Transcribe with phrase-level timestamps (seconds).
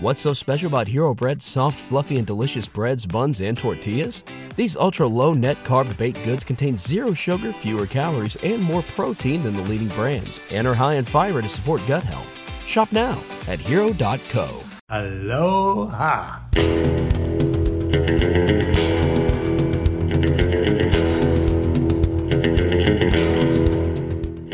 [0.00, 4.22] What's so special about Hero Bread's soft, fluffy, and delicious breads, buns, and tortillas?
[4.54, 9.42] These ultra low net carb baked goods contain zero sugar, fewer calories, and more protein
[9.42, 12.28] than the leading brands, and are high in fiber to support gut health.
[12.64, 14.60] Shop now at hero.co.
[14.88, 16.42] Aloha.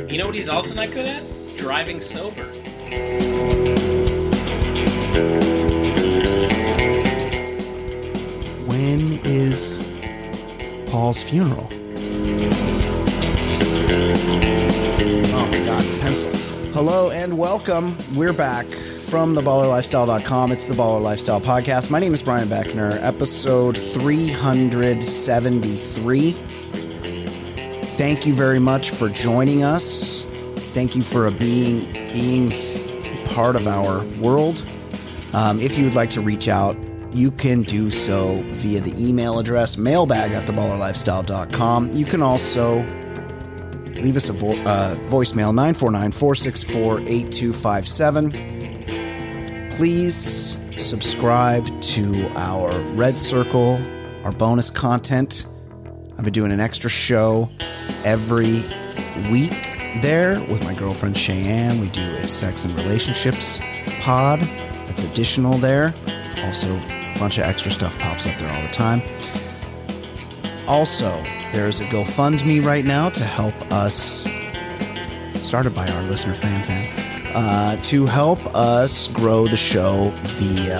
[0.08, 1.22] You know what he's also not good at?
[1.58, 2.50] Driving sober.
[9.34, 9.87] Is
[10.87, 11.69] Paul's funeral?
[15.33, 16.30] Oh my god, pencil.
[16.73, 17.97] Hello and welcome.
[18.15, 20.52] We're back from theballerlifestyle.com.
[20.52, 21.91] It's the Baller Lifestyle Podcast.
[21.91, 26.33] My name is Brian Beckner, episode 373.
[27.97, 30.23] Thank you very much for joining us.
[30.75, 32.53] Thank you for being being
[33.27, 34.62] part of our world.
[35.33, 36.77] Um, if you would like to reach out,
[37.14, 41.92] you can do so via the email address mailbag at theballerlifestyle.com.
[41.92, 42.78] You can also
[43.94, 48.33] leave us a vo- uh, voicemail 949 464 8257.
[49.77, 53.80] Please subscribe to our Red Circle,
[54.24, 55.46] our bonus content.
[56.17, 57.50] I've been doing an extra show
[58.05, 58.62] every
[59.30, 59.52] week
[60.02, 61.80] there with my girlfriend Cheyenne.
[61.80, 63.61] We do a sex and relationships
[64.00, 64.41] pod
[64.86, 65.92] that's additional there.
[66.44, 66.77] Also,
[67.19, 69.03] bunch of extra stuff pops up there all the time.
[70.67, 71.11] Also,
[71.53, 74.27] there's a GoFundMe right now to help us,
[75.47, 80.79] started by our listener fan fan, uh, to help us grow the show via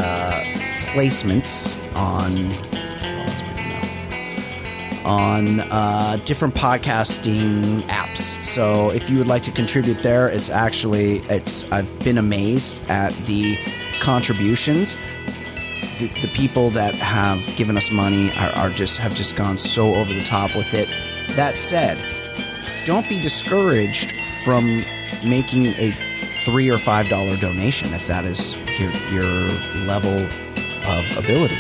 [0.93, 2.53] placements on
[5.05, 8.43] on uh, different podcasting apps.
[8.43, 13.13] So if you would like to contribute there, it's actually it's I've been amazed at
[13.27, 13.59] the
[14.01, 14.97] contributions.
[15.99, 19.95] The, the people that have given us money are, are just have just gone so
[19.95, 20.89] over the top with it.
[21.37, 21.99] That said,
[22.85, 24.13] don't be discouraged
[24.45, 24.85] from
[25.25, 25.93] making a
[26.45, 29.49] three or five dollar donation if that is your your
[29.87, 30.27] level
[30.87, 31.57] of ability.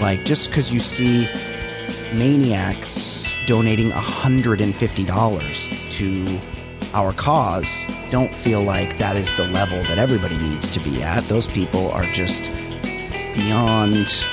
[0.00, 1.28] Like just because you see
[2.14, 6.40] maniacs donating $150 to
[6.94, 11.22] our cause, don't feel like that is the level that everybody needs to be at.
[11.24, 12.42] Those people are just
[13.34, 14.24] beyond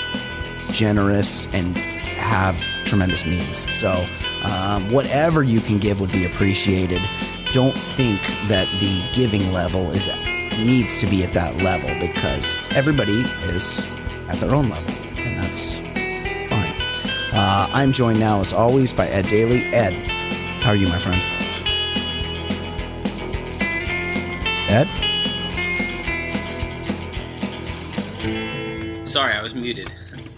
[0.72, 3.74] generous and have tremendous means.
[3.74, 4.06] So,
[4.44, 7.02] um, whatever you can give would be appreciated.
[7.54, 10.08] Don't think that the giving level is
[10.60, 13.86] needs to be at that level because everybody is
[14.30, 15.78] at their own level, and that's
[16.50, 16.74] fine.
[17.34, 19.64] Uh, I'm joined now, as always, by Ed Daly.
[19.74, 19.94] Ed,
[20.62, 21.41] how are you, my friend?
[29.12, 29.90] Sorry, I was muted.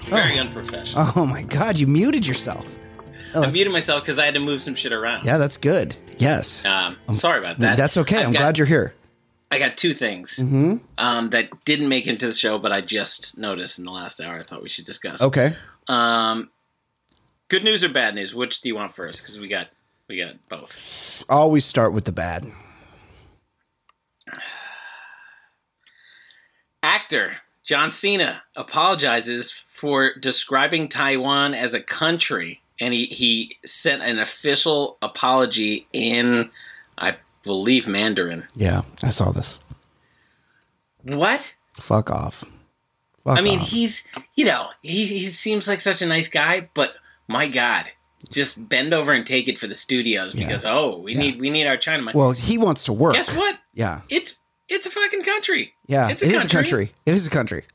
[0.10, 0.42] Very Oh.
[0.42, 1.12] unprofessional.
[1.16, 2.68] Oh my God, you muted yourself.
[3.36, 5.26] Oh, I muted myself because I had to move some shit around.
[5.26, 5.96] yeah, that's good.
[6.18, 6.66] Yes.
[6.66, 7.78] Um, sorry about that.
[7.78, 8.24] That's okay.
[8.24, 8.94] I'm got- glad you're here.
[9.52, 12.82] I got two things hmm um, that didn't make it into the show, but I
[12.82, 14.36] just noticed in the last hour.
[14.36, 15.22] I thought we should discuss.
[15.22, 15.56] Okay.
[15.88, 16.50] Um,
[17.50, 18.34] good news or bad news?
[18.34, 19.22] Which do you want first?
[19.22, 19.68] Because we got
[20.10, 21.24] we got both.
[21.30, 22.48] Always start with the bad.
[26.82, 27.34] Actor
[27.66, 34.98] John Cena apologizes for describing Taiwan as a country, and he, he sent an official
[35.02, 36.50] apology in,
[36.98, 38.48] I believe, Mandarin.
[38.56, 39.60] Yeah, I saw this.
[41.04, 41.56] What?
[41.74, 42.44] Fuck off.
[43.24, 43.68] Fuck I mean, off.
[43.68, 46.94] he's you know he he seems like such a nice guy, but
[47.28, 47.90] my God,
[48.30, 50.46] just bend over and take it for the studios Yeah.
[50.46, 51.20] because oh, we Yeah.
[51.20, 52.18] need we need our China money.
[52.18, 53.14] well, he wants to work.
[53.14, 53.58] Guess what?
[53.74, 54.02] Yeah.
[54.10, 55.74] It's it's a fucking country.
[55.88, 56.10] Yeah.
[56.10, 56.88] It's a it is a country.
[56.88, 56.96] country.
[57.06, 57.60] It is a country.
[57.60, 57.68] It's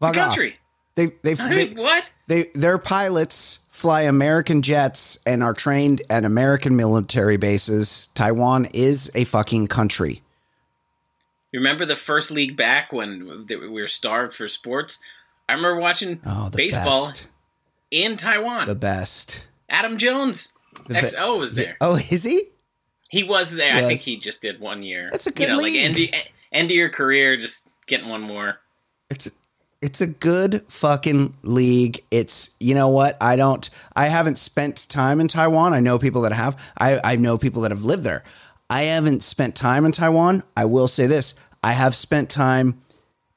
[0.00, 0.26] a Fuck off.
[0.28, 0.56] country.
[0.94, 2.12] They they they, what?
[2.26, 8.08] they their pilots fly American jets and are trained at American military bases.
[8.14, 10.22] Taiwan is a fucking country.
[11.52, 15.00] Remember the first league back when we were starved for sports?
[15.48, 17.28] I remember watching Oh, baseball best.
[17.90, 18.66] in Taiwan.
[18.66, 19.46] The best.
[19.68, 20.52] Adam Jones,
[20.88, 21.76] The XO, was there.
[21.80, 22.48] Oh, is he?
[23.10, 23.76] He was there.
[23.76, 25.08] I think he just did one year.
[25.12, 25.74] That's a you good know, league.
[25.74, 26.20] Like end, of-
[26.52, 28.58] end of your career, just getting one more.
[29.10, 29.30] It's
[29.82, 32.04] it's a good fucking league.
[32.10, 33.16] It's you know what?
[33.20, 35.74] I don't I haven't spent time in Taiwan.
[35.74, 36.58] I know people that have.
[36.78, 38.24] I, I know people that have lived there.
[38.68, 40.42] I haven't spent time in Taiwan.
[40.56, 41.34] I will say this.
[41.62, 42.80] I have spent time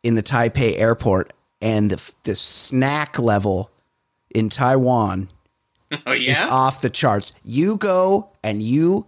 [0.02, 3.72] in the Taipei airport and the the snack level
[4.34, 5.30] in Taiwan
[6.06, 7.34] Oh is off the charts.
[7.44, 9.08] You go and you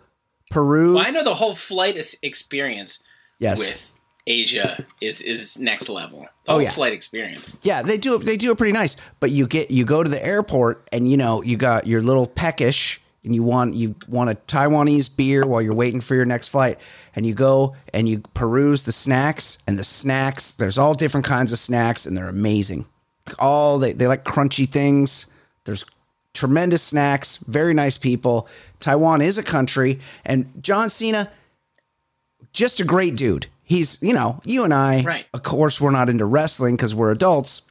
[0.52, 3.02] peruse Well, I know the whole flight experience
[3.40, 3.58] yes.
[3.58, 3.94] with
[4.28, 6.20] Asia is is next level.
[6.46, 6.70] The Oh, whole yeah.
[6.72, 7.60] flight experience.
[7.64, 8.20] Yeah, they do it.
[8.26, 8.96] They do it pretty nice.
[9.20, 12.28] But you get you go to the airport and you know you got your little
[12.28, 16.50] peckish and you want you want a Taiwanese beer while you're waiting for your next
[16.50, 16.80] flight
[17.16, 20.54] and you go and you peruse the snacks and the snacks.
[20.54, 22.86] There's all different kinds of snacks and they're amazing.
[23.40, 25.26] All they they like crunchy things.
[25.66, 25.84] There's
[26.34, 27.38] tremendous snacks.
[27.38, 28.48] Very nice people.
[28.80, 31.30] Taiwan is a country and John Cena
[32.54, 33.48] just a great dude.
[33.64, 35.26] He's, you know, you and I, Right.
[35.34, 37.62] of course, we're not into wrestling because we're adults.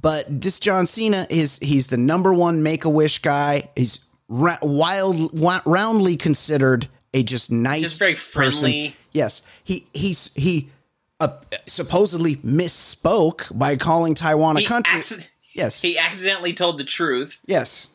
[0.00, 3.68] But this John Cena is, he's the number one make a wish guy.
[3.76, 8.32] He's ra- wild, wa- roundly considered a just nice, Just very person.
[8.60, 8.96] friendly.
[9.12, 9.42] Yes.
[9.62, 10.70] He, he's, he
[11.20, 11.28] uh,
[11.66, 15.00] supposedly misspoke by calling Taiwan a He country.
[15.54, 15.80] Yes.
[15.82, 17.88] He accidentally told the truth, yes.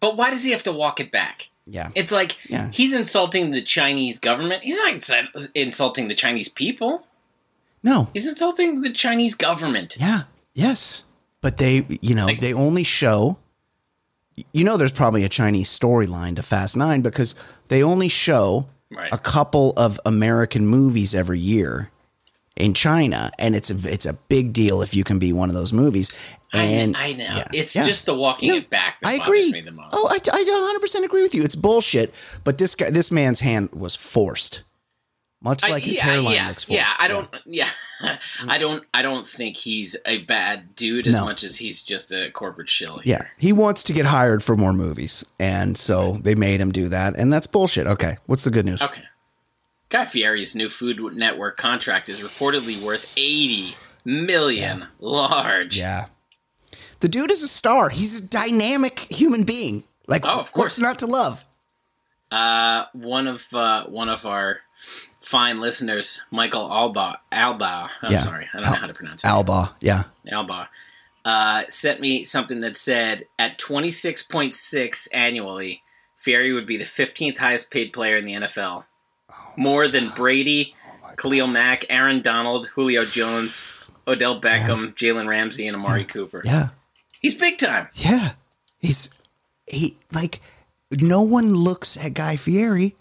[0.00, 1.48] but why does he have to walk it back?
[1.66, 1.90] Yeah.
[1.94, 2.70] It's like Yeah.
[2.72, 4.62] he's insulting the Chinese government.
[4.62, 7.04] He's not insulting the Chinese people.
[7.82, 8.08] No.
[8.12, 9.96] He's insulting the Chinese government.
[9.98, 10.22] Yeah.
[10.54, 11.04] Yes.
[11.40, 13.38] But they, you know, they only show.
[14.52, 17.34] You know, there's probably a Chinese storyline to Fast Nine because
[17.68, 19.12] they only show Right.
[19.12, 21.90] a couple of American movies every year
[22.54, 25.56] in China, and it's a it's a big deal if you can be one of
[25.56, 26.12] those movies.
[26.58, 27.24] And I, I know.
[27.24, 27.84] yeah, it's yeah.
[27.86, 29.50] just the walking No, it back that I agree.
[29.52, 29.90] me the most.
[29.92, 31.42] Oh, I, I 100% agree with you.
[31.42, 32.14] It's bullshit.
[32.44, 34.62] But this guy, this man's hand was forced,
[35.42, 36.70] much I- like his yeah, hairline yes, forced.
[36.78, 36.92] yeah.
[36.98, 37.28] I don't.
[37.44, 37.68] Yeah,
[38.48, 38.84] I don't.
[38.94, 41.24] I don't think he's a bad dude as No.
[41.24, 43.00] much as he's just a corporate shill.
[43.04, 46.88] Yeah, he wants to get hired for more movies, and so they made him do
[46.88, 47.86] that, and that's bullshit.
[47.86, 48.80] Okay, what's the good news?
[48.82, 49.02] Okay.
[49.88, 54.86] Guy Fieri's new Food Network contract is reportedly worth eighty million.
[54.98, 55.78] Large.
[55.78, 56.06] Yeah,
[57.00, 57.88] the dude is a star.
[57.90, 59.84] He's a dynamic human being.
[60.06, 60.64] Like, Oh, of course.
[60.64, 61.44] what's not to love?
[62.30, 64.58] Uh, one of uh, one of our
[65.20, 67.20] fine listeners, Michael Alba.
[67.32, 67.90] Alba.
[68.02, 68.20] I'm Yeah.
[68.20, 69.28] sorry, I don't know how to pronounce it.
[69.28, 70.68] Alba, yeah, Alba,
[71.24, 75.82] uh, sent me something that said at 26.6 annually,
[76.16, 78.84] Fieri would be the 15th highest paid player in the NFL.
[79.56, 80.74] More than Brady,
[81.16, 83.72] Khalil Mack, Aaron Donald, Julio Jones,
[84.06, 86.42] Odell Beckham, Jalen Ramsey, and Amari Cooper.
[86.44, 86.68] yeah,
[87.26, 87.88] He's big time.
[87.94, 88.34] yeah.
[88.78, 89.10] He's
[89.66, 90.40] he like
[90.92, 92.94] no one looks at Guy Fieri,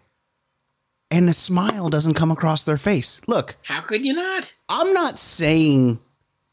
[1.12, 3.22] and a smile doesn't come across their face.
[3.28, 4.56] Look, How could you not?
[4.68, 6.00] I'm not saying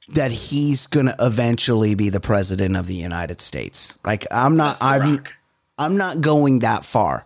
[0.09, 3.99] that he's gonna eventually be the president of the United States.
[4.05, 4.77] Like I'm not.
[4.83, 5.17] I'm.
[5.17, 5.35] Rock.
[5.79, 7.25] I'm not going that far,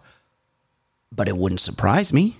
[1.10, 2.37] but it wouldn't surprise me.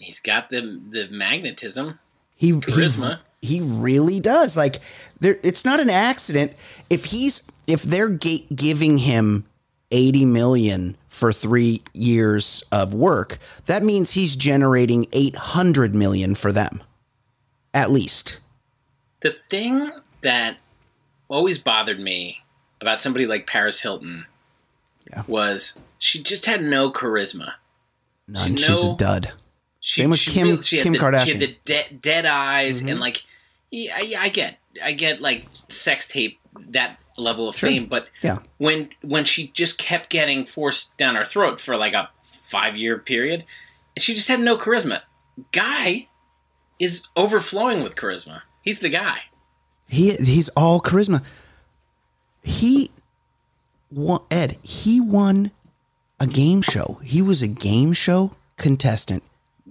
[0.00, 2.00] He's got the the magnetism.
[2.34, 3.18] He Charisma.
[3.18, 4.56] He, he really does.
[4.56, 4.80] Like
[5.20, 6.52] there, it's not an accident
[6.88, 9.44] if he's if they're ga- giving him
[9.90, 13.38] eighty million for three years of work.
[13.66, 16.82] That means he's generating eight hundred million for them,
[17.74, 18.40] at least.
[19.22, 19.90] The thing
[20.22, 20.56] that
[21.28, 22.40] always bothered me
[22.80, 24.24] about somebody like Paris Hilton
[25.10, 25.22] Yeah.
[25.26, 27.52] was she just had no charisma.
[28.26, 28.56] None.
[28.56, 29.32] She She's a dud.
[29.80, 31.20] She, Same with she Kim- really- she had Kim the, Kardashian.
[31.20, 31.40] Mm-hmm.
[31.40, 33.24] had the dead, dead eyes and like,
[33.70, 36.38] yeah, I, I get, I get like sex tape
[36.70, 38.38] that level of fame, but Yeah.
[38.58, 42.98] when when she just kept getting forced down her throat for like a five year
[42.98, 43.44] period,
[43.98, 45.00] she just had no charisma.
[45.52, 46.08] Guy
[46.78, 48.42] is overflowing with charisma.
[48.62, 49.20] He's the guy.
[49.88, 51.22] He he's all charisma.
[52.42, 52.90] He
[53.90, 55.50] won Ed, he won
[56.18, 56.98] a game show.
[57.02, 59.22] He was a game show contestant.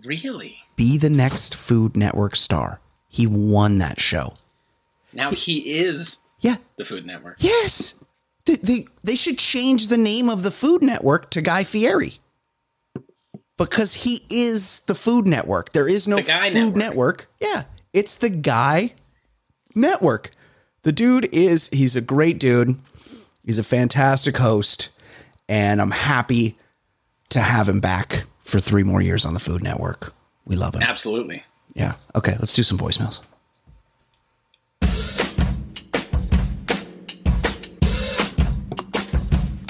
[0.06, 0.58] Really?
[0.76, 2.80] Be the next Food Network star.
[3.08, 4.34] He won that show.
[5.14, 6.58] Now he is Yeah.
[6.78, 7.38] the Food Network.
[7.40, 7.96] Yes.
[8.46, 12.20] They, they they should change the name of the Food Network to Guy Fieri.
[13.58, 15.74] Because he is the Food Network.
[15.74, 16.76] There is no Food Network.
[16.78, 17.30] Network.
[17.42, 17.64] Yeah.
[17.92, 18.94] It's the Guy
[19.76, 20.32] Network.
[20.84, 22.80] The dude is he's a great dude.
[23.46, 24.90] He's a fantastic host
[25.50, 26.58] and I'm happy
[27.30, 30.14] to have him back for 3 more years on the Food Network.
[30.46, 30.82] We love him.
[30.82, 31.44] Absolutely.
[31.76, 31.94] Yeah.
[32.16, 33.22] Okay, let's do some voicemails.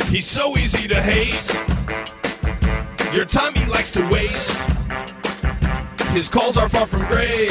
[0.10, 1.36] He's so easy to hate.
[3.14, 4.58] Your time he likes to waste.
[6.10, 7.50] His calls are far from great.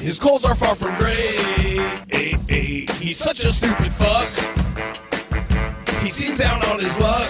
[0.00, 1.38] His calls are far from great.
[2.98, 4.28] He's such a stupid fuck.
[6.02, 7.28] He seems down on his luck.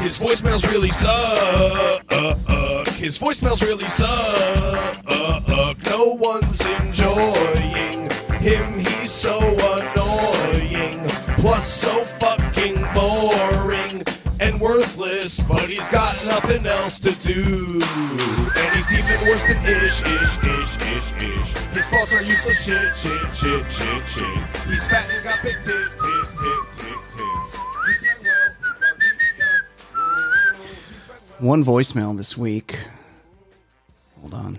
[0.00, 2.10] His voicemails really suck.
[2.94, 5.06] His voicemails really suck.
[5.86, 8.78] No one's enjoying him.
[8.78, 11.06] He's so annoying.
[11.36, 14.02] Plus, so fucking boring
[14.40, 15.42] and worthless.
[15.42, 17.82] But he's got nothing else to do.
[18.56, 21.52] And he's even worse than ish, ish, ish, ish, ish.
[21.76, 24.38] His balls are useless shit, shit, shit, shit, shit.
[24.66, 26.69] He's fat and got big tit, tit, tit,
[31.40, 32.78] One voicemail this week.
[34.20, 34.58] Hold on.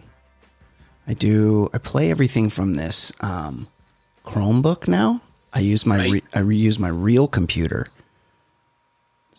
[1.07, 1.69] I do.
[1.73, 3.67] I play everything from this um,
[4.25, 5.21] Chromebook now.
[5.53, 7.87] I use my re, I reuse my real computer,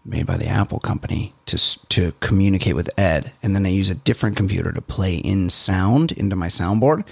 [0.04, 1.58] made by the Apple company, to
[1.88, 6.12] to communicate with Ed, and then I use a different computer to play in sound
[6.12, 7.04] into my soundboard.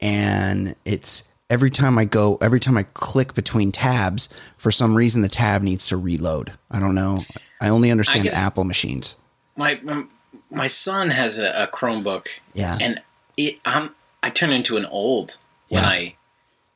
[0.00, 5.22] And it's every time I go, every time I click between tabs, for some reason
[5.22, 6.52] the tab needs to reload.
[6.70, 7.24] I don't know.
[7.60, 9.14] I only understand guess- Apple machines.
[9.62, 10.04] My my,
[10.50, 12.26] my son has a, a Chromebook.
[12.54, 12.76] Yeah.
[12.80, 13.00] and
[13.36, 13.90] it I'm
[14.22, 15.28] I turn into an old
[15.68, 15.88] when Yeah.
[15.88, 15.98] I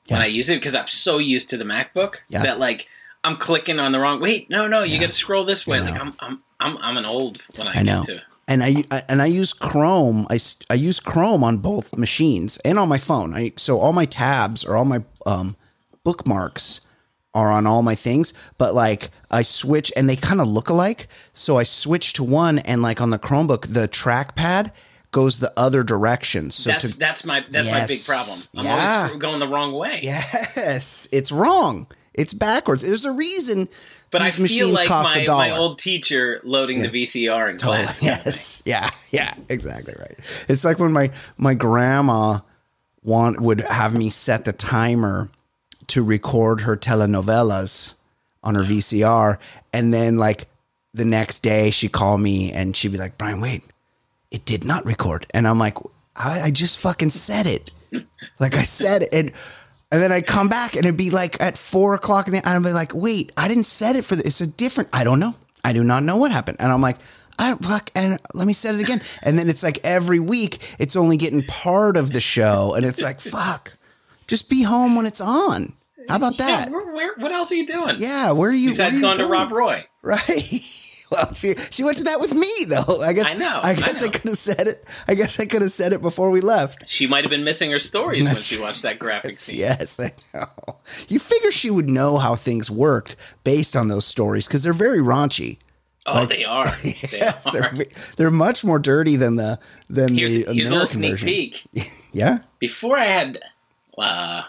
[0.09, 0.27] when Yeah.
[0.27, 2.43] I use it because I'm so used to the MacBook Yeah.
[2.47, 2.89] that like
[3.25, 4.21] I'm clicking on the wrong.
[4.21, 5.81] Wait, no, no, you got to scroll this way.
[5.81, 5.99] Like.
[6.01, 8.03] I'm I'm I'm I'm an old when I, I know.
[8.03, 8.23] get to.
[8.49, 10.27] And I, I and I use Chrome.
[10.31, 10.39] I,
[10.71, 13.35] I use Chrome on both machines and on my phone.
[13.35, 15.57] I so all my tabs or all my um,
[16.05, 16.86] bookmarks
[17.37, 18.33] are on all my things.
[18.59, 21.07] But like I switch and they kind of look alike.
[21.33, 24.73] So I switch to one and like on the Chromebook, the trackpad
[25.13, 26.51] goes the other direction.
[26.51, 28.39] So That's to that's my that's my big problem.
[28.57, 29.03] I'm Yeah.
[29.07, 30.01] always going the wrong way.
[30.03, 31.87] yes, it's wrong.
[32.15, 32.83] It's backwards.
[32.83, 33.69] There's a reason.
[34.11, 37.85] But I feel like my, my old teacher loading the VCR in Totally.
[37.85, 38.01] class.
[38.01, 38.33] kind of thing.
[38.33, 38.63] Yes.
[38.65, 38.91] Yeah.
[39.11, 39.35] Yeah.
[39.51, 40.17] Exactly right.
[40.49, 42.39] It's like when my my grandma
[43.03, 45.29] want would have me set the timer
[45.89, 47.95] to record her telenovelas
[48.43, 49.39] on her VCR,
[49.73, 50.49] and then like
[50.95, 53.63] the next day she'd call me and she'd be like, "Brian, wait,
[54.31, 55.79] it did not record," and I'm like,
[56.15, 57.73] "I, I just fucking said it."
[58.39, 59.33] Like I said it, and
[59.91, 62.57] and then I'd come back and it'd be like at four o'clock in the and
[62.57, 64.27] I'd be like, wait, I didn't set it for this.
[64.27, 64.91] It's a different.
[64.93, 65.37] I don't know.
[65.65, 66.59] I do not know what happened.
[66.61, 66.99] And I'm like,
[67.39, 69.01] I fuck, and let me set it again.
[69.23, 73.03] And then it's like every week, it's only getting part of the show, and it's
[73.03, 73.76] like, fuck,
[74.27, 75.73] just be home when it's on.
[76.09, 76.71] How about Yeah, that?
[76.71, 77.97] where, where, what else are you doing?
[77.99, 78.69] Yeah, where are you?
[78.71, 79.85] Besides are going you to Rob Roy.
[80.03, 80.83] Right.
[81.09, 83.01] Well, she she went to that with me though.
[83.01, 84.11] I guess I know, I I guess I, know.
[84.11, 84.85] could have said it.
[85.07, 86.83] I guess I could have said it before we left.
[86.89, 89.57] She might have been missing her stories when she watched that graphic scene.
[89.61, 90.49] Yes, I know.
[91.07, 93.15] You figure she would know how things worked
[93.45, 95.59] based on those stories because they're very raunchy.
[96.07, 96.73] Oh, they are.
[96.83, 97.71] They Yes, are.
[97.73, 101.29] they're, they're much more dirty than the than Here's, the here's a sneak version.
[101.29, 101.63] peek.
[102.13, 102.41] Yeah.
[102.59, 103.39] Before I had
[103.99, 104.43] uh,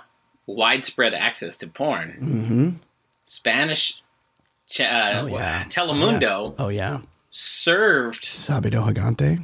[0.45, 2.79] widespread access to porn,
[3.23, 4.01] Spanish
[4.69, 5.33] ch- uh, Mm-hmm.
[5.33, 5.63] Oh, yeah.
[5.63, 6.99] Telemundo Oh yeah.
[7.29, 9.43] served Sábado Gigante.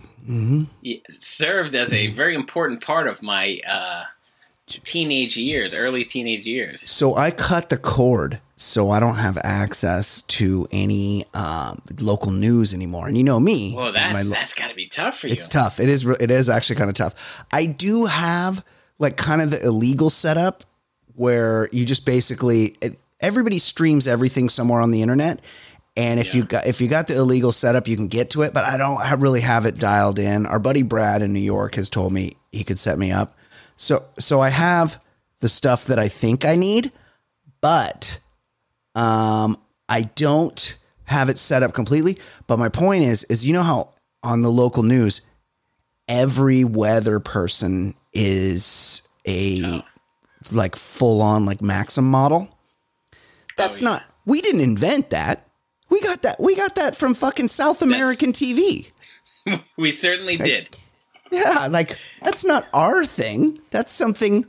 [1.09, 4.03] served as a very important part of my uh,
[4.67, 6.81] teenage years, early teenage years.
[6.81, 12.73] So I cut the cord so I don't have access to any um, local news
[12.73, 13.07] anymore.
[13.07, 13.73] And you know me.
[13.75, 15.33] Well, that's lo- that's got to be tough for you.
[15.33, 15.79] It's tough.
[15.81, 16.05] It is.
[16.07, 17.43] It is actually kind of tough.
[17.51, 18.63] I do have
[18.99, 20.63] like kind of the illegal setup
[21.15, 22.77] where you just basically
[23.19, 25.41] everybody streams everything somewhere on the internet,
[25.95, 28.53] and if you got if you got the illegal setup, you can get to it.
[28.53, 30.45] But I don't really have it dialed in.
[30.45, 33.37] Our buddy Brad in New York has told me he could set me up.
[33.75, 34.99] So so I have
[35.39, 36.91] the stuff that I think I need,
[37.61, 38.19] but
[38.95, 39.57] um,
[39.89, 42.17] I don't have it set up completely.
[42.47, 45.21] But my point is, is you know how on the local news,
[46.07, 49.83] every weather person is a
[50.51, 52.49] like full on like Maxim model.
[53.57, 53.89] That's yeah.
[53.89, 54.05] not.
[54.25, 55.47] We didn't invent that.
[55.89, 56.39] We got that.
[56.39, 58.91] We got that from fucking South American TV.
[59.77, 60.69] we certainly did.
[61.31, 63.59] Yeah, like that's not our thing.
[63.71, 64.45] That's something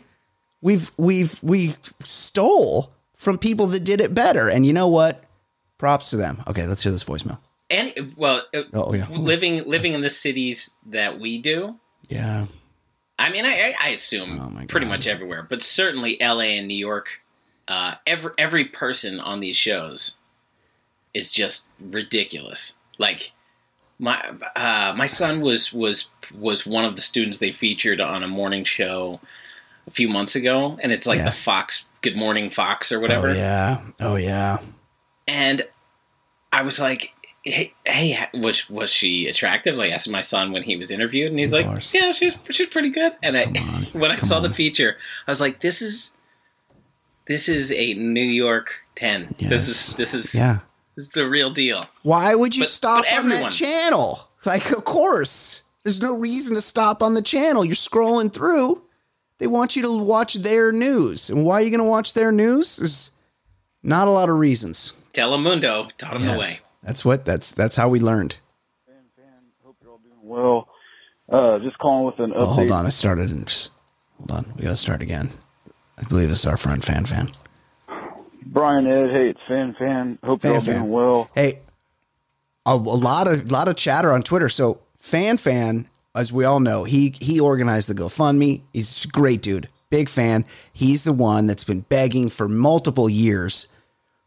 [0.60, 4.48] we've we've we stole from people that did it better.
[4.48, 5.24] And you know what?
[5.78, 6.42] Props to them.
[6.46, 7.38] Okay, let's hear this voicemail.
[7.70, 9.08] And well, uh, Oh, yeah.
[9.10, 11.76] living living in the cities that we do,
[12.08, 12.46] Yeah.
[13.18, 16.58] I mean, I, I- assume Oh, pretty much everywhere, but certainly L.A.
[16.58, 17.20] and New York.
[17.66, 20.18] Uh, every every person on these shows
[21.14, 22.76] is just ridiculous.
[22.98, 23.32] Like
[23.98, 24.20] my
[24.56, 28.64] uh, my son was was was one of the students they featured on a morning
[28.64, 29.18] show
[29.86, 31.24] a few months ago, and it's like Yeah.
[31.26, 33.30] the Fox Good Morning Fox or whatever.
[33.30, 33.80] Oh yeah.
[34.00, 34.58] Oh yeah.
[35.26, 35.62] And
[36.52, 37.13] I was like,
[37.44, 39.76] hey, hey, was was she attractive?
[39.76, 41.92] Like I asked my son when he was interviewed, and he's Of like, course.
[41.94, 43.12] yeah, she's she's pretty good.
[43.22, 43.46] And I,
[43.92, 44.42] when I come saw on.
[44.42, 44.96] the feature,
[45.26, 46.16] I was like, this is
[47.26, 49.34] this is a New York ten.
[49.38, 50.58] This is this is Yeah.
[50.96, 51.86] this is the real deal.
[52.02, 54.28] Why would you But- stop but on that channel?
[54.44, 55.62] Like, of course.
[55.84, 57.62] There's no reason to stop on the channel.
[57.64, 58.82] You're scrolling through.
[59.38, 61.28] They want you to watch their news.
[61.28, 62.76] And why are you going to watch their news?
[62.76, 63.10] There's
[63.82, 64.94] not a lot of reasons.
[65.12, 66.58] Telemundo taught him the way.
[66.84, 68.38] That's what that's that's how we learned.
[68.86, 69.24] Fan fan,
[69.64, 70.68] hope you're all doing well.
[71.28, 72.42] Uh, just calling with an update.
[72.42, 73.30] Oh, hold on, I started.
[73.30, 73.70] And just,
[74.18, 75.30] hold on, we gotta start again.
[75.98, 77.30] I believe it's our friend Fan Fan.
[78.46, 80.18] Brian Ed, hey, it's Fan Fan.
[80.22, 80.74] Hope Fan you're all Fan.
[80.80, 81.30] doing well.
[81.34, 81.60] Hey,
[82.66, 84.50] a, a lot of a lot of chatter on Twitter.
[84.50, 88.62] So Fan Fan, as we all know, he he organized the GoFundMe.
[88.74, 90.44] He's a great dude, big fan.
[90.72, 93.68] He's the one that's been begging for multiple years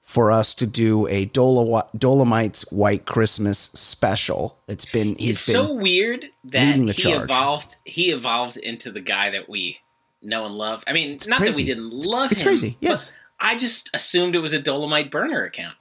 [0.07, 4.57] for us to do a Dolo- Dolomites White Christmas special.
[4.69, 7.23] It's been It's he's been so weird that he charge.
[7.25, 7.75] evolved.
[7.83, 9.79] He evolved into the guy that we
[10.21, 10.81] know and love.
[10.87, 12.47] I mean, it's not that we didn't love It's him.
[12.47, 13.11] It's crazy, yes.
[13.41, 15.75] I just assumed it was a Dolomite burner account.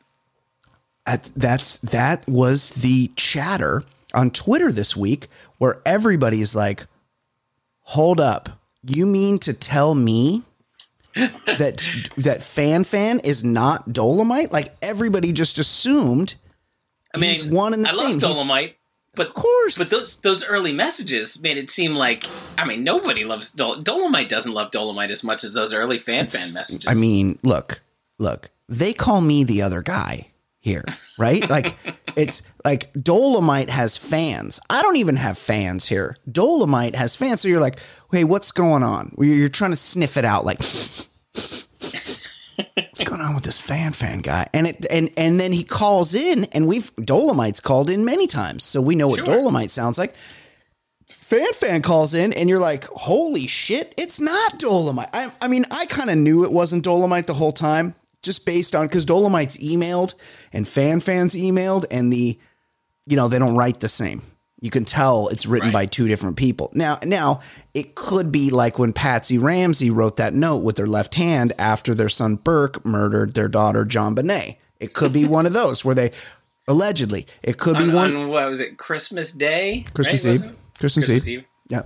[1.07, 5.29] At, that's that was the chatter on Twitter this week
[5.59, 6.89] where everybody's like,
[7.83, 10.43] "Hold up, you mean to tell me
[11.47, 16.35] that that Fan Fan is not Dolomite?" Like everybody just assumed.
[17.15, 18.01] I mean, He's one and the I same.
[18.03, 18.77] love He's- Dolomite,
[19.15, 19.79] but Of course.
[19.79, 22.25] But those those early messages made it seem like
[22.59, 24.29] I mean nobody loves Dol- Dolomite.
[24.29, 26.87] Doesn't love Dolomite as much as those early fan fan messages.
[26.87, 27.81] I mean, look,
[28.19, 28.51] look.
[28.69, 30.29] They call me the other guy
[30.67, 30.85] here,
[31.17, 31.49] right?
[31.49, 31.77] like
[32.17, 34.59] it's like Dolomite has fans.
[34.69, 36.17] I don't even have fans here.
[36.31, 37.41] Dolomite has fans.
[37.41, 37.79] So you're like,
[38.11, 39.15] hey, what's going on?
[39.19, 40.61] You're trying to sniff it out, like.
[42.77, 44.49] What's going on with this fan fan guy?
[44.53, 48.65] And it and and then he calls in, and we've Dolomite's called in many times,
[48.65, 49.37] so we know what Sure.
[49.37, 50.15] Dolomite sounds like.
[51.07, 55.65] Fan fan calls in, and you're like, "Holy shit, it's not Dolomite." I, I mean,
[55.71, 57.95] I kind of knew it wasn't Dolomite the whole time,
[58.27, 60.13] just based on because Dolomite's emailed
[60.53, 62.39] and fan fans emailed, and the,
[63.07, 64.21] you know, they don't write the same.
[64.61, 65.73] You can tell it's written Right.
[65.75, 66.71] by two different people.
[66.75, 67.41] Now, now
[67.75, 71.95] it could be like when Patsy Ramsey wrote that note with her left hand after
[71.95, 74.57] their son Burke murdered their daughter JonBenét.
[74.81, 76.11] It could be one of those where they
[76.69, 77.27] allegedly.
[77.43, 78.79] It could be one on what was it?
[78.79, 80.41] Christmas Day, Christmas right, Eve.
[80.79, 81.29] Christmas, Christmas Eve.
[81.29, 81.45] Eve.
[81.69, 81.83] Yeah.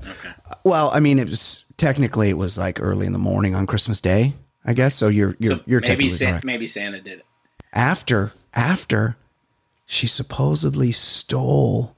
[0.64, 4.00] Well, I mean, it was technically it was like early in the morning on Christmas
[4.00, 4.95] Day, I guess.
[4.95, 6.45] So you're you're So you're maybe technically San- correct.
[6.45, 7.26] maybe Santa did it.
[7.73, 9.17] After after
[9.87, 11.97] she supposedly stole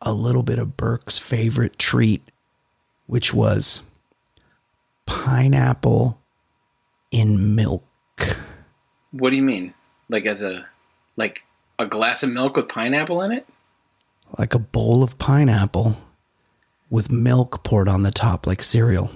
[0.00, 2.30] a little bit of Burke's favorite treat,
[3.06, 3.82] which was
[5.06, 6.20] pineapple
[7.10, 7.84] in milk.
[9.12, 9.74] What do you mean?
[10.08, 10.66] Like as a
[11.16, 11.42] like
[11.78, 13.46] a glass of milk with pineapple in it?
[14.38, 16.00] Like a bowl of pineapple
[16.88, 19.10] with milk poured on the top like cereal.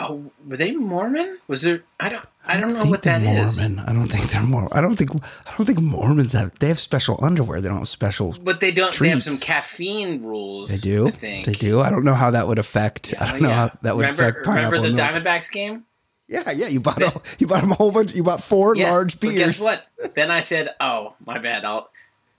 [0.00, 1.38] Oh, were they Mormon?
[1.48, 1.82] Was there?
[1.98, 2.24] I don't.
[2.46, 3.58] I don't know what that they're is.
[3.58, 3.80] Mormon.
[3.80, 4.68] I don't think they're Mormon.
[4.72, 7.60] I don't think I don't think Mormons have they have special underwear.
[7.60, 8.96] They don't have special But they don't.
[8.96, 10.70] They have some caffeine rules.
[10.70, 11.08] They do.
[11.08, 11.80] I They do.
[11.80, 13.12] I don't know how that would affect.
[13.20, 14.82] I don't know how that would remember, affect pineapple.
[14.82, 15.24] Remember the milk.
[15.24, 15.84] Diamondbacks game?
[16.28, 16.68] Yeah, yeah.
[16.68, 18.14] You bought a, you bought 'em a whole bunch.
[18.14, 18.92] You bought four Yeah.
[18.92, 19.58] large but beers.
[19.58, 20.14] guess what?
[20.14, 21.64] Then I said, "Oh, my bad.
[21.64, 21.90] I'll.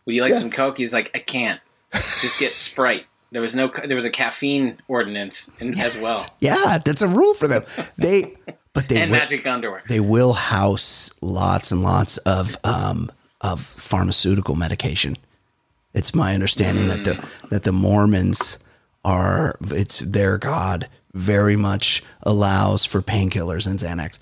[0.05, 1.59] Would you like some Coke?" He's like, "I can't.
[1.91, 3.71] Just get Sprite." There was no.
[3.85, 7.63] There was a caffeine ordinance in, as well, Yeah, that's a rule for them.
[7.97, 8.35] They,
[8.73, 9.81] but they and will, magic underwear.
[9.87, 13.09] they will house lots and lots of um
[13.41, 15.15] of pharmaceutical medication.
[15.93, 18.57] It's my understanding that the that the Mormons
[19.05, 24.19] are it's their god very much allows for painkillers and Xanax.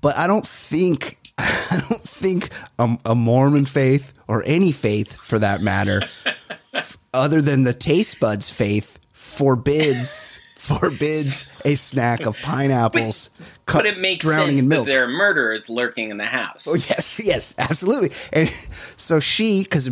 [0.00, 5.38] But I don't think I don't think a, a Mormon faith or any faith for
[5.38, 6.02] that matter,
[7.14, 13.30] other than the taste buds faith, forbids forbids a snack of pineapples.
[13.66, 14.86] cut- But it makes drowning sense in that milk.
[14.86, 16.66] there are murderers lurking in the house.
[16.68, 18.10] Oh yes, yes, absolutely.
[18.32, 18.48] And
[18.96, 19.88] so she, because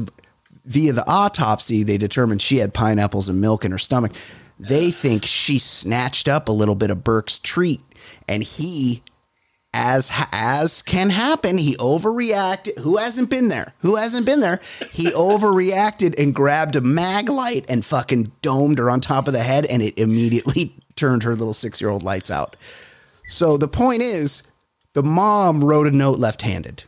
[0.66, 4.12] via the autopsy, they determined she had pineapples and milk in her stomach.
[4.58, 7.80] They think she snatched up a little bit of Burke's treat,
[8.28, 9.02] and he,
[9.76, 12.78] as as can happen, he overreacted.
[12.78, 13.74] Who hasn't been there?
[13.80, 14.60] Who hasn't been there?
[14.90, 19.42] He overreacted and grabbed a mag light and fucking domed her on top of the
[19.42, 22.56] head, and it immediately turned her little six year old lights out.
[23.28, 24.44] So the point is,
[24.94, 26.84] the mom wrote a note left-handed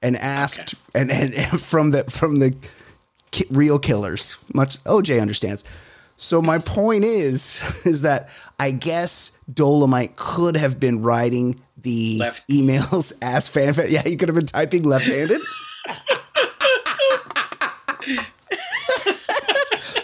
[0.00, 2.54] and asked and, and, and from the from the
[3.32, 5.64] ki- real killers much oj understands
[6.16, 12.46] so my point is is that i guess dolomite could have been writing the Left.
[12.48, 15.40] emails as fan yeah he could have been typing left-handed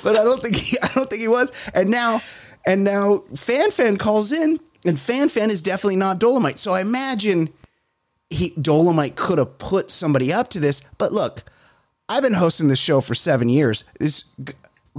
[0.03, 2.21] but i don't think he i don't think he was and now
[2.67, 6.81] and now fan fan calls in and fan fan is definitely not dolomite so i
[6.81, 7.49] imagine
[8.31, 10.83] he Dolomite could have put somebody up to this.
[10.99, 11.45] But look,
[12.09, 13.85] I've been hosting this show for seven years.
[13.99, 14.25] This,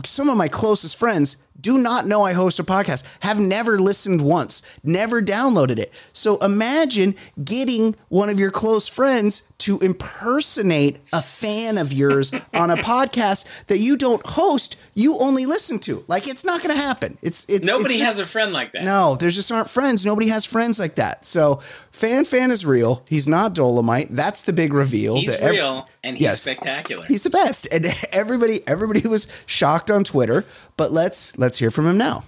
[0.05, 4.21] some of my closest friends do not know I host a podcast, have never listened
[4.21, 5.91] once, never downloaded it.
[6.13, 12.69] So imagine getting one of your close friends to impersonate a fan of yours on
[12.69, 16.03] a podcast that you don't host, you only listen to.
[16.07, 17.17] Like it's not going to happen.
[17.21, 18.83] It's it's Nobody it's just- has a friend like that.
[18.83, 20.05] no, there just aren't friends.
[20.05, 21.25] Nobody has friends like that.
[21.25, 21.55] So
[21.91, 23.03] Fan Fan is real.
[23.07, 24.09] He's not Dolomite.
[24.11, 25.15] That's the big reveal.
[25.15, 26.41] He's that ev- real and he's Yes.
[26.41, 27.05] spectacular.
[27.05, 30.45] He's the best, and everybody everybody was shocked on Twitter.
[30.77, 32.23] But let's let's hear from him now.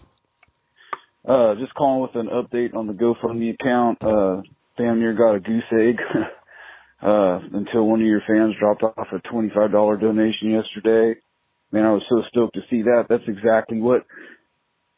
[1.27, 4.03] Uh, just calling with an update on the GoFundMe account.
[4.03, 4.41] Uh,
[4.77, 5.99] damn near got a goose egg.
[7.01, 11.19] uh, until one of your fans dropped off a $25 donation yesterday.
[11.71, 13.05] Man, I was so stoked to see that.
[13.09, 14.05] That's exactly what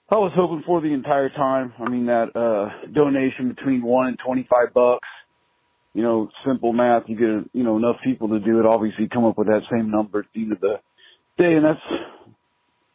[0.10, 1.74] I was hoping for the entire time.
[1.80, 5.08] I mean, that, uh, donation between one and 25 bucks.
[5.94, 7.04] You know, simple math.
[7.08, 8.66] You get, you know, enough people to do it.
[8.66, 10.80] Obviously come up with that same number at the end of the
[11.38, 11.54] day.
[11.56, 11.82] And that's,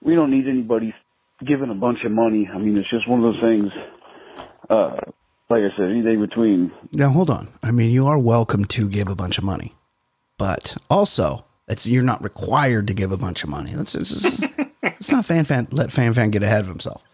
[0.03, 0.95] we don't need anybody
[1.45, 2.49] giving a bunch of money.
[2.53, 3.73] I mean, it's just one of those things.
[4.69, 4.97] Uh,
[5.49, 7.49] like I said, anything between Now hold on.
[7.63, 9.75] I mean, you are welcome to give a bunch of money,
[10.39, 13.75] but also it's you're not required to give a bunch of money.
[13.77, 14.43] Let's let's,
[14.83, 17.05] let's not Fan Fan let Fan Fan get ahead of himself.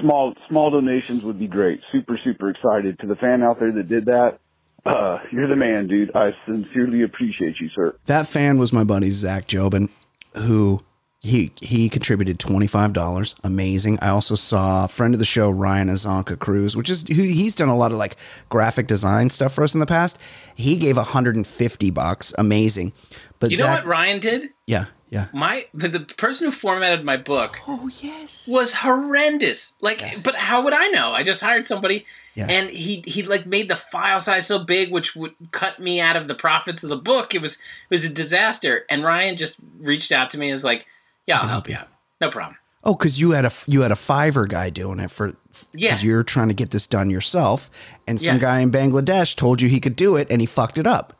[0.00, 1.80] small small donations would be great.
[1.90, 4.40] Super super excited to the fan out there that did that.
[4.84, 6.14] Uh, you're the man, dude.
[6.14, 7.94] I sincerely appreciate you, sir.
[8.06, 9.90] That fan was my buddy Zach Jobin,
[10.34, 10.82] who
[11.22, 13.34] he he contributed twenty five dollars.
[13.44, 13.98] Amazing.
[14.00, 17.54] I also saw a friend of the show Ryan Azanka Cruz, which is who he's
[17.54, 18.16] done a lot of like
[18.48, 20.18] graphic design stuff for us in the past.
[20.54, 22.32] He gave hundred and fifty bucks.
[22.38, 22.92] Amazing.
[23.38, 24.50] But you know what Ryan did?
[24.66, 25.26] yeah, yeah.
[25.34, 28.48] My the, the person who formatted my book Oh yes.
[28.50, 29.76] was horrendous.
[29.80, 31.12] Like, but how would I know?
[31.12, 32.04] I just hired somebody,
[32.34, 32.46] Yeah.
[32.48, 36.16] and he he like made the file size so big, which would cut me out
[36.16, 37.34] of the profits of the book.
[37.34, 38.84] It was it was a disaster.
[38.90, 40.86] And Ryan just reached out to me and was like,
[41.30, 41.88] "Yeah, I'll help you out.
[42.20, 45.32] No problem." Oh, because you had a you had a Fiverr guy doing it for
[45.72, 45.98] Yeah.
[46.00, 47.70] you're trying to get this done yourself,
[48.06, 48.40] and some Yeah.
[48.42, 51.12] guy in Bangladesh told you he could do it, and he fucked it up.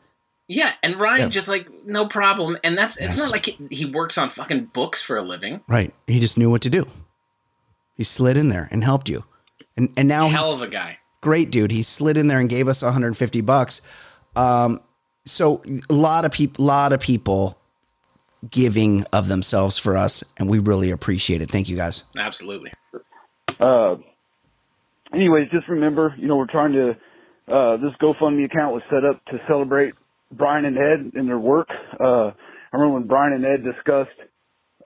[0.47, 1.27] Yeah, and Ryan Yeah.
[1.29, 2.57] just like no problem.
[2.63, 5.61] And that's it's not like he, he works on fucking books for a living.
[5.67, 5.93] Right?
[6.07, 6.87] He just knew what to do.
[7.95, 9.23] He slid in there and helped you,
[9.77, 10.97] and and now Hell of a guy.
[11.21, 11.71] great dude.
[11.71, 13.81] He slid in there and gave us 150 bucks.
[14.35, 14.79] Um,
[15.25, 17.57] so a lot of people, a lot of people
[18.49, 21.51] giving of themselves for us, and we really appreciate it.
[21.51, 22.03] Thank you guys.
[22.17, 22.71] Absolutely.
[23.59, 23.95] Uh,
[25.13, 26.91] anyways, just remember, you know, we're trying to.
[27.51, 29.93] Uh, this GoFundMe account was set up to celebrate
[30.31, 31.67] Brian and Ed and their work.
[31.99, 32.33] Uh, I
[32.73, 34.17] remember when Brian and Ed discussed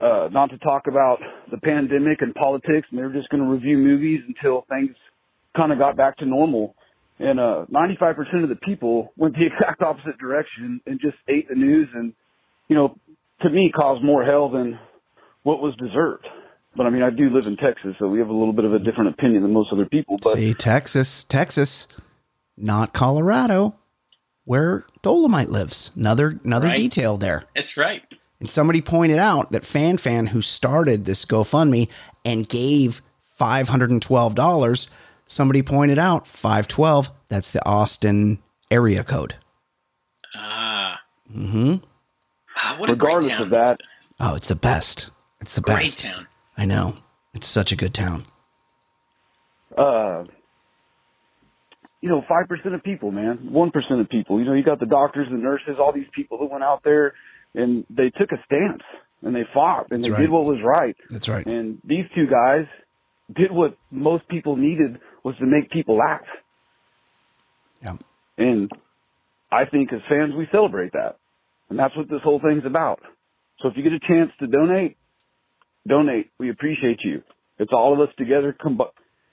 [0.00, 1.18] uh, not to talk about
[1.50, 4.96] the pandemic and politics, and they were just going to review movies until things
[5.58, 6.74] kind of got back to normal.
[7.18, 11.54] And uh, 95% of the people went the exact opposite direction and just ate the
[11.54, 12.12] news, and
[12.68, 12.98] you know,
[13.42, 14.78] to me, caused more hell than
[15.42, 16.26] what was deserved.
[16.76, 18.74] But I mean, I do live in Texas, so we have a little bit of
[18.74, 20.16] a different opinion than most other people.
[20.22, 21.88] But See, Texas, Texas,
[22.56, 23.76] not Colorado,
[24.44, 25.90] where Dolomite lives.
[25.96, 26.76] Another another Right.
[26.76, 27.44] detail there.
[27.54, 28.02] That's right.
[28.40, 31.88] And somebody pointed out that Fan Fan, who started this GoFundMe
[32.26, 34.90] and gave five hundred and twelve dollars,
[35.24, 37.08] somebody pointed out five twelve.
[37.30, 38.38] That's the Austin
[38.70, 39.36] area code.
[40.34, 41.00] Ah.
[41.34, 41.76] Mm-hmm.
[42.56, 43.78] Ah, what a Regardless great town of that,
[44.18, 45.10] Oh, it's the best.
[45.40, 46.04] It's the great best.
[46.04, 46.26] town.
[46.56, 46.96] I know.
[47.34, 48.24] It's such a good town.
[49.76, 50.24] uh,
[52.00, 54.38] you know, five percent of people, man, one percent of people.
[54.38, 57.14] You know, you got the doctors, the nurses, all these people that went out there
[57.54, 58.82] and they took a stance
[59.22, 60.20] and they fought and That's they right.
[60.20, 60.96] did what was right.
[61.10, 61.44] That's right.
[61.46, 62.66] And these two guys
[63.34, 66.20] did what most people needed was to make people laugh.
[67.82, 67.96] Yeah.
[68.38, 68.70] And
[69.50, 71.16] I think as fans, we celebrate that.
[71.68, 73.00] And that's what this whole thing's about.
[73.60, 74.96] So if you get a chance to donate,
[75.86, 76.30] donate.
[76.38, 77.22] We appreciate you.
[77.58, 78.80] It's all of us together com-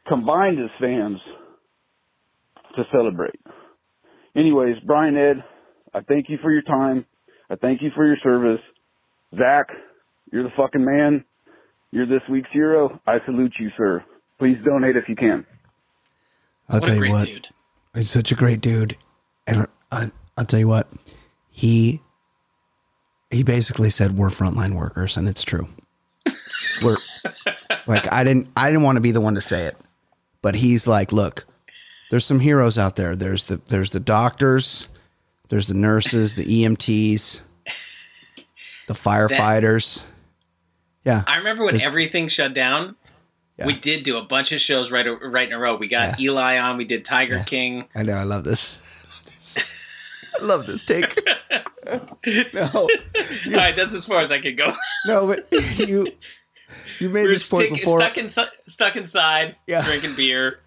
[0.08, 1.20] combined as fans
[2.76, 3.40] to celebrate.
[4.36, 5.44] Anyways, Brian Ed,
[5.94, 7.06] I thank you for your time.
[7.50, 8.62] I thank you for your service.
[9.38, 9.68] Zach,
[10.32, 11.26] you're the fucking man.
[11.92, 13.00] You're this week's hero.
[13.06, 14.04] I salute you, sir.
[14.40, 15.46] Please donate if you can.
[16.68, 17.26] I'll What tell a you what.
[17.28, 17.48] dude.
[17.94, 18.98] He's such a great dude,
[19.46, 20.88] and I, I'll tell you what.
[21.52, 22.02] He
[23.34, 25.68] he basically said we're frontline workers, and it's true.
[26.84, 26.98] We're
[27.88, 29.78] like I didn't I didn't want to be the one to say it,
[30.42, 31.46] but he's like, look,
[32.10, 33.16] there's some heroes out there.
[33.16, 34.88] There's the there's the doctors,
[35.50, 37.42] there's the nurses, the EMTs,
[38.88, 40.06] the firefighters.
[41.04, 42.96] yeah, I remember when everything shut down.
[43.58, 43.68] Yeah.
[43.68, 45.76] We did do a bunch of shows right right in a row.
[45.76, 46.78] We got Eli on.
[46.78, 47.88] We did Tiger King.
[47.94, 48.16] I know.
[48.16, 48.83] I love this.
[50.42, 51.20] I love this take.
[52.54, 52.88] no, All
[53.54, 54.72] right, that's as far as I could go.
[55.06, 56.08] no, but you
[57.00, 58.00] you made we were this point stick- before.
[58.00, 59.84] stuck in stuck inside, Yeah.
[59.84, 60.60] drinking beer.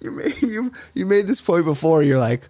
[0.00, 2.02] you made you you made this point before.
[2.02, 2.48] You're like,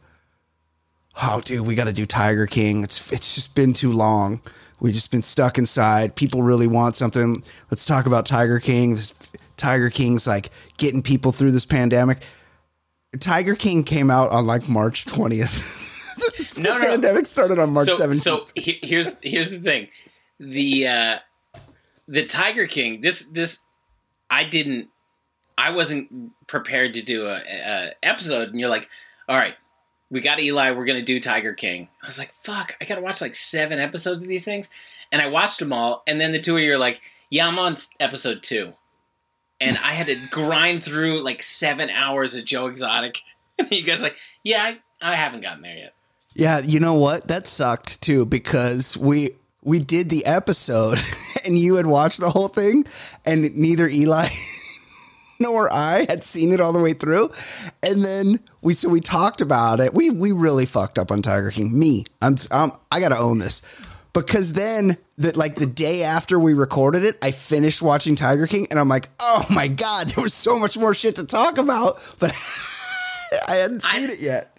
[1.22, 2.84] oh, dude, we got to do Tiger King.
[2.84, 4.40] It's it's just been too long.
[4.78, 6.14] We've just been stuck inside.
[6.16, 7.42] People really want something.
[7.70, 8.90] Let's talk about Tiger King.
[8.96, 9.14] This,
[9.56, 12.18] Tiger King's like getting people through this pandemic.
[13.18, 15.82] Tiger King came out on like March twentieth.
[16.16, 18.22] The No, no, pandemic started on March so, seventeenth.
[18.22, 19.88] so he- here's here's the thing,
[20.40, 21.18] the uh,
[22.08, 23.00] the Tiger King.
[23.00, 23.62] This this
[24.30, 24.88] I didn't.
[25.58, 28.88] I wasn't prepared to do a, a episode, and you're like,
[29.28, 29.54] all right,
[30.10, 30.70] we got Eli.
[30.72, 31.88] We're gonna do Tiger King.
[32.02, 34.68] I was like, fuck, I gotta watch like seven episodes of these things,
[35.12, 36.02] and I watched them all.
[36.06, 37.00] And then the two of you are like,
[37.30, 38.74] yeah, I'm on episode two,
[39.60, 43.20] and I had to grind through like seven hours of Joe Exotic.
[43.58, 45.94] And you guys are like, yeah, I, I haven't gotten there yet.
[46.38, 47.28] Yeah, you know what?
[47.28, 49.30] That sucked too because we
[49.62, 51.00] we did the episode
[51.46, 52.84] and you had watched the whole thing
[53.24, 54.28] and neither Eli
[55.40, 57.32] nor I had seen it all the way through.
[57.82, 59.94] And then we so we talked about it.
[59.94, 61.78] We we really fucked up on Tiger King.
[61.78, 62.04] Me.
[62.20, 63.62] I'm um I got to own this.
[64.12, 68.66] Because then that like the day after we recorded it, I finished watching Tiger King
[68.70, 71.98] and I'm like, "Oh my god, there was so much more shit to talk about."
[72.18, 72.34] But
[73.48, 74.55] I hadn't I- seen it yet.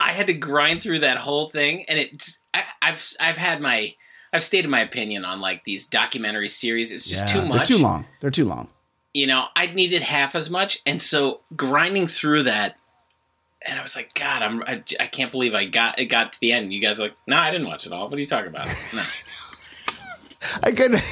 [0.00, 3.94] I had to grind through that whole thing, and it's I, I've I've had my
[4.32, 6.92] I've stated my opinion on like these documentary series.
[6.92, 7.68] It's just too much.
[7.68, 8.04] They're too long.
[8.20, 8.68] They're too long.
[9.14, 12.76] You know, I needed half as much, and so grinding through that,
[13.66, 16.40] and I was like, God, I'm I, I can't believe I got it got to
[16.40, 16.72] the end.
[16.72, 18.08] You guys are like, No, I didn't watch it all.
[18.08, 18.66] What are you talking about?
[18.94, 19.02] No.
[20.62, 21.02] I couldn't.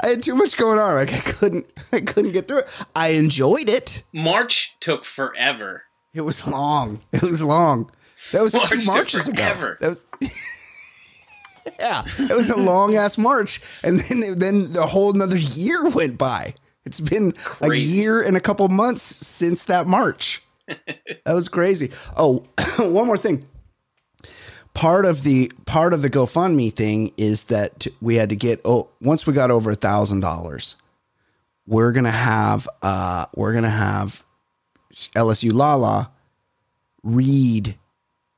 [0.00, 0.94] I had too much going on.
[0.94, 1.66] Like I couldn't.
[1.92, 2.68] I couldn't get through it.
[2.94, 4.04] I enjoyed it.
[4.12, 5.84] March took forever.
[6.14, 7.00] It was long.
[7.12, 7.90] It was long.
[8.32, 9.42] That was two marches ago.
[9.80, 10.04] That was.
[11.78, 16.18] yeah, it was a long ass march, and then then the whole another year went
[16.18, 16.54] by.
[16.84, 20.42] It's been a year and a couple months since that march.
[20.66, 21.90] that was crazy.
[22.16, 22.44] Oh,
[22.78, 23.46] one more thing.
[24.72, 28.88] Part of the part of the GoFundMe thing is that we had to get oh
[29.00, 30.76] once we got over a thousand dollars,
[31.66, 34.24] we're gonna have uh we're gonna have
[35.14, 36.10] LSU Lala
[37.02, 37.76] read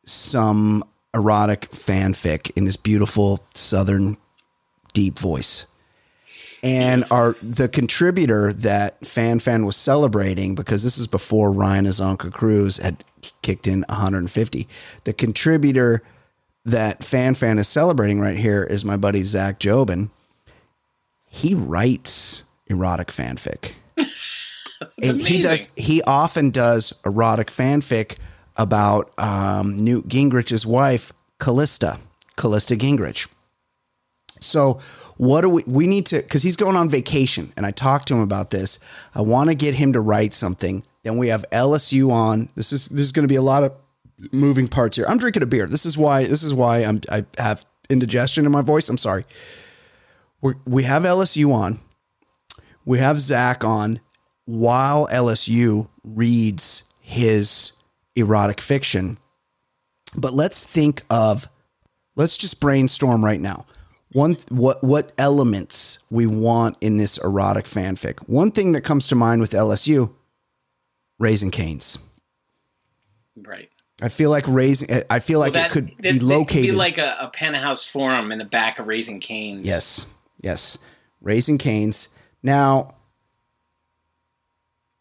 [0.04, 0.84] some
[1.14, 4.16] erotic fanfic in this beautiful southern
[4.92, 5.66] deep voice.
[6.62, 12.32] And our the contributor that Fan Fan was celebrating because this is before Ryan Azonka
[12.32, 13.02] Cruz had
[13.42, 14.68] kicked in 150.
[15.04, 16.02] The contributor
[16.64, 20.10] that Fan Fan is celebrating right here is my buddy Zach Jobin.
[21.28, 23.72] He writes erotic fanfic.
[25.02, 28.18] and he does he often does erotic fanfic
[28.56, 31.98] about um, Newt Gingrich's wife, Callista,
[32.36, 33.28] Callista Gingrich.
[34.40, 34.80] So
[35.16, 38.14] what do we we need to because he's going on vacation and I talked to
[38.14, 38.78] him about this.
[39.14, 40.82] I want to get him to write something.
[41.04, 42.48] Then we have LSU on.
[42.54, 43.72] This is this is going to be a lot of
[44.32, 45.06] moving parts here.
[45.08, 45.66] I'm drinking a beer.
[45.66, 48.88] This is why this is why I'm I have indigestion in my voice.
[48.88, 49.24] I'm sorry.
[50.40, 51.80] We we have LSU on.
[52.84, 54.00] We have Zach on
[54.44, 57.72] while LSU reads his
[58.16, 59.18] erotic fiction.
[60.16, 61.48] But let's think of
[62.16, 63.66] let's just brainstorm right now.
[64.12, 68.18] One what what elements we want in this erotic fanfic.
[68.28, 70.12] One thing that comes to mind with LSU,
[71.18, 71.98] Raising Cane's.
[73.36, 73.70] Right.
[74.02, 76.72] I feel like raising I feel like Well, it could that- be located could be
[76.72, 79.66] like a, a penthouse forum in the back of Raising Cane's.
[79.68, 80.06] Yes.
[80.42, 80.76] Yes.
[81.20, 82.08] Raising Cane's.
[82.42, 82.96] Now,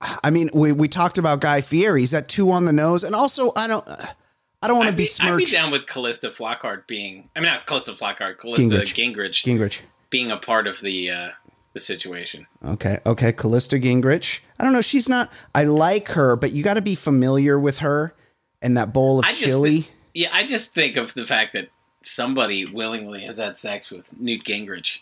[0.01, 2.03] I mean, we, we talked about Guy Fieri.
[2.03, 3.03] Is that two on the nose?
[3.03, 6.87] And also, I don't, I don't want to be I'd be down with Calista Flockhart
[6.87, 9.13] being, I mean, not Calista Flockhart, Callista Gingrich.
[9.13, 9.81] Gingrich, Gingrich.
[10.09, 11.29] being a part of the uh,
[11.73, 12.47] the situation.
[12.65, 12.99] Okay.
[13.05, 13.31] Okay.
[13.31, 14.39] Callista Gingrich.
[14.59, 14.81] I don't know.
[14.81, 18.13] She's not, I like her, but you got to be familiar with her
[18.61, 19.87] and that bowl of I just chili.
[20.13, 21.69] Yeah, I just think of the fact that
[22.03, 24.99] somebody willingly has had sex with Newt Gingrich.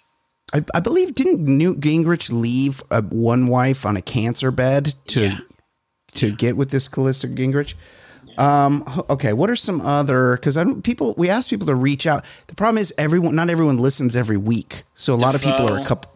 [0.53, 5.21] I, I believe, didn't Newt Gingrich leave a, one wife on a cancer bed to,
[5.27, 5.37] Yeah.
[6.15, 7.75] to get with this Callista Gingrich.
[8.37, 10.35] Um, okay, what are some other?
[10.37, 11.13] Because I don't people.
[11.17, 12.23] We ask people to reach out.
[12.47, 13.35] The problem is everyone.
[13.35, 16.09] Not everyone listens every week, so a lot of people are a couple.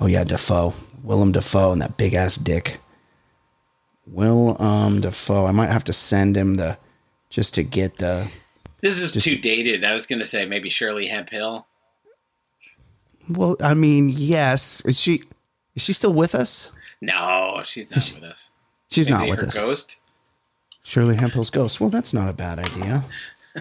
[0.00, 0.74] Oh yeah, Dafoe,
[1.04, 2.80] Willem Dafoe, and that big ass dick.
[4.06, 5.46] Willem Dafoe.
[5.46, 6.76] I might have to send him the
[7.30, 8.28] just to get the.
[8.80, 9.84] This is too dated.
[9.84, 11.66] I was going to say maybe Shirley Hemphill.
[13.28, 14.80] Well, I mean, yes.
[14.84, 15.22] Is she?
[15.74, 16.72] Is she still with us?
[17.00, 18.50] No, she's not with us.
[18.90, 19.60] She's Maybe not with us.
[19.60, 20.00] ghost.
[20.84, 21.80] Shirley Hemphill's ghost.
[21.80, 23.04] Well, that's not a bad idea.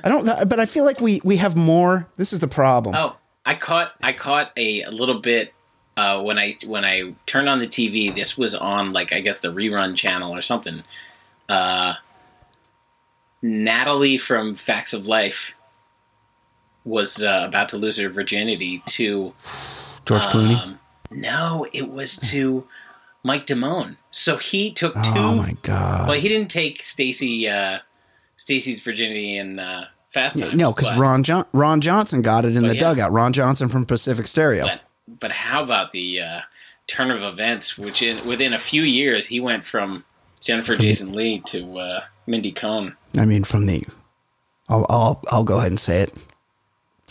[0.03, 0.25] I don't.
[0.25, 2.07] know, But I feel like we we have more.
[2.17, 2.95] This is the problem.
[2.95, 5.53] Oh, I caught I caught a, a little bit
[5.97, 9.39] uh, when I when I turned on the TV, this was on like I guess
[9.39, 10.83] the rerun channel or something.
[11.49, 11.93] Uh,
[13.41, 15.53] Natalie from Facts of Life
[16.85, 19.33] was uh, about to lose her virginity to
[20.05, 20.61] George Clooney.
[20.61, 20.79] um,
[21.11, 22.65] no, it was to
[23.23, 23.97] Mike Damone.
[24.11, 25.11] So he took two.
[25.15, 26.07] oh my god.
[26.07, 27.79] Well, he didn't take Stacy uh,
[28.37, 30.53] Stacy's virginity in uh, Fast Times.
[30.53, 32.81] no, because Ron John- Ron Johnson got it in the yeah.
[32.81, 33.11] dugout.
[33.11, 34.65] Ron Johnson from Pacific Stereo.
[34.65, 34.81] But,
[35.19, 36.41] but how about the uh,
[36.87, 37.77] turn of events?
[37.77, 40.03] Which in, within a few years, he went from
[40.41, 42.95] Jennifer Jason Leigh to uh, Mindy Cohn.
[43.17, 43.83] I mean, from the,
[44.67, 46.13] I'll, I'll I'll go ahead and say it,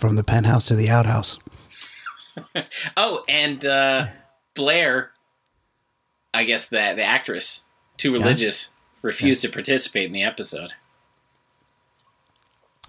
[0.03, 1.39] from the penthouse to the outhouse.
[2.97, 4.07] Oh, and uh,
[4.55, 5.13] Blair,
[6.33, 7.67] I guess the the actress,
[7.99, 10.73] too religious, refused to participate in the episode.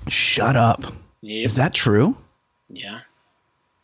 [0.07, 0.81] Shut up.
[1.21, 1.45] Yep.
[1.45, 2.17] Is that true?
[2.69, 3.01] Yeah.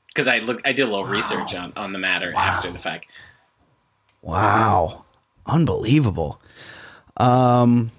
[0.07, 3.07] Because I looked, I did a little research on, on the matter after the fact.
[4.21, 5.03] Wow.
[5.45, 6.41] Unbelievable.
[7.17, 7.91] Um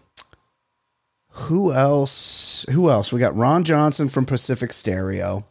[1.42, 2.64] who else?
[2.70, 3.12] Who else?
[3.12, 5.46] We got Ron Johnson from Pacific Stereo,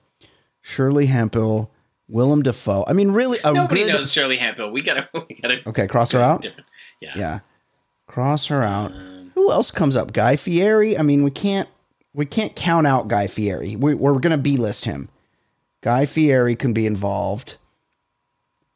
[0.62, 1.72] Shirley Hemphill,
[2.08, 2.86] Willem Dafoe.
[2.88, 4.72] I mean, really a Nobody good knows Shirley Hemphill.
[4.72, 5.68] We gotta, we gotta.
[5.70, 6.42] Okay, cross her out.
[6.42, 6.68] Different.
[7.02, 7.14] Yeah.
[7.16, 7.40] Yeah.
[8.08, 8.92] Cross her out.
[8.92, 10.14] Um, who else comes up?
[10.14, 10.98] Guy Fieri?
[10.98, 11.70] I mean, we can't
[12.14, 13.76] we can't count out Guy Fieri.
[13.76, 15.10] We, we're going to B-list him.
[15.82, 17.58] Guy Fieri can be involved,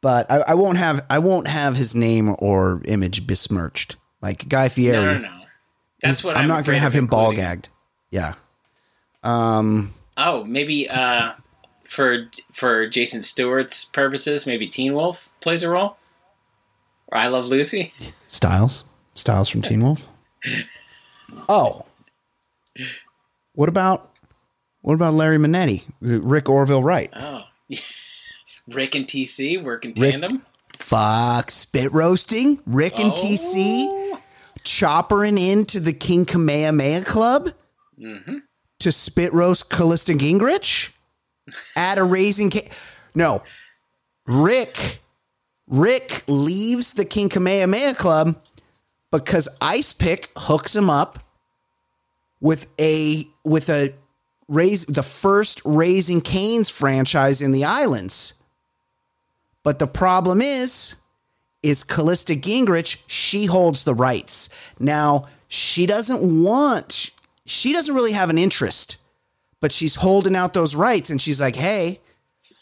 [0.00, 3.96] but I, I won't have I won't have his name or image besmirched.
[4.22, 5.43] Like Guy Fieri, No, no, no.
[6.00, 7.68] That's what I'm, I'm, not going to have him ball gagged.
[8.10, 8.34] Yeah.
[9.22, 9.94] Um.
[10.16, 11.32] Oh, maybe uh,
[11.84, 15.96] for for Jason Stewart's purposes, maybe Teen Wolf plays a role.
[17.08, 17.92] Or I Love Lucy.
[18.28, 18.84] Stiles.
[19.14, 20.08] Stiles from Teen Wolf.
[21.48, 21.84] Oh.
[23.54, 24.10] What about
[24.80, 25.84] what about Larry Manetti?
[26.00, 27.10] Rick Orville Wright.
[27.14, 27.42] Oh,
[28.68, 30.44] Rick and TC work in Rick- tandem.
[30.76, 32.60] Fuck spit roasting.
[32.66, 34.03] Rick and TC Oh.
[34.64, 37.50] Choppering into the King Kamehameha Club
[38.00, 38.38] Mm-hmm.
[38.80, 40.90] to spit roast Callista Gingrich
[41.76, 42.68] at a raising ca-
[43.14, 43.42] No.
[44.26, 45.00] Rick
[45.68, 48.36] Rick leaves the King Kamehameha Club
[49.12, 51.20] because Ice Pick hooks him up
[52.40, 53.94] with a with a
[54.48, 58.34] raise the first Raising Cane's franchise in the islands.
[59.62, 60.96] But the problem is,
[61.64, 64.50] is Callista Gingrich, she holds the rights.
[64.78, 67.10] Now, she doesn't want,
[67.46, 68.98] she doesn't really have an interest,
[69.62, 72.00] but she's holding out those rights and she's like, hey,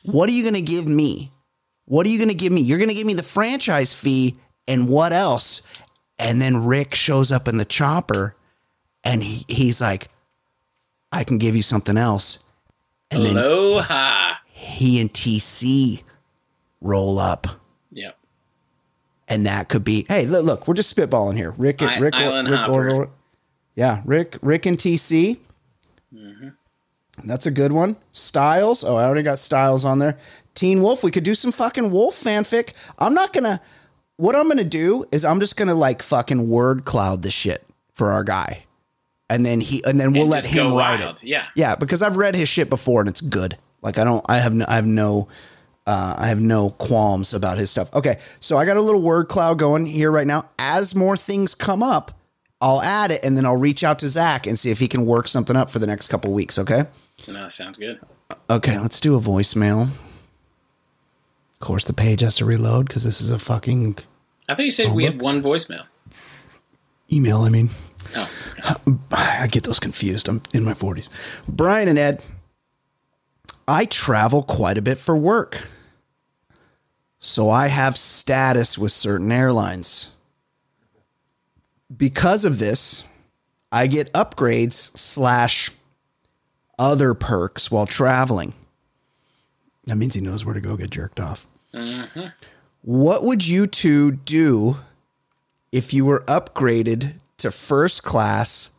[0.05, 1.33] what are you going to give me?
[1.87, 2.61] What are you going to give me?
[2.61, 4.37] You're going to give me the franchise fee
[4.69, 5.62] and what else?
[6.21, 8.37] And then Rick shows up in the chopper
[9.03, 10.11] and he, he's like,
[11.11, 12.45] I can give you something else.
[13.11, 13.35] And then
[14.47, 16.05] he and TC
[16.81, 17.49] roll up.
[19.33, 21.53] And that could be hey look, look we're just spitballing here.
[21.57, 23.09] Rick and I- rick, Island rick Hopper.
[23.75, 25.38] Yeah rick rick and tc
[26.14, 26.49] Mm-hmm.
[27.25, 27.97] that's a good one.
[28.12, 28.85] Stiles.
[28.85, 30.18] Oh i already got stiles on there.
[30.55, 32.73] Teen wolf we could do some fucking wolf fanfic.
[32.99, 33.61] I'm not gonna
[34.18, 37.64] what i'm gonna do is i'm just gonna like fucking word cloud this shit
[37.95, 38.64] for our guy.
[39.31, 41.16] And then he and then we'll And let him write wild.
[41.18, 41.47] it Yeah.
[41.57, 43.57] yeah because i've read his shit before and it's good.
[43.81, 45.29] Like i don't i have no i have no
[45.87, 47.92] uh, I have no qualms about his stuff.
[47.95, 50.49] Okay, so I got a little word cloud going here right now.
[50.59, 52.12] As more things come up,
[52.61, 55.05] I'll add it and then I'll reach out to Zach and see if he can
[55.07, 56.59] work something up for the next couple weeks.
[56.59, 56.85] Okay.
[57.27, 58.01] No, sounds good.
[58.49, 59.83] Okay, let's do a voicemail.
[61.55, 63.99] Of course, the page has to reload because this is a fucking
[64.49, 65.14] I thought you said Oh, we look.
[65.14, 65.85] had one voicemail.
[67.12, 67.38] email.
[67.42, 67.71] I mean,
[68.14, 68.29] Oh,
[69.12, 70.29] I get those confused.
[70.29, 71.09] I'm in my 40s.
[71.49, 72.25] Brian and Ed,
[73.66, 75.68] I travel quite a bit for work.
[77.18, 80.11] So I have status with certain airlines.
[81.94, 83.05] Because of this,
[83.70, 85.70] I get upgrades slash
[86.79, 88.55] other perks while traveling.
[89.87, 91.46] That means he knows where to go get jerked off.
[91.72, 92.27] Mm-hmm.
[92.83, 94.79] What would you two do
[95.70, 98.70] if you were upgraded to first class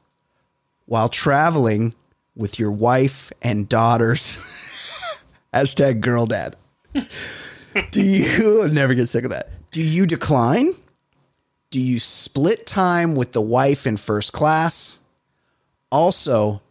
[0.85, 1.95] while traveling
[2.35, 4.37] with your wife and daughters.
[5.53, 6.55] Hashtag girl dad.
[7.91, 9.49] Do you never get sick of that?
[9.71, 10.75] Do you decline?
[11.69, 14.99] Do you split time with the wife in first class?
[15.91, 16.61] Also,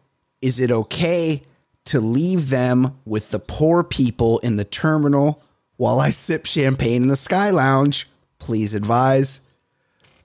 [0.41, 1.43] is it okay
[1.87, 5.43] to leave them with the poor people in the terminal
[5.77, 8.09] while I sip champagne in the Sky Lounge?
[8.39, 9.41] Please advise.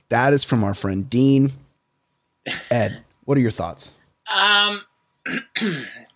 [0.09, 1.53] That is from our friend Dean.
[2.71, 3.93] Ed, what are your thoughts?
[4.33, 4.81] um,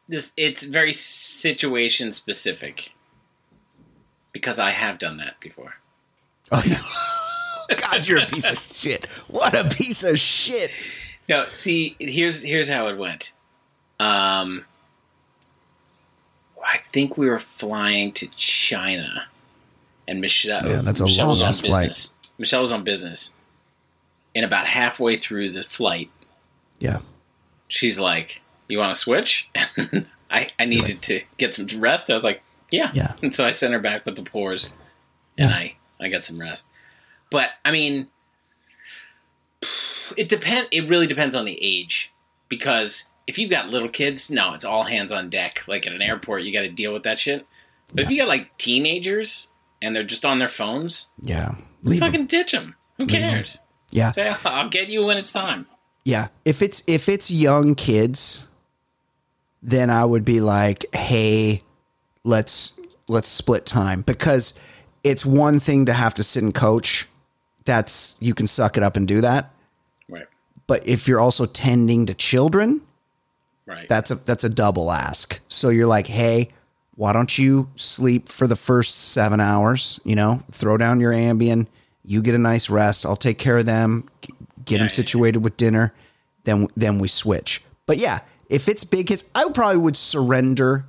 [0.08, 2.94] this it's very situation specific.
[4.34, 5.76] because I have done that before.
[6.54, 7.76] Oh, yeah.
[7.78, 9.06] God, you're a piece of shit.
[9.30, 10.70] What a piece of shit.
[11.30, 13.32] No, see, here's here's how it went.
[14.02, 14.66] Um,
[16.66, 19.26] I think we were flying to China,
[20.08, 20.68] and Michelle.
[20.68, 22.08] Yeah, that's a Michelle was on long-ass flight.
[22.38, 23.36] Michelle was on business,
[24.36, 26.10] and about halfway through the flight,
[26.80, 27.00] Yeah.
[27.70, 28.42] she's like,
[28.72, 29.50] "You want to switch?"
[30.32, 32.10] I I needed to get some rest.
[32.10, 32.42] I was like,
[32.72, 33.14] "Yeah." Yeah.
[33.22, 34.74] And so I sent her back with the pores,
[35.38, 36.68] and I I got some rest.
[37.30, 38.08] But I mean,
[40.18, 40.68] it depend.
[40.72, 42.14] It really depends on the age,
[42.50, 45.68] because if you've got little kids, no, it's all hands on deck.
[45.68, 47.46] Like at an airport, you got to deal with that shit.
[47.94, 49.50] But if you got like teenagers
[49.82, 51.56] and they're just on their phones, Yeah.
[51.84, 52.76] Leave fucking ditch them.
[52.98, 53.60] Who Leave cares?
[53.90, 54.12] Yeah.
[54.12, 55.68] Say, I'll get you when it's time.
[56.06, 56.28] Yeah.
[56.46, 58.48] If it's if it's young kids,
[59.62, 61.64] then I would be like, "Hey,
[62.24, 64.54] let's let's split time because
[65.04, 67.08] it's one thing to have to sit and coach.
[67.66, 69.52] That's you can suck it up and do that.
[70.10, 70.28] Right.
[70.68, 72.82] But if you're also tending to children,
[73.66, 73.88] Right.
[73.88, 75.40] that's a that's a double ask.
[75.48, 76.50] So you're like, "Hey,
[76.96, 80.44] why don't you sleep for the first 7 hours, you know?
[80.52, 81.68] Throw down your Ambien,
[82.04, 83.06] you get a nice rest.
[83.06, 84.08] I'll take care of them,
[84.66, 85.94] get them Yeah, yeah, situated with dinner,
[86.44, 88.20] then then we switch." But yeah,
[88.52, 90.86] if it's big kids, I probably would surrender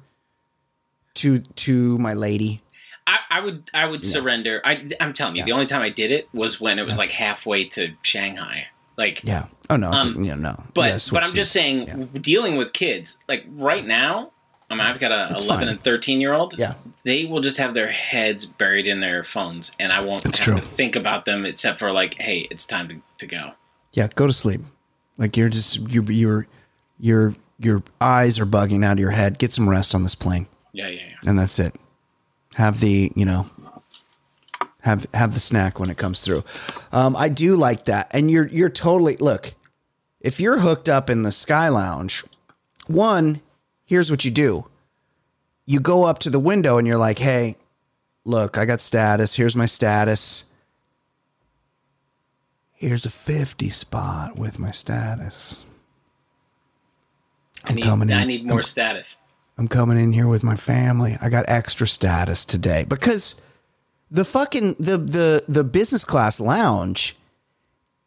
[1.15, 2.63] to to my lady.
[3.07, 4.61] I, I would I would surrender.
[4.65, 7.11] I I'm telling you, the only time I did it was when it was like
[7.11, 8.67] halfway to Shanghai.
[8.97, 9.47] Like Yeah.
[9.71, 10.63] Oh no, Um, know, no.
[10.75, 12.05] But but I'm just saying Yeah.
[12.21, 14.31] dealing with kids, like right now,
[14.71, 15.75] I mean I've got a It's 11 fine.
[15.77, 16.55] and 13 year old.
[16.59, 16.75] Yeah.
[17.05, 20.55] They will just have their heads buried in their phones and I won't have true.
[20.57, 23.53] to think about them except for like, hey, it's time to, to go.
[23.93, 24.61] Yeah, go to sleep.
[25.19, 26.47] Like you're just you your
[27.01, 27.35] your
[27.65, 29.39] your eyes are bugging out of your head.
[29.39, 30.47] Get some rest on this plane.
[30.73, 31.31] Yeah, yeah, yeah.
[31.31, 31.75] and that's it.
[32.55, 33.47] Have the you know
[34.83, 36.45] have have the snack when it comes through.
[36.91, 39.55] Um, I do like that, and you're you're totally look.
[40.21, 42.25] If you're hooked up in the Sky Lounge,
[42.87, 43.41] one
[43.85, 44.67] here's what you do:
[45.67, 47.57] you go up to the window and you're like, "Hey,
[48.25, 49.35] look, I got status.
[49.35, 50.45] Here's my status.
[52.73, 55.65] Here's a fifty spot with my status.
[57.65, 58.17] I need coming in.
[58.19, 59.19] I need more I'm- status.
[59.59, 61.19] I'm coming in here with my family.
[61.21, 63.41] I got extra status today because
[64.11, 67.17] the fucking the the the business class lounge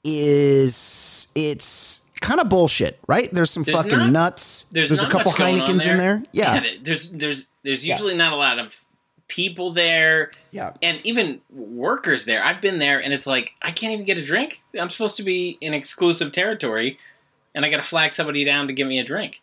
[0.03, 3.29] is it's kind of bullshit, right?
[3.31, 4.65] There's some There's fucking not- nuts.
[4.71, 6.23] There's, a not couple much going on Heinekens in there.
[6.31, 6.59] Yeah.
[6.59, 7.95] th- there's there's there's Yeah.
[7.95, 8.79] usually not a lot of
[9.27, 10.31] people there.
[10.51, 10.71] Yeah.
[10.81, 12.43] And even workers there.
[12.43, 14.61] I've been there and it's like I can't even get a drink.
[14.79, 16.97] I'm supposed to be in exclusive territory
[17.53, 19.41] and I got to flag somebody down to give me a drink.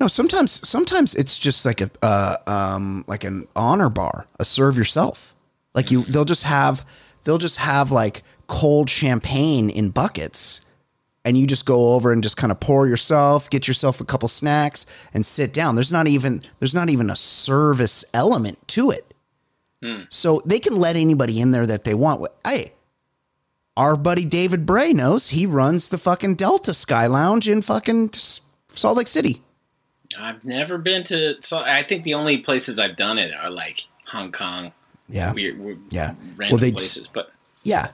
[0.00, 4.78] No, sometimes sometimes it's just like a uh, um like an honor bar, a serve
[4.78, 5.34] yourself.
[5.74, 6.84] Like you they'll just have
[7.24, 10.64] they'll just have like cold champagne in buckets
[11.24, 14.26] and you just go over and just kind of pour yourself, get yourself a couple
[14.28, 15.74] snacks and sit down.
[15.74, 19.12] There's not even there's not even a service element to it.
[20.08, 22.26] So they can let anybody in there that they want.
[22.44, 22.72] Hey,
[23.76, 28.96] our buddy David Bray knows he runs the fucking Delta Sky Lounge in fucking Salt
[28.96, 29.42] Lake City.
[30.18, 33.86] I've never been to so I think the only places I've done it are like
[34.06, 34.72] Hong Kong,
[35.08, 35.32] Yeah.
[35.32, 36.14] weird, weird Yeah.
[36.36, 37.30] random they'd- places, but
[37.62, 37.90] Yeah.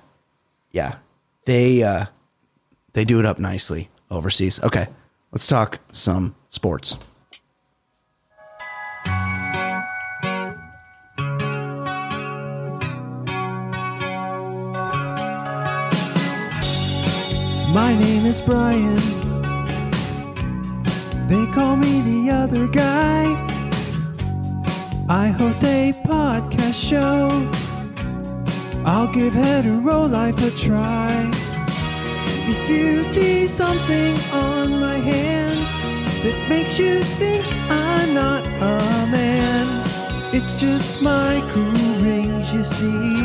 [0.73, 0.97] Yeah.
[1.45, 2.07] They uh
[2.95, 4.63] they do it up nicely overseas.
[4.63, 4.87] Okay.
[5.33, 6.97] Let's talk some sports.
[17.73, 18.97] My name is Brian.
[21.29, 23.25] They call me the other guy.
[25.09, 27.51] I host a podcast show.
[28.85, 31.29] I'll give hetero life a try.
[32.49, 35.59] If you see something on my hand
[36.23, 39.67] that makes you think I'm not a man,
[40.33, 43.17] it's just my cool rings, you see.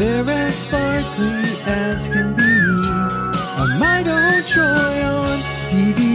[0.00, 2.54] They're as sparkly as can be.
[3.62, 5.38] A might old on
[5.70, 6.13] DVD.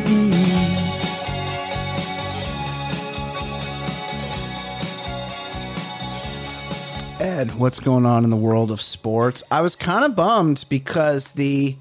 [7.19, 9.43] Ed, what's going on in the world of sports?
[9.51, 11.75] I was kind of bummed because the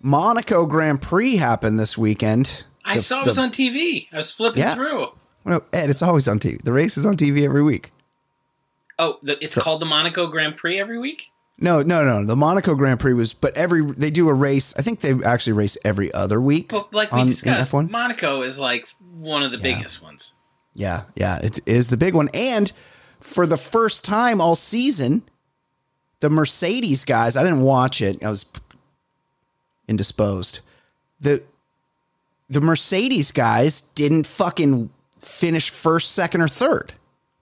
[0.00, 2.64] Monaco Grand Prix happened this weekend.
[2.84, 4.08] I The- saw it the- was on TV.
[4.12, 4.74] I was flipping Yeah.
[4.74, 5.08] through.
[5.44, 6.58] Well, Ed, it's always on TV.
[6.64, 7.92] The race is on TV every week.
[8.98, 11.30] Oh, the, it's called the Monaco Grand Prix every week.
[11.58, 12.24] No, no, no.
[12.24, 14.74] The Monaco Grand Prix was, but every they do a race.
[14.78, 16.70] I think they actually race every other week.
[16.70, 17.90] But like we on- discussed, F1.
[17.90, 18.88] Monaco is like
[19.18, 20.34] one of the biggest ones.
[20.74, 22.30] Yeah, yeah, it is the big one.
[22.32, 22.72] And
[23.20, 25.22] for the first time all season,
[26.20, 28.22] the Mercedes guys, I didn't watch it.
[28.24, 28.46] I was
[29.88, 30.60] indisposed.
[31.20, 31.42] The
[32.48, 34.90] the Mercedes guys didn't fucking
[35.20, 36.92] finish first, second, or third.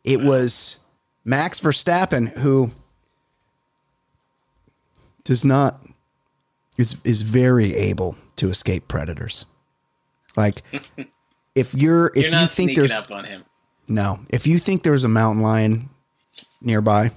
[0.05, 0.79] It was
[1.25, 2.73] Max Verstappen who
[5.25, 5.83] does not
[6.77, 9.45] is is very able to escape predators.
[10.37, 10.63] Like
[11.55, 13.45] if you're if You're you think there's up on him.
[13.89, 15.89] No, if you think there's a mountain lion
[16.61, 17.11] nearby,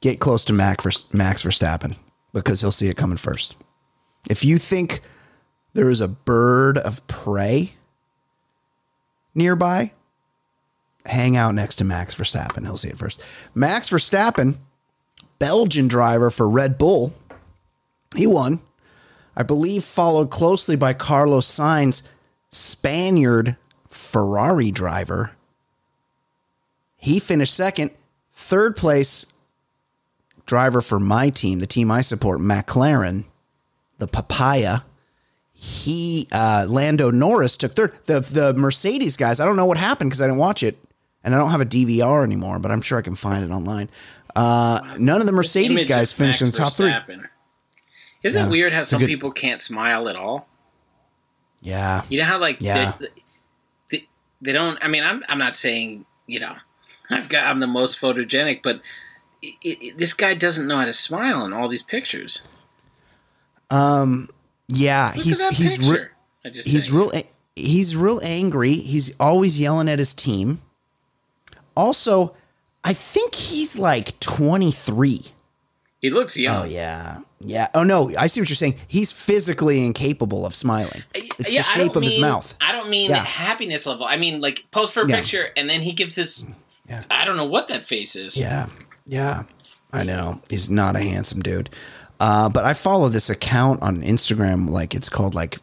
[0.00, 1.96] get close to Max Vers- Max Verstappen
[2.32, 3.56] because he'll see it coming first.
[4.30, 5.00] If you think
[5.74, 7.74] there is a bird of prey
[9.34, 9.92] nearby,
[11.06, 12.64] hang out next to Max Verstappen.
[12.64, 13.22] He'll see it first.
[13.54, 14.56] Max Verstappen,
[15.38, 17.12] Belgian driver for Red Bull,
[18.14, 18.60] he won.
[19.36, 22.02] I believe followed closely by Carlos Sainz,
[22.50, 23.56] Spaniard
[23.88, 25.32] Ferrari driver.
[27.02, 27.90] He finished second.
[28.32, 29.26] Third place
[30.46, 33.24] driver for my team, the team I support, McLaren,
[33.98, 34.78] the papaya.
[35.52, 37.92] He uh, Lando Norris took third.
[38.06, 40.76] The the Mercedes guys, I don't know what happened because I didn't watch it,
[41.24, 43.88] and I don't have a DVR anymore, but I'm sure I can find it online.
[44.36, 46.92] Uh, none of the Mercedes guys finished in the top three.
[48.22, 48.46] Isn't Yeah.
[48.46, 50.46] it weird how some good- people can't smile at all?
[51.60, 52.92] Yeah, You know how like Yeah.
[53.00, 53.06] they,
[53.90, 54.08] they,
[54.40, 54.78] they don't.
[54.82, 56.54] I mean, I'm I'm not saying you know
[57.10, 58.80] I've got I'm the most photogenic, but
[59.42, 62.42] it, it, this guy doesn't know how to smile in all these pictures.
[63.70, 64.28] um,
[64.68, 66.08] yeah, Look he's he's re-
[66.54, 66.98] he's saying.
[66.98, 67.10] real
[67.54, 70.62] he's real angry he's always yelling at his team
[71.76, 72.34] also
[72.84, 75.20] i think he's like 23
[76.00, 76.62] He looks young.
[76.62, 81.02] oh yeah yeah oh no i see what you're saying he's physically incapable of smiling
[81.14, 83.22] it's yeah, the I shape don't of his mean- mouth I don't mean Yeah.
[83.22, 84.06] happiness level.
[84.06, 85.16] I mean like post for a Yeah.
[85.16, 86.46] picture and then he gives this.
[86.92, 87.04] Yeah.
[87.10, 88.38] I don't know what that face is.
[88.38, 88.66] yeah.
[89.06, 89.44] Yeah.
[89.92, 90.40] I know.
[90.48, 91.70] He's not a handsome dude.
[92.20, 95.58] Uh, but i follow this account on instagram like it's called like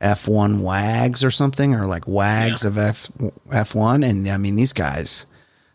[0.00, 3.10] f1 wags or something or like wags of F,
[3.48, 5.26] f1 and i mean these guys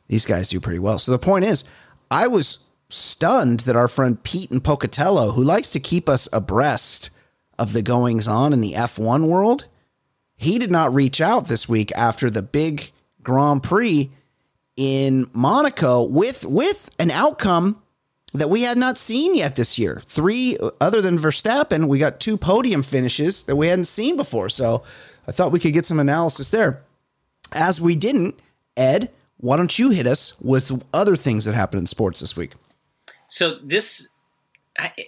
[0.08, 1.00] these guys do pretty well.
[1.00, 1.66] So the point is
[2.10, 7.10] i was stunned that our friend pete and pocatello who likes to keep us abreast
[7.60, 9.66] of the goings on in the f1 world
[10.38, 14.12] he did not reach out this week after the big grand prix
[14.78, 17.82] in Monaco with with an outcome
[18.34, 20.02] that we had not seen yet this year.
[20.06, 24.50] Three other than Verstappen, we got two podium finishes that we hadn't seen before.
[24.50, 24.84] So
[25.28, 26.82] I thought we could get some analysis there.
[27.52, 28.40] As we didn't,
[28.76, 32.54] Ed, why don't you hit us with other things that happened in sports this week?
[33.28, 34.10] So this,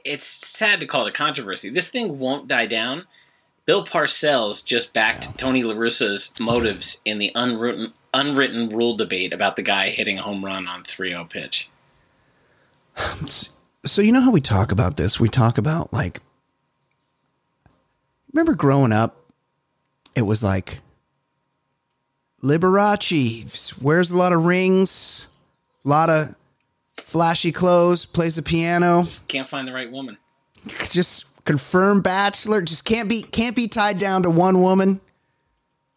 [0.06, 1.70] it's sad to call it a controversy.
[1.70, 3.06] This thing won't die down.
[3.66, 9.56] Bill Parcells just backed Tony La Russa's motives in the unwritten unwritten rule debate about
[9.56, 11.70] the guy hitting a home run on 3-0 pitch.
[13.86, 15.20] So you know how we talk about this?
[15.20, 16.20] We talk about like
[18.34, 19.32] remember growing up,
[20.16, 20.80] it was like
[22.44, 25.30] Liberace wears a lot of rings,
[25.86, 26.36] a lot of
[26.98, 30.18] flashy clothes, plays the piano, Can't find the right woman.
[30.90, 35.02] just confirmed bachelor, just can't be can't be tied down to one woman.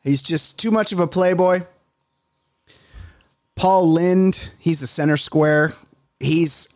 [0.03, 1.63] He's just too much of a playboy.
[3.61, 5.75] Paul Lynde, he's the center square.
[6.19, 6.75] He's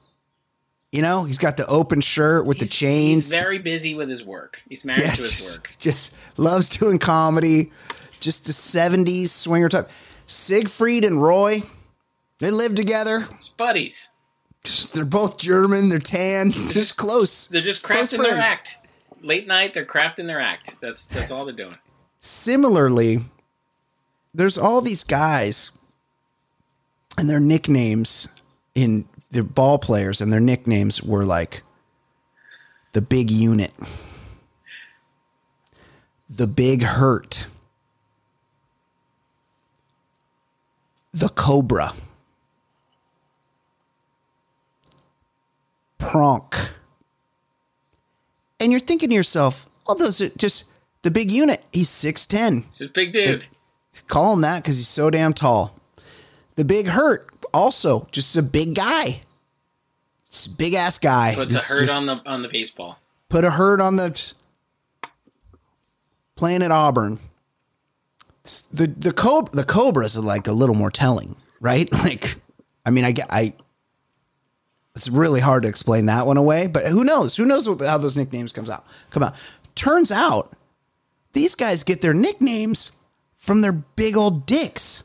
[0.93, 3.31] you know, he's got the open shirt with the He's chains.
[3.31, 4.63] very busy with his work.
[4.69, 5.77] He's married Yes, to his just, work.
[5.79, 7.73] just loves doing comedy.
[8.21, 9.89] Just the 70s swinger type.
[10.27, 11.63] Siegfried and Roy,
[12.39, 13.21] they live together.
[13.21, 14.11] His buddies.
[14.93, 15.89] They're both German.
[15.89, 16.53] They're tan.
[16.69, 17.47] Just close.
[17.47, 18.77] They're just crafting their act.
[19.23, 20.81] Late night, they're crafting their act.
[20.83, 21.77] That's that's all they're doing.
[22.21, 23.25] Similarly,
[24.35, 25.71] there's all these guys
[27.19, 28.29] and their nicknames
[28.75, 31.63] in the ball players and their nicknames were like
[32.93, 33.73] the big unit,
[36.29, 37.47] the big hurt,
[41.13, 41.93] the cobra,
[45.99, 46.71] pronk.
[48.61, 50.71] And you're thinking to yourself, oh, those are just
[51.03, 51.65] the big unit.
[51.73, 52.67] He's 6'10.
[52.67, 53.47] This is a big dude.
[54.09, 55.79] Call him that because he's so damn tall.
[56.57, 59.23] The big hurt, also just a big guy.
[60.47, 61.35] A big ass guy.
[61.35, 62.99] Puts Just- a hurt on the on the baseball.
[63.29, 64.33] put a hurt on the
[66.37, 67.15] playing at Auburn.
[68.43, 71.89] It's- The the cobra the cobras are like a little more telling, right?
[72.05, 72.37] Like,
[72.85, 73.55] I mean, I get I.
[74.97, 77.37] It's really hard to explain that one away, but who knows?
[77.37, 79.35] Who knows what, how those nicknames comes out come out?
[79.75, 80.53] Turns out,
[81.33, 82.93] these guys get their nicknames
[83.39, 85.04] from their big old dicks.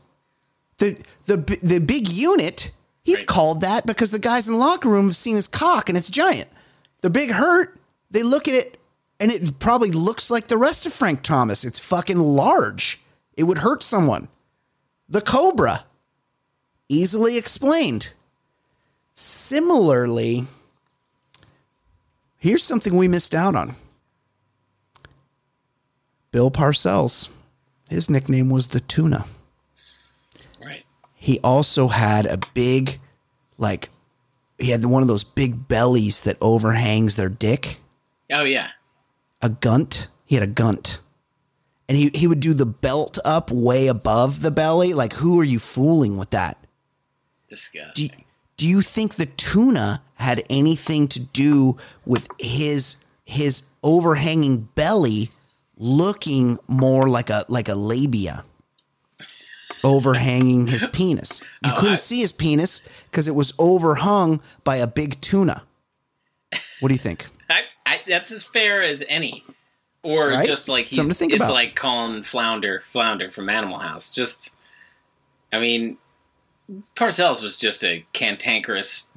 [0.80, 2.72] The the the big unit
[3.02, 3.26] He's Right.
[3.26, 6.10] called that because the guys in the locker room have seen his cock and it's
[6.10, 6.50] giant.
[7.00, 8.78] The big hurt, they look at it
[9.18, 11.64] and it probably looks like the rest of Frank Thomas.
[11.64, 13.00] It's fucking large.
[13.36, 14.28] It would hurt someone.
[15.08, 15.84] The cobra,
[16.88, 18.12] easily explained.
[19.14, 20.46] Similarly,
[22.38, 23.76] here's something we missed out on.
[26.32, 27.28] Bill Parcells,
[27.88, 29.24] his nickname was the tuna.
[31.22, 32.98] He also had a big
[33.58, 33.90] like
[34.58, 37.78] he had one of those big bellies that overhangs their dick.
[38.32, 38.70] Oh yeah.
[39.42, 40.08] a gunt?
[40.24, 41.00] He had a gunt.
[41.90, 44.94] And he, he would do the belt up way above the belly.
[44.94, 46.56] Like who are you fooling with that?
[47.46, 47.92] Disgusting.
[47.94, 48.24] do you,
[48.56, 52.96] do you think the tuna had anything to do with his
[53.26, 55.30] his overhanging belly
[55.76, 58.42] looking more like a like a labia
[59.84, 64.76] overhanging his penis you Oh, couldn't I- see his penis because it was overhung by
[64.76, 65.62] a big tuna
[66.80, 69.42] what do you think I, I, that's as fair as any.
[70.04, 70.46] Or Right?
[70.46, 71.52] just like he's, it's about.
[71.52, 74.08] like calling Flounder Flounder from Animal House.
[74.08, 74.54] Just
[75.52, 75.96] I mean
[76.94, 79.08] Parcells was just a cantankerous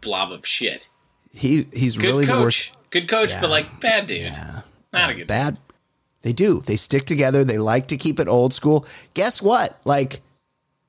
[0.00, 0.88] blob of shit.
[1.32, 2.78] he he's Good really the worst coach.
[2.90, 3.40] Good coach, Yeah.
[3.40, 4.32] but like bad dude.
[4.92, 5.58] Not a good bad.
[6.22, 6.62] They do.
[6.66, 7.44] They stick together.
[7.44, 8.86] They like to keep it old school.
[9.14, 9.80] Guess what?
[9.84, 10.20] Like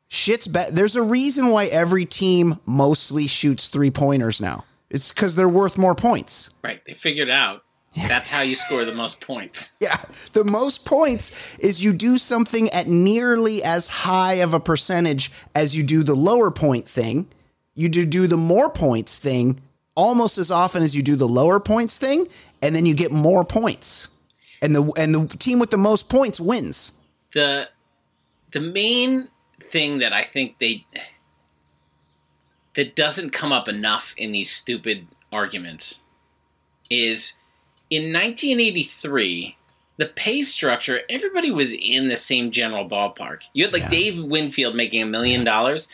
[0.07, 0.73] shit's bad.
[0.73, 4.65] There's a reason why every team mostly shoots three pointers now.
[4.89, 6.51] It's because they're worth more points.
[6.63, 6.83] Right.
[6.85, 7.63] They figured out
[7.95, 9.75] that's how you score the most points.
[9.79, 10.01] Yeah.
[10.31, 15.75] The most points is you do something at nearly as high of a percentage as
[15.75, 17.27] you do the lower point thing.
[17.75, 19.59] You do do the more points thing
[19.95, 22.27] almost as often as you do the lower points thing,
[22.61, 24.09] and then you get more points.
[24.63, 26.93] And the and the team with the most points wins.
[27.33, 27.69] the
[28.51, 29.27] the main
[29.69, 30.85] thing that I think they
[32.75, 36.03] that doesn't come up enough in these stupid arguments
[36.89, 37.33] is
[37.89, 39.55] in 1983
[39.97, 43.43] the pay structure everybody was in the same general ballpark.
[43.53, 43.89] You had like Yeah.
[43.89, 45.87] dave winfield making a million dollars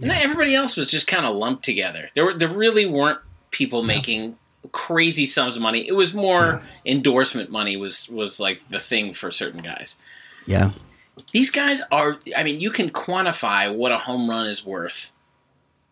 [0.00, 2.08] and then everybody else was just kind of lumped together.
[2.14, 3.20] There were there really weren't
[3.50, 4.36] people making
[4.72, 9.30] crazy sums of money it was more endorsement money was was like the thing for
[9.30, 9.98] certain guys
[10.46, 10.70] Yeah.
[11.32, 15.12] these guys are i mean you can quantify what a home run is worth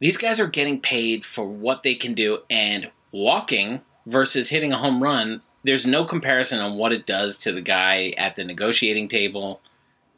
[0.01, 4.79] these guys are getting paid for what they can do and walking versus hitting a
[4.79, 9.09] home run there's no comparison on what it does to the guy at the negotiating
[9.09, 9.61] table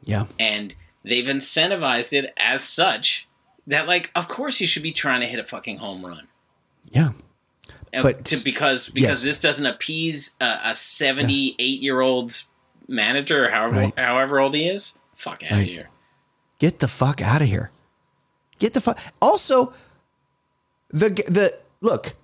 [0.03, 0.25] Yeah.
[0.39, 3.27] and they've incentivized it as such
[3.67, 6.27] that like of course you should be trying to hit a fucking home run
[6.91, 7.11] Yeah.
[7.93, 9.23] But- to, because because yes.
[9.23, 12.43] this doesn't appease a, a 78 year old
[12.87, 13.93] manager or however Right.
[13.99, 15.67] however old he is fuck out of Right.
[15.67, 15.89] here
[16.59, 17.69] Get the fuck out of here.
[18.57, 18.97] Get the fuck.
[19.21, 19.73] Also,
[20.89, 22.15] the the look.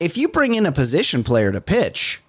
[0.00, 2.20] If you bring in a position player to pitch,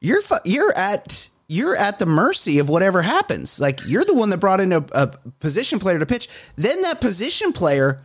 [0.00, 3.60] you're fu- you're at you're at the mercy of whatever happens.
[3.60, 5.08] Like you're the one that brought in a, a
[5.38, 6.28] position player to pitch.
[6.56, 8.00] Then that position player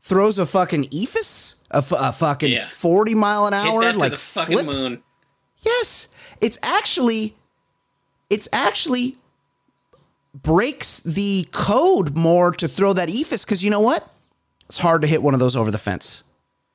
[0.00, 2.64] throws a fucking eephus, a, fucking Yeah.
[2.66, 4.66] forty mile an hour, Hit that to like the fucking flip.
[4.66, 5.02] moon.
[5.58, 6.08] Yes,
[6.40, 7.34] it's actually,
[8.30, 9.16] it's actually
[10.34, 14.08] breaks the code more to throw that eephus because you know what?
[14.68, 16.24] It's hard to hit one of those over the fence.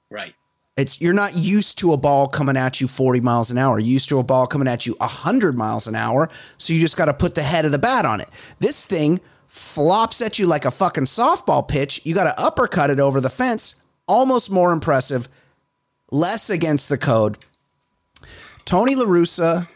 [0.10, 0.34] Right.
[0.76, 3.78] It's you're not used to a ball coming at you 40 miles an hour.
[3.80, 6.30] You're used to a ball coming at you 100 miles an hour.
[6.58, 8.28] So you just got to put the head of the bat on it.
[8.60, 12.02] This thing flops at you like a fucking softball pitch.
[12.04, 13.76] You got to uppercut it over the fence.
[14.14, 15.28] Almost more impressive.
[16.12, 17.40] Less against the code.
[18.64, 19.68] Tony LaRussa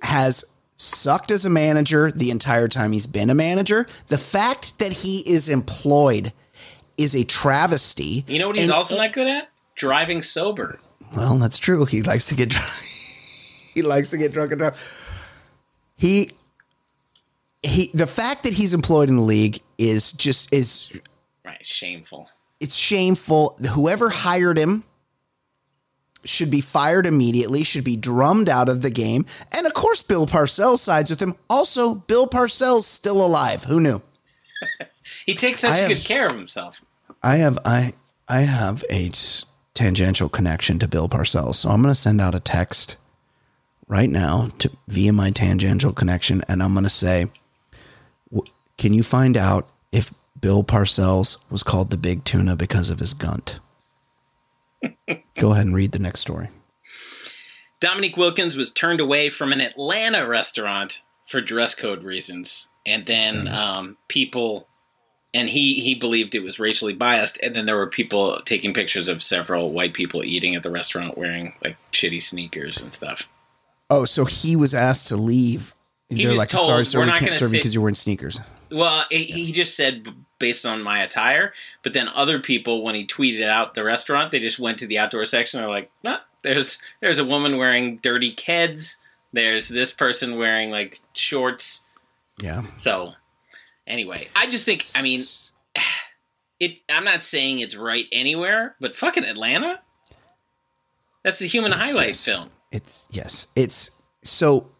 [0.00, 0.44] has
[0.78, 3.86] sucked as a manager the entire time he's been a manager.
[4.06, 6.32] The fact that he is employed
[6.96, 8.24] is a travesty.
[8.26, 9.50] You know what he's And also not good at?
[9.74, 10.80] Driving sober.
[11.14, 11.84] well, that's true.
[11.84, 12.70] He likes to get drunk.
[13.74, 15.22] he likes to get drunk and drive.
[15.96, 16.30] He
[17.62, 20.98] he the fact that he's employed in the league is just is
[21.44, 21.64] Right.
[21.64, 22.30] Shameful.
[22.60, 23.58] It's shameful.
[23.72, 24.84] Whoever hired him
[26.24, 29.24] should be fired immediately, should be drummed out of the game.
[29.52, 31.34] And of course Bill Parcells sides with him.
[31.48, 33.64] Also, Bill Parcells still alive.
[33.64, 34.02] Who knew?
[35.24, 36.84] He takes such have- good care of himself.
[37.22, 37.94] I have I
[38.28, 39.10] I have a
[39.74, 42.96] tangential connection to Bill Parcells, so I'm going to send out a text
[43.88, 47.26] right now to via my tangential connection, and I'm going to say,
[48.78, 50.12] "Can you find out if
[50.46, 53.58] Bill Parcells was called the Big Tuna because of his gunt?"
[55.40, 56.50] Go ahead and read the next story.
[57.80, 63.48] Dominique Wilkins was turned away from an Atlanta restaurant for dress code reasons, and then
[63.48, 64.68] um, people
[65.34, 67.42] and he he believed it was racially biased.
[67.42, 71.18] And then there were people taking pictures of several white people eating at the restaurant
[71.18, 73.28] wearing like shitty sneakers and stuff.
[73.90, 75.74] Oh, so he was asked to leave.
[76.08, 77.96] He They're was like, told, sorry, sir, "We're we can't serve you because you're wearing
[77.96, 78.38] sneakers.
[78.70, 80.06] Well, he he just said
[80.38, 84.38] based on my attire, but then other people, when he tweeted out the restaurant, they
[84.38, 85.60] just went to the outdoor section.
[85.60, 88.98] They're like, nah, there's there's a woman wearing dirty Keds.
[89.32, 91.84] There's this person wearing like shorts.
[92.40, 92.64] Yeah.
[92.74, 93.14] So,
[93.86, 95.22] anyway, I just think, I mean,
[96.60, 96.80] it.
[96.90, 99.80] I'm not saying it's right anywhere, but fucking Atlanta.
[101.24, 102.24] That's the human highlight yes.
[102.24, 102.50] film.
[102.70, 103.48] It's yes.
[103.56, 103.90] It's
[104.22, 104.70] so.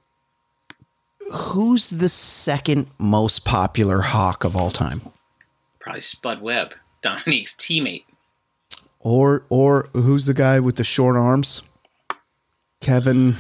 [1.33, 5.01] Who's the second most popular hawk of all time?
[5.87, 8.03] Probably Spud Webb, Dominique's teammate.
[8.99, 11.63] Or or who's the guy with the short arms?
[12.81, 13.37] Kevin.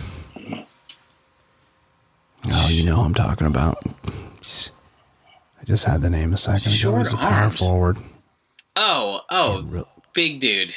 [2.49, 3.82] Oh, you know who I'm talking about.
[3.84, 6.76] I just had the name a second ago.
[6.76, 7.59] Short He's a power arms?
[7.59, 7.99] forward.
[8.76, 10.72] Oh, oh, Re- big dude.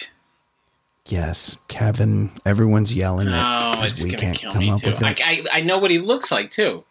[1.05, 2.31] Yes, Kevin.
[2.45, 4.89] Everyone's yelling Oh, at because it's we gonna can't kill come me up too.
[4.89, 5.21] with I, it.
[5.23, 6.83] I, I know what he looks like too.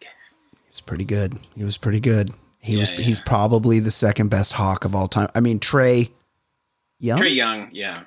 [0.69, 1.37] He's pretty good.
[1.57, 2.31] He was pretty good.
[2.59, 2.91] He was.
[2.91, 3.03] Yeah, yeah.
[3.03, 5.29] He's probably the second best hawk of all time.
[5.33, 6.09] I mean, Trae
[6.99, 8.03] Young Trae Young, yeah.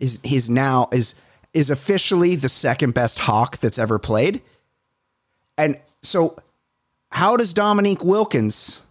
[0.00, 1.14] is he's now is
[1.52, 4.42] is officially the second best hawk that's ever played.
[5.56, 6.36] And so,
[7.10, 8.82] how does Dominique Wilkins?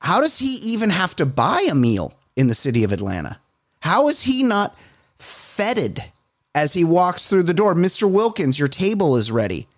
[0.00, 3.38] How does he even have to buy a meal in the city of Atlanta?
[3.80, 4.74] How is he not
[5.18, 6.04] feted
[6.54, 7.74] as he walks through the door?
[7.74, 8.10] Mr.
[8.10, 9.68] Wilkins, your table is ready.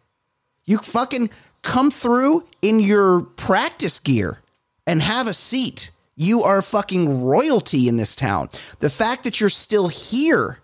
[0.64, 1.30] You fucking
[1.62, 4.38] come through in your practice gear
[4.86, 5.90] and have a seat.
[6.16, 8.50] You are fucking royalty in this town.
[8.80, 10.58] The fact that you're still here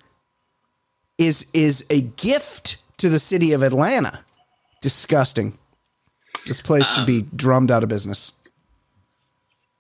[1.17, 4.21] is is a gift to the city of Atlanta.
[4.83, 5.59] Disgusting.
[6.47, 8.33] This place should be um, drummed out of business.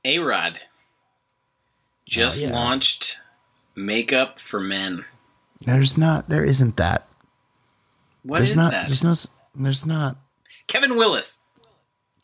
[0.04, 0.58] A Rod
[2.08, 2.52] just Oh, yeah.
[2.52, 3.20] launched
[3.76, 5.04] makeup for men.
[5.60, 7.06] There's not there isn't that.
[8.22, 8.86] What there's is not that?
[8.86, 9.14] there's no
[9.54, 10.16] there's not
[10.68, 11.42] Kevin Willis.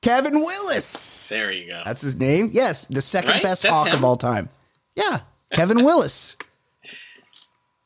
[0.02, 1.28] Kevin Willis.
[1.30, 1.82] There you go.
[1.84, 2.50] That's his name.
[2.52, 3.42] Yes, the second Right?
[3.42, 3.96] best That's hawk him.
[3.96, 4.48] of all time.
[4.94, 5.20] Yeah,
[5.52, 6.36] Kevin Willis.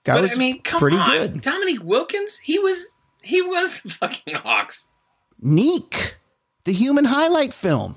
[0.04, 1.40] Guy but was I mean, come pretty on, good.
[1.40, 2.36] Dominique Wilkins.
[2.38, 4.90] He was he was the fucking Hawks.
[5.42, 6.14] 'Nique,
[6.64, 7.96] the human highlight film.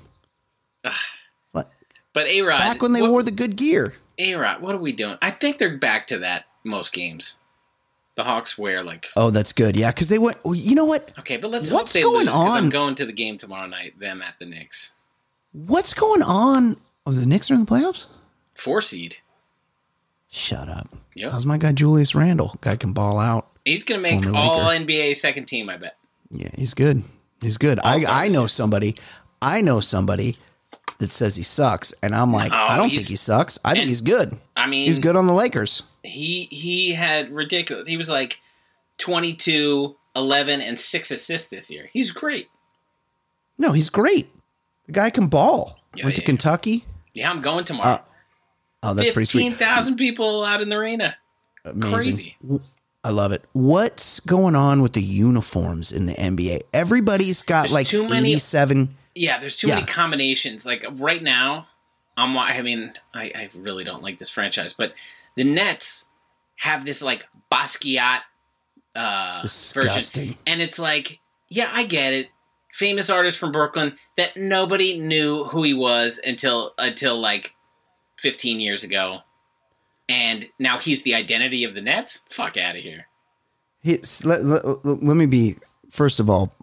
[1.52, 1.68] Like,
[2.12, 3.94] But A Rod Back when they wore the good gear.
[4.18, 4.60] A Rod.
[4.62, 5.16] What are we doing?
[5.22, 7.38] I think they're back to that most games.
[8.14, 9.76] The Hawks wear like Oh, that's good.
[9.76, 10.36] Yeah, because they went.
[10.44, 11.12] You know what?
[11.20, 12.70] okay, but let's What's hope going lose 'cause I'm on?
[12.70, 13.98] going to the game tomorrow night.
[13.98, 14.92] Them at the Knicks.
[15.52, 16.76] What's going on?
[17.06, 18.06] Oh, the Knicks are in the playoffs.
[18.54, 19.16] Four seed.
[20.30, 20.88] Shut up.
[21.14, 21.30] Yep.
[21.30, 22.56] How's my guy Julius Randle?
[22.60, 23.48] Guy can ball out.
[23.64, 24.84] He's gonna make all Laker.
[24.84, 25.68] NBA second team.
[25.68, 25.96] I bet.
[26.30, 27.02] Yeah, he's good.
[27.42, 27.78] He's good.
[27.80, 28.96] I, All-star I know somebody.
[29.42, 30.36] I know somebody
[31.02, 33.58] that says he sucks, and I'm like, No, I don't think he sucks.
[33.64, 34.38] I think he's good.
[34.56, 35.82] I mean, He's good on the Lakers.
[36.02, 37.86] he he had ridiculous.
[37.88, 38.40] He was like
[38.98, 41.88] 22, 11, and six assists this year.
[41.92, 42.48] He's great.
[43.58, 44.28] No, he's great.
[44.86, 45.78] The guy can ball.
[45.94, 46.26] Yeah, Went to yeah.
[46.26, 46.84] Kentucky.
[47.14, 47.94] Yeah, I'm going tomorrow.
[47.94, 47.98] Uh,
[48.84, 49.58] oh, that's pretty Fifteen sweet.
[49.58, 51.16] thousand people out in the arena.
[51.64, 51.92] Amazing.
[51.92, 52.36] Crazy.
[53.04, 53.44] I love it.
[53.52, 56.60] What's going on with the uniforms in the NBA?
[56.72, 58.96] Everybody's got There's like too many- 87.
[59.14, 59.74] Yeah, there's too Yeah.
[59.76, 60.64] many combinations.
[60.66, 61.66] Like right now,
[62.16, 62.36] I'm.
[62.36, 64.94] I mean, I, I really don't like this franchise, but
[65.36, 66.06] the Nets
[66.56, 68.20] have this like Basquiat
[68.94, 69.40] uh,
[69.74, 72.28] version, and it's like, yeah, I get it.
[72.72, 77.54] Famous artist from Brooklyn that nobody knew who he was until until like
[78.18, 79.20] 15 years ago,
[80.08, 82.24] and now he's the identity of the Nets.
[82.30, 83.06] Fuck out of here.
[84.24, 85.56] Let, let, let me be,
[85.90, 86.54] first of all,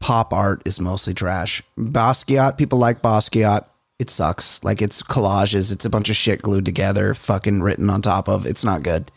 [0.00, 1.62] pop art is mostly trash.
[1.78, 3.66] Basquiat, people like Basquiat.
[3.98, 4.64] It sucks.
[4.64, 5.70] Like it's collages.
[5.70, 8.46] It's a bunch of shit glued together, fucking written on top of.
[8.46, 9.12] It's not good.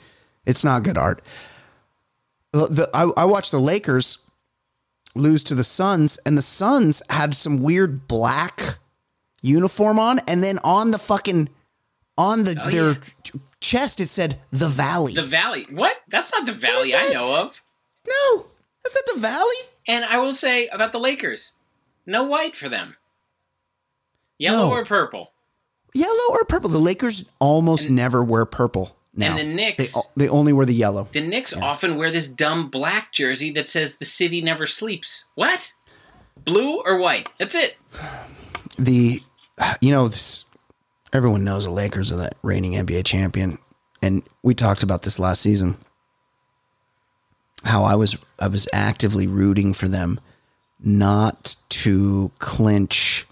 [0.45, 1.21] It's not good art.
[2.51, 4.17] The, I, I watched the Lakers
[5.15, 8.77] lose to the Suns, and the Suns had some weird black
[9.41, 11.49] uniform on, and then on the fucking
[12.17, 13.41] on the Oh, their yeah.
[13.59, 15.13] chest it said the Valley.
[15.13, 15.65] The Valley.
[15.71, 15.97] What?
[16.09, 17.61] That's not the Valley I know of.
[18.07, 18.45] no,
[18.83, 19.55] that's not the Valley.
[19.87, 21.53] And I will say about the Lakers,
[22.05, 22.95] no white for them.
[24.37, 24.71] Yellow No.
[24.73, 25.31] or purple.
[25.93, 26.69] Yellow or purple?
[26.69, 29.37] The Lakers almost never wear purple now.
[29.37, 31.07] And the they, Knicks, al- they only wear the yellow.
[31.11, 35.25] the Knicks often wear this dumb black jersey that says the city never sleeps.
[35.35, 35.71] What?
[36.45, 37.29] Blue or white?
[37.37, 37.75] That's it.
[38.79, 39.21] The
[39.81, 40.45] you know this,
[41.13, 43.59] everyone knows the Lakers are the reigning NBA champion,
[44.01, 45.77] and we talked about this last season.
[47.63, 50.19] How I was I was actively rooting for them
[50.79, 53.25] not to clinch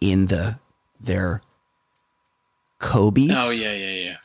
[0.00, 0.58] in the
[1.00, 1.42] their
[2.78, 4.16] Kobe's Oh yeah, yeah, yeah.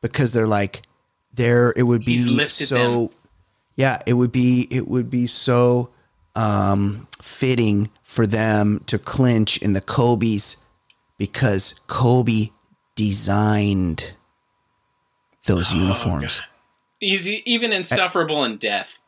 [0.00, 0.82] because they're like
[1.34, 3.08] there it would be so them.
[3.76, 5.90] yeah it would be it would be so
[6.34, 10.56] um fitting for them to clinch in the Kobe's
[11.18, 12.50] because Kobe
[12.94, 14.14] designed
[15.44, 16.40] those Oh, uniforms.
[17.00, 19.00] He's even insufferable in death.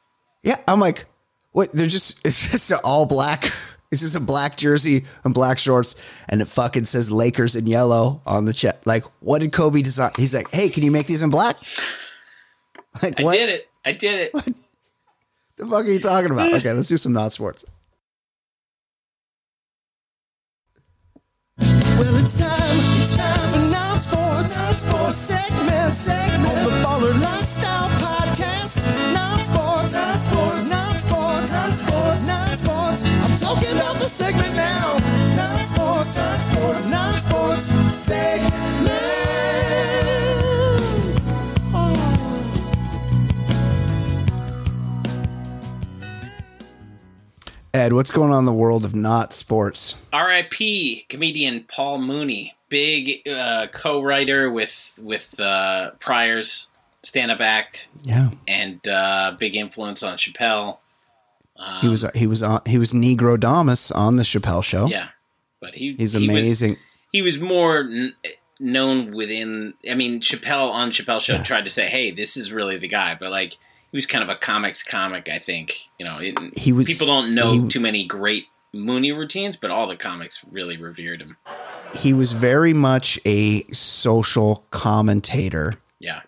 [0.42, 1.06] Yeah, I'm like,
[1.52, 1.72] what?
[1.72, 3.52] They're just it's just an all black.
[3.90, 5.96] It's just a black jersey and black shorts,
[6.28, 8.86] and it fucking says Lakers in yellow on the chest.
[8.86, 10.10] Like, what did Kobe design?
[10.16, 11.56] He's like, hey, can you make these in black?
[13.02, 13.68] Like, I what did it.
[13.84, 14.34] I did it.
[14.34, 14.44] What
[15.56, 16.52] the fuck are you talking about?
[16.54, 17.64] Okay, let's do some not sports.
[21.58, 27.20] Well, it's time, it's time for non sports, non sports segment, segment on the Baller
[27.20, 28.78] Lifestyle Podcast.
[29.12, 33.02] Non sports, non sports, non sports, non sports, non sports.
[33.04, 34.98] I'm talking about the segment now.
[35.36, 38.52] Non sports, non sports, non sports segment.
[41.74, 41.94] Oh.
[47.74, 49.94] Ed, what's going on in the world of not sports?
[50.12, 51.04] R.I.P.
[51.08, 56.68] comedian Paul Mooney, big uh, co-writer with with uh, Pryor's
[57.02, 60.78] stand-up act, Yeah, and uh, big influence on Chappelle.
[61.56, 64.86] Um, he was he was on he was Negrodamus on the Chappelle show.
[64.86, 65.08] yeah,
[65.60, 66.76] but he he's he was- amazing.
[67.12, 68.14] he was more n-
[68.60, 69.74] known within.
[69.90, 71.42] I mean, Chappelle on Chappelle show Yeah.
[71.42, 74.28] tried to say, "Hey, this is really the guy," but like he was kind of
[74.30, 75.28] a comics comic.
[75.30, 79.10] I think you know it, He was- people don't know he- too many great Mooney
[79.12, 81.36] routines, but all the comics really revered him.
[81.94, 85.72] He was very much a social commentator.
[85.98, 86.22] Yeah,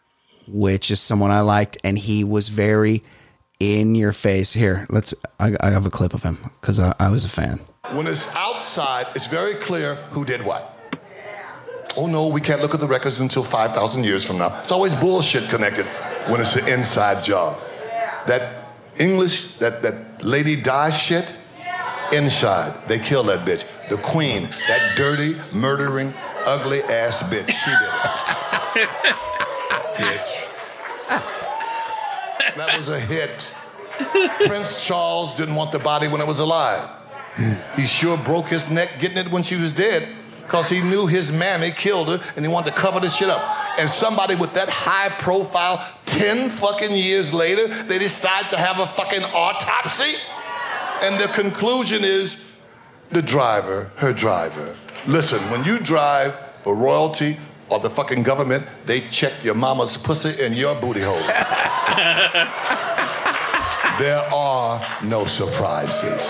[0.48, 3.02] which is someone I liked, and he was very
[3.58, 4.52] in your face.
[4.52, 5.14] Here, let's.
[5.38, 7.60] I, I have a clip of him because I, I was a fan.
[7.92, 10.76] When it's outside, it's very clear who did what.
[11.96, 14.60] Oh no, we can't look at the records until 5,000 years from now.
[14.60, 15.86] It's always bullshit connected
[16.28, 17.58] when it's an inside job.
[18.26, 21.34] That English, that, that Lady Di shit,
[22.12, 23.64] inside, they killed that bitch.
[23.88, 26.12] The queen, that dirty, murdering,
[26.46, 27.88] ugly ass bitch, she did
[28.82, 28.88] it.
[29.96, 30.46] bitch.
[32.56, 33.54] That was a hit.
[34.46, 36.88] Prince Charles didn't want the body when it was alive.
[37.76, 40.08] He sure broke his neck getting it when she was dead
[40.42, 43.40] because he knew his mammy killed her and he wanted to cover this shit up.
[43.78, 48.86] And somebody with that high profile, 10 fucking years later, they decide to have a
[48.86, 50.16] fucking autopsy?
[51.02, 52.36] And the conclusion is
[53.10, 54.76] the driver, her driver.
[55.06, 57.38] Listen, when you drive for royalty
[57.70, 61.14] or the fucking government, they check your mama's pussy and your booty hole.
[63.98, 66.20] there are no surprises.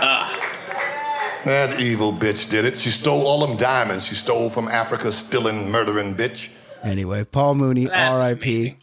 [0.00, 1.40] Ah.
[1.44, 2.78] That evil bitch did it.
[2.78, 6.50] She stole all them diamonds she stole from Africa, stealing, murdering bitch.
[6.82, 8.54] Anyway, Paul Mooney, That's R.I.P.
[8.54, 8.76] amazing.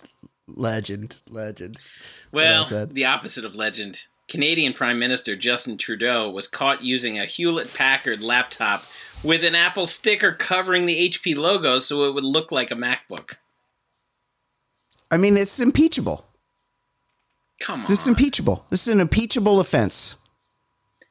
[0.47, 1.77] Legend, legend.
[2.31, 4.07] Well, the opposite of legend.
[4.27, 8.83] Canadian Prime Minister Justin Trudeau was caught using a Hewlett Packard laptop
[9.23, 13.35] with an Apple sticker covering the HP logo so it would look like a MacBook.
[15.11, 16.25] I mean, it's impeachable.
[17.59, 17.87] Come on.
[17.87, 18.65] This is impeachable.
[18.69, 20.17] This is an impeachable offense.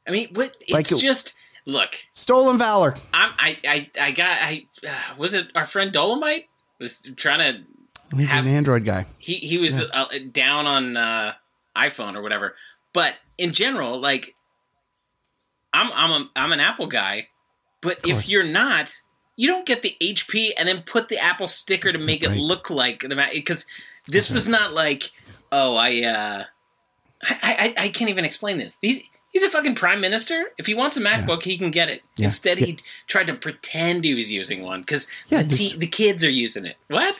[0.07, 0.55] I mean, what?
[0.61, 1.33] It's Like just
[1.65, 1.95] look.
[2.13, 2.95] Stolen valor.
[3.13, 4.37] I'm, I, I, I got.
[4.41, 6.45] I uh, was it our friend Dolomite
[6.79, 8.15] was trying to.
[8.15, 9.07] He's Have- an Android guy.
[9.17, 11.33] He he was uh, down on uh,
[11.75, 12.55] iPhone or whatever.
[12.95, 14.33] But in general, like,
[15.73, 17.27] I'm I'm a, I'm an Apple guy,
[17.81, 18.95] but if you're not,
[19.35, 22.37] you don't get the HP and then put the Apple sticker to make right.
[22.37, 23.65] it look like the because
[24.07, 25.11] this was not like
[25.51, 26.43] oh I uh
[27.21, 28.77] I, I I can't even explain this.
[28.81, 30.45] He's he's a fucking prime minister.
[30.57, 32.01] If he wants a MacBook, he can get it.
[32.15, 32.27] Yeah.
[32.27, 32.67] Instead, Yeah.
[32.67, 36.29] he tried to pretend he was using one because Yeah, the, te- the kids are
[36.31, 36.77] using it.
[36.87, 37.19] What?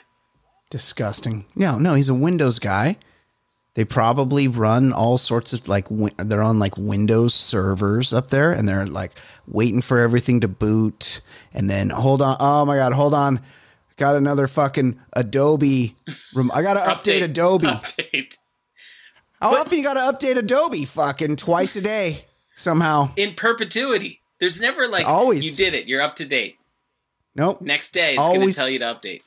[0.69, 1.43] Disgusting.
[1.53, 2.95] No, no, he's a Windows guy.
[3.75, 8.51] They probably run all sorts of like win- they're on like Windows servers up there,
[8.51, 9.11] and they're like
[9.47, 11.21] waiting for everything to boot.
[11.53, 13.41] And then hold on, oh my god, hold on,
[13.97, 15.95] got another fucking Adobe.
[16.33, 17.67] Rem- I gotta update, Adobe.
[17.67, 18.37] Update.
[19.41, 20.85] How often you gotta update Adobe?
[20.85, 23.11] Fucking twice a day somehow.
[23.17, 24.21] in perpetuity.
[24.39, 25.45] There's never like Always.
[25.45, 25.85] you did it.
[25.87, 26.57] You're up to date.
[27.35, 27.61] Nope.
[27.61, 29.21] Next day, it's going to Always- tell you to update.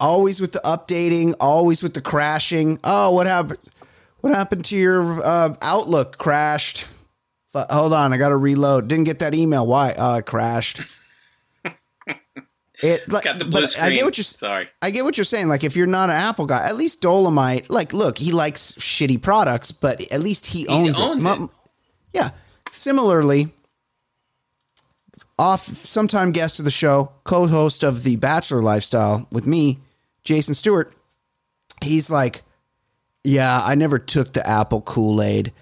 [0.00, 2.78] always with the updating, always with the crashing.
[2.82, 3.58] Oh, what happened?
[4.24, 6.16] What happened to your uh, Outlook?
[6.16, 6.86] Crashed.
[7.52, 8.88] But hold on, I got to reload.
[8.88, 9.66] Didn't get that email.
[9.66, 9.90] Why?
[9.90, 10.80] Uh, crashed.
[12.82, 13.84] It like, Got the blue screen.
[13.84, 14.24] I get what you're.
[14.24, 14.68] Sorry.
[14.80, 15.48] I get what you're saying.
[15.48, 17.68] Like, if you're not an Apple guy, at least Dolomite.
[17.68, 21.38] Like, look, he likes shitty products, but at least he owns, owns it.
[21.42, 21.50] it.
[22.14, 22.30] Yeah.
[22.70, 23.52] Similarly,
[25.38, 29.80] off sometime guest of the show, co-host of the Bachelor Lifestyle with me,
[30.22, 30.94] Jason Stewart.
[31.82, 32.42] He's like,
[33.24, 35.52] "Yeah, I never took the apple Kool-Aid."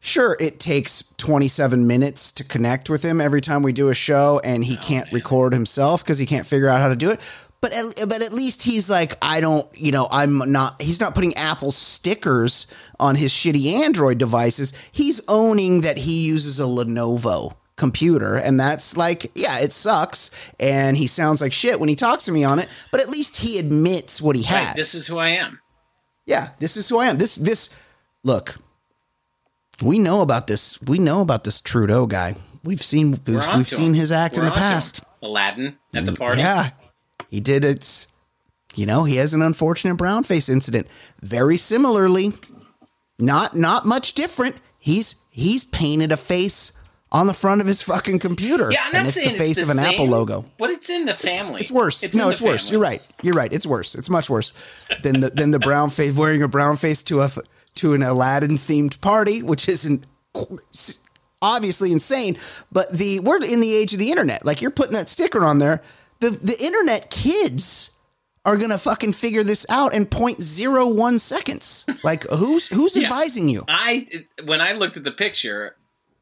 [0.00, 4.40] Sure, it takes 27 minutes to connect with him every time we do a show
[4.44, 7.20] and he oh, can't record himself cuz he can't figure out how to do it.
[7.60, 11.14] But at, but at least he's like, I don't, you know, I'm not, he's not
[11.14, 12.68] putting Apple stickers
[13.00, 14.72] on his shitty Android devices.
[14.92, 18.36] He's owning that he uses a Lenovo computer.
[18.36, 20.30] And that's like, yeah, it sucks.
[20.60, 22.68] And he sounds like shit when he talks to me on it.
[22.92, 24.66] But at least he admits what he has.
[24.66, 25.60] Right, this is who I am.
[26.28, 27.16] Yeah, this is who I am.
[27.16, 27.74] This, this,
[28.22, 28.56] look,
[29.82, 30.80] we know about this.
[30.82, 32.36] We know about this Trudeau guy.
[32.62, 33.94] We've seen, we've, we've seen him.
[33.94, 34.68] his act in We're the to him.
[34.68, 35.00] past.
[35.22, 36.40] Aladdin at the party.
[36.40, 36.70] Yeah,
[37.28, 38.06] he did it.
[38.74, 40.86] You know, he has an unfortunate brown face incident.
[41.22, 42.34] Very similarly,
[43.18, 44.56] not not much different.
[44.78, 46.72] He's he's painted a face
[47.10, 48.70] on the front of his fucking computer.
[48.70, 50.44] Yeah, I'm not and it's saying the face it's of the an Apple logo.
[50.58, 51.60] but it's in the family.
[51.60, 52.02] It's worse.
[52.02, 52.68] It's no, it's worse.
[52.68, 52.72] family.
[52.72, 53.00] You're right.
[53.22, 53.52] You're right.
[53.52, 53.94] It's worse.
[53.94, 54.52] It's much worse
[55.02, 57.30] than the than the brown face wearing a brown face to a
[57.76, 60.04] to an Aladdin themed party, which isn't
[61.42, 62.36] obviously insane.
[62.72, 64.44] But the we're in the age of the internet.
[64.44, 65.82] Like you're putting that sticker on there.
[66.20, 67.92] The the internet kids
[68.44, 71.86] are gonna fucking figure this out in 0.01 seconds.
[72.02, 73.04] Like who's who's Yeah.
[73.04, 73.64] advising you?
[73.68, 74.06] I
[74.44, 75.76] when I looked at the picture,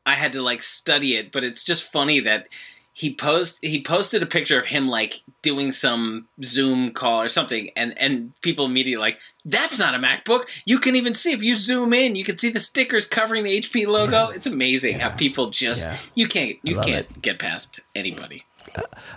[0.06, 2.46] I had to like study it, but it's just funny that
[2.92, 7.68] he post he posted a picture of him like doing some Zoom call or something,
[7.76, 10.44] and and people immediately like that's not a MacBook.
[10.64, 13.60] You can even see if you zoom in, you can see the stickers covering the
[13.60, 14.28] HP logo.
[14.34, 15.98] It's amazing how people just Yeah.
[16.14, 18.44] you can't you can't get past anybody.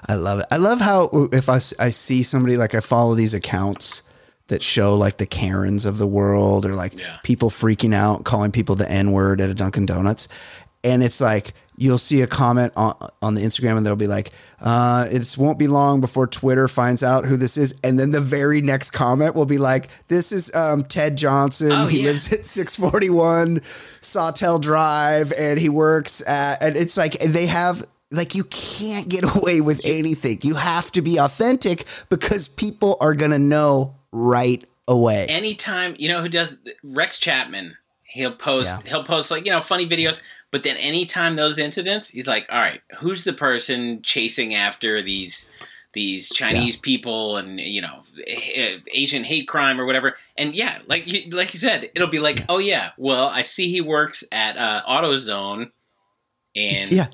[0.08, 0.46] I love it.
[0.52, 4.02] I love how oh, if I I see somebody like I follow these accounts
[4.48, 7.18] that show like the Karens of the world or like Yeah.
[7.24, 10.28] people freaking out, calling people the N word at a Dunkin' Donuts.
[10.84, 14.32] And it's like you'll see a comment on, on the Instagram and they'll be like,
[14.60, 17.74] uh, it won't be long before Twitter finds out who this is.
[17.84, 21.72] And then the very next comment will be like, this is um, Ted Johnson.
[21.72, 22.12] Oh, he yeah.
[22.12, 23.62] lives at 641
[24.02, 29.24] Sawtell Drive and he works at, and it's like they have, like, you can't get
[29.36, 30.40] away with anything.
[30.44, 35.28] You have to be authentic because people are going to know right away.
[35.30, 37.78] anytime you know who does Rex Chapman,
[38.10, 38.89] he'll post Yeah.
[38.89, 42.60] he'll post like you know funny videos, but then anytime those incidents, he's like, all
[42.60, 45.49] right, who's the person chasing after these
[45.93, 50.16] these Chinese people and you know eh, Asian hate crime or whatever?
[50.38, 53.70] And yeah, like you, like you said, it'll be like, oh yeah, well I see
[53.72, 55.72] he works at uh, AutoZone,
[56.55, 57.07] and yeah.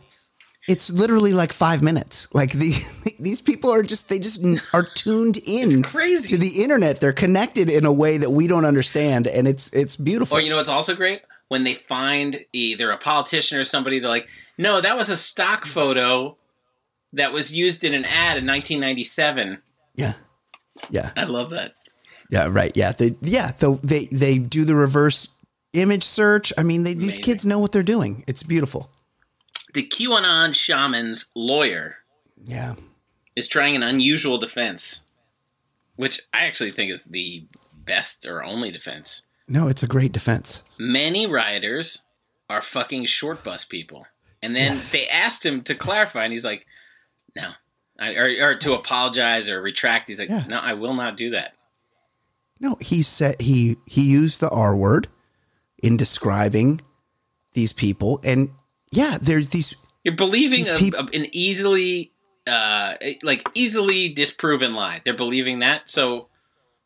[0.67, 2.27] It's literally like five minutes.
[2.33, 2.73] Like the,
[3.19, 4.43] these people are just, they just
[4.73, 6.29] are tuned in crazy.
[6.29, 6.99] to the internet.
[6.99, 9.27] They're connected in a way that we don't understand.
[9.27, 10.37] And it's, it's beautiful.
[10.37, 11.21] Or you know it's also great?
[11.49, 15.65] When they find either a politician or somebody, they're like, no, that was a stock
[15.65, 16.35] photo
[17.13, 19.61] that was used in an ad in 1997.
[19.95, 20.13] yeah.
[20.89, 21.11] Yeah.
[21.15, 21.73] I love that.
[22.29, 22.75] Yeah, right.
[22.75, 25.27] Yeah, they yeah the, they they do the reverse
[25.73, 26.51] image search.
[26.57, 28.23] I mean, they, these kids know what they're doing.
[28.27, 28.89] It's beautiful.
[29.75, 31.97] The QAnon shaman's lawyer
[32.45, 32.75] Yeah,
[33.35, 35.03] is trying an unusual defense,
[35.97, 37.45] which I actually think is the
[37.85, 39.23] best or only defense.
[39.47, 40.63] no, it's a great defense.
[40.79, 42.03] Many rioters
[42.49, 44.07] are fucking short bus people.
[44.41, 44.91] And then Yes.
[44.91, 46.65] they asked him to clarify, and he's like,
[47.35, 47.51] no.
[47.99, 50.07] I, or, or to apologize or retract.
[50.07, 50.45] He's like, Yeah.
[50.47, 51.53] no, I will not do that.
[52.59, 55.07] No, he said he he used the R word
[55.83, 56.81] in describing
[57.53, 58.49] these people, and
[58.95, 59.73] yeah, there's these.
[60.03, 62.11] You're believing These a, peop- a- an easily,
[62.47, 62.93] uh,
[63.23, 65.01] like easily disproven lie.
[65.03, 65.89] They're believing that.
[65.89, 66.27] So,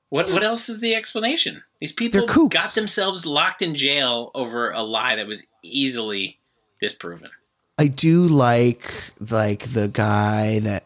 [0.09, 1.63] what what else is the explanation?
[1.81, 6.39] These people got themselves locked in jail over a lie that was easily
[6.79, 7.29] disproven.
[7.77, 10.85] I do like like the guy that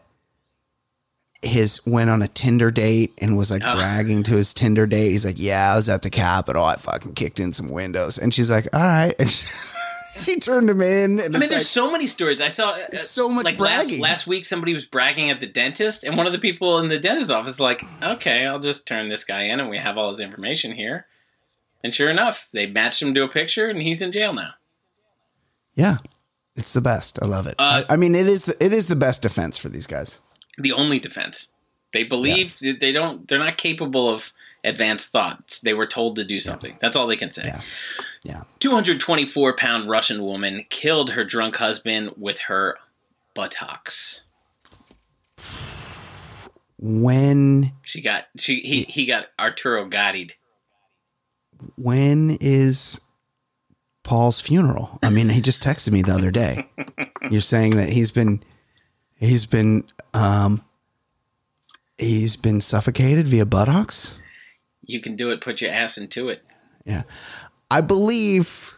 [1.42, 3.76] his went on a Tinder date and was like Oh.
[3.76, 5.10] bragging to his Tinder date.
[5.10, 6.64] He's like, "Yeah, I was at the Capitol.
[6.64, 9.14] I fucking kicked in some windows." And she's like, "All right."
[10.16, 11.18] She, turned him in.
[11.18, 12.40] And I mean, there's like, so many stories.
[12.40, 14.00] I saw uh, so much like bragging.
[14.00, 14.44] last week.
[14.44, 17.54] Somebody was bragging at the dentist, and one of the people in the dentist's office
[17.54, 20.72] is like, "Okay, I'll just turn this guy in, and we have all his information
[20.72, 21.06] here."
[21.82, 24.54] And sure enough, they matched him to a picture, and he's in jail now.
[25.74, 25.98] yeah,
[26.56, 27.18] it's the best.
[27.20, 27.56] I love it.
[27.58, 30.20] Uh, I, I mean, it is the, it is the best defense for these guys.
[30.58, 31.52] the only defense.
[31.92, 33.26] They believe that they don't.
[33.28, 34.32] They're not capable of
[34.64, 35.60] advanced thoughts.
[35.60, 36.76] They were told to do something.
[36.80, 37.44] That's all they can say.
[37.46, 37.60] Yeah.
[38.24, 38.42] Yeah.
[38.60, 42.78] 224 pound Russian woman killed her drunk husband with her
[43.34, 44.22] buttocks.
[46.78, 50.34] When She got she he he got Arturo Gatti'd.
[51.76, 53.00] when is
[54.02, 54.98] Paul's funeral?
[55.02, 56.68] I mean, he just texted me the other day.
[57.30, 58.42] You're saying that he's been
[59.16, 60.62] He's been um
[61.96, 64.14] he's been suffocated via buttocks.
[64.86, 65.40] You can do it.
[65.40, 66.42] Put your ass into it.
[66.84, 67.02] Yeah.
[67.70, 68.74] I believe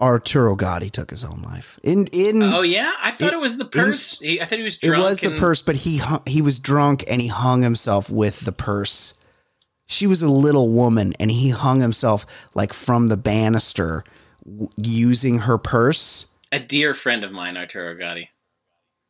[0.00, 1.78] Arturo Gatti took his own life.
[1.82, 4.20] In in Oh yeah, I thought It- it, was the purse.
[4.20, 7.04] He, I thought he was it was the purse, but he hung, he was drunk
[7.08, 9.14] and he hung himself with the purse.
[9.86, 14.04] She was a little woman and he hung himself like from the banister
[14.44, 16.26] w- using her purse.
[16.52, 18.30] A dear friend of mine, Arturo Gatti.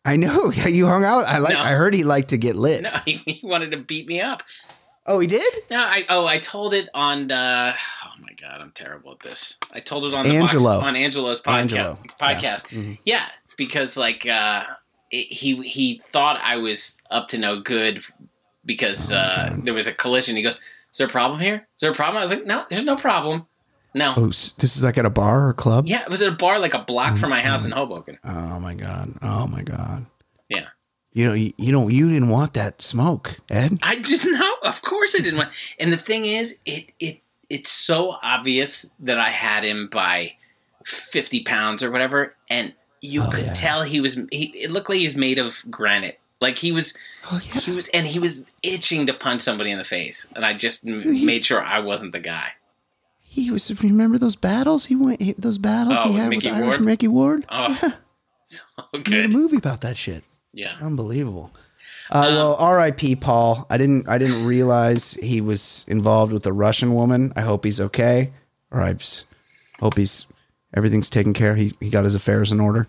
[0.04, 0.50] I know.
[0.56, 1.26] Yeah, you hung out.
[1.26, 1.52] I like.
[1.54, 1.60] No.
[1.60, 2.82] I heard he liked to get lit.
[2.82, 4.42] No, he, he wanted to beat me up.
[5.08, 5.52] Oh, he did.
[5.70, 7.32] No, I oh I told it on.
[7.32, 9.58] Uh, oh my god, I'm terrible at this.
[9.72, 10.74] I told it on the Angelo.
[10.78, 11.54] Box, on Angelo's podcast.
[11.58, 11.98] Angelo.
[12.20, 12.70] Podcast.
[12.70, 12.78] Yeah.
[12.78, 12.98] Mhm.
[13.04, 14.64] Yeah, because like uh,
[15.10, 18.04] it, he he thought I was up to no good
[18.66, 20.36] because uh, there was a collision.
[20.36, 20.54] He goes,
[20.92, 21.54] "Is there a problem here?
[21.76, 23.46] Is there a problem?" I was like, "No, there's no problem."
[23.94, 24.12] No.
[24.16, 25.86] Oh, this is like at a bar or club.
[25.86, 27.80] Yeah, it was at a bar like a block from my house in Mm-hmm.
[27.80, 28.18] Hoboken.
[28.22, 29.14] Oh my god.
[29.22, 30.04] Oh my god.
[30.50, 30.66] Yeah.
[31.14, 31.90] You know, you, you don't.
[31.90, 33.78] You didn't want that smoke, Ed.
[33.82, 34.47] I didn't know.
[34.62, 35.50] Of course I didn't want.
[35.78, 40.34] And the thing is, it it it's so obvious that I had him by
[40.84, 43.52] fifty pounds or whatever, and you Oh, could yeah.
[43.52, 44.14] tell he was.
[44.32, 46.18] He, it looked like he was made of granite.
[46.40, 46.96] Like he was.
[47.30, 47.60] Oh yeah.
[47.60, 50.86] He was, and he was itching to punch somebody in the face, and I just
[50.86, 52.50] m- made sure I wasn't the guy.
[53.20, 53.70] He was.
[53.82, 54.86] Remember those battles?
[54.86, 55.20] He went.
[55.20, 56.80] He, those battles Oh, he had Micky with Irish Ward?
[56.82, 57.46] Micky Ward.
[57.50, 57.94] Oh,
[58.44, 59.32] so He made a good.
[59.32, 60.24] movie about that shit.
[60.52, 60.76] Yeah.
[60.80, 61.52] Unbelievable.
[62.10, 63.16] Uh, well, R.I.P.
[63.16, 63.66] Paul.
[63.68, 64.08] I didn't.
[64.08, 67.32] I didn't realize he was involved with a Russian woman.
[67.36, 68.32] I hope he's okay.
[68.70, 68.96] Or I
[69.80, 70.26] hope he's
[70.74, 71.54] everything's taken care.
[71.54, 72.88] He he got his affairs in order.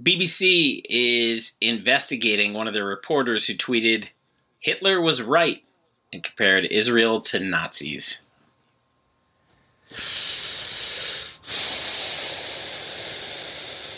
[0.00, 4.10] BBC is investigating one of their reporters who tweeted,
[4.58, 5.62] Hitler was right
[6.12, 8.20] and compared Israel to Nazis.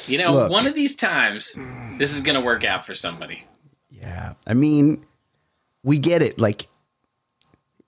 [0.06, 0.50] You know, Look.
[0.50, 1.58] one of these times,
[1.98, 3.42] this is going to work out for somebody.
[4.06, 4.34] Yeah.
[4.46, 5.04] I mean,
[5.82, 6.38] we get it.
[6.38, 6.68] Like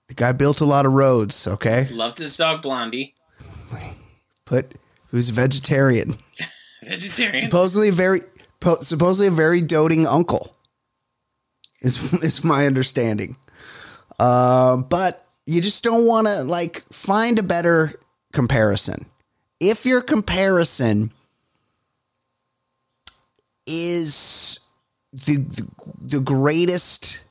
[0.09, 1.47] the guy built a lot of roads.
[1.47, 3.15] Okay, Loved his dog Blondie,
[4.45, 4.73] but
[5.07, 6.17] who's vegetarian?
[6.83, 7.35] vegetarian.
[7.35, 8.21] supposedly very
[8.59, 10.55] po- supposedly a very doting uncle
[11.81, 13.35] is is my understanding
[14.19, 17.91] um but you just don't want to like find a better
[18.33, 19.05] comparison
[19.59, 21.11] if your comparison
[23.67, 24.15] is
[25.11, 25.67] the, the
[26.01, 27.23] the greatest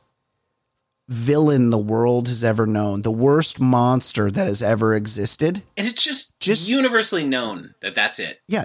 [1.08, 6.02] villain the world has ever known the worst monster that has ever existed And it's
[6.04, 8.40] just, Just- universally known that that's it.
[8.46, 8.64] yeah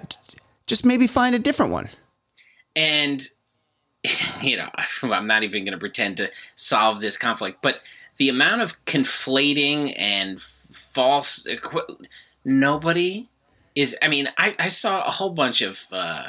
[0.67, 1.89] just maybe find a different one
[2.75, 3.25] and
[4.41, 4.69] you know
[5.03, 7.79] i'm not even going to pretend to solve this conflict but
[8.17, 11.95] the amount of conflating and false equi-
[12.43, 13.29] nobody
[13.75, 16.27] is i mean i, I saw a whole bunch of uh,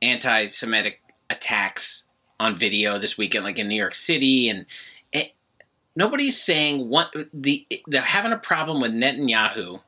[0.00, 1.00] anti-semitic
[1.32, 2.04] attacks
[2.38, 4.66] on video this weekend like in new york city and
[5.12, 5.32] it,
[5.96, 9.80] nobody's saying what the, the having a problem with netanyahu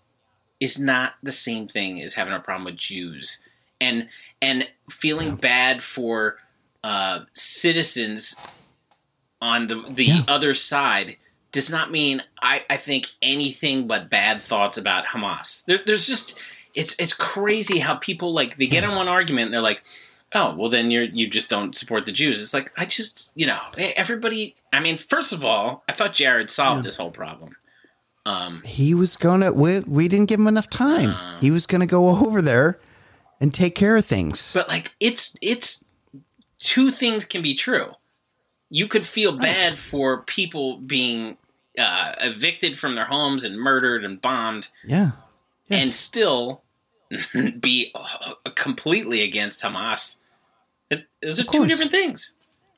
[0.60, 3.42] is not the same thing as having a problem with jews
[3.80, 4.08] and
[4.40, 6.36] and feeling bad for
[6.84, 8.36] uh, citizens
[9.40, 10.20] on the the Yeah.
[10.28, 11.16] other side
[11.52, 15.64] does not mean I, I think anything but bad thoughts about Hamas.
[15.66, 16.38] There, there's just
[16.74, 19.82] it's it's crazy how people like they get in one argument and they're like,
[20.34, 22.40] oh well then you're you just don't support the Jews.
[22.42, 24.54] It's like I just you know everybody.
[24.72, 27.56] I mean, first of all, I thought Jared solved this whole problem.
[28.26, 31.38] Um, he was gonna we, we didn't give him enough time Uh.
[31.40, 32.80] he was gonna go over there
[33.40, 35.84] and take care of things But like it's it's
[36.58, 37.92] two things can be true.
[38.70, 41.36] You could feel bad for people being
[41.78, 45.10] uh, evicted from their homes and murdered and bombed, yeah
[45.70, 46.62] and still
[47.60, 50.20] be uh, completely against Hamas.
[50.90, 52.34] It, those are two different things.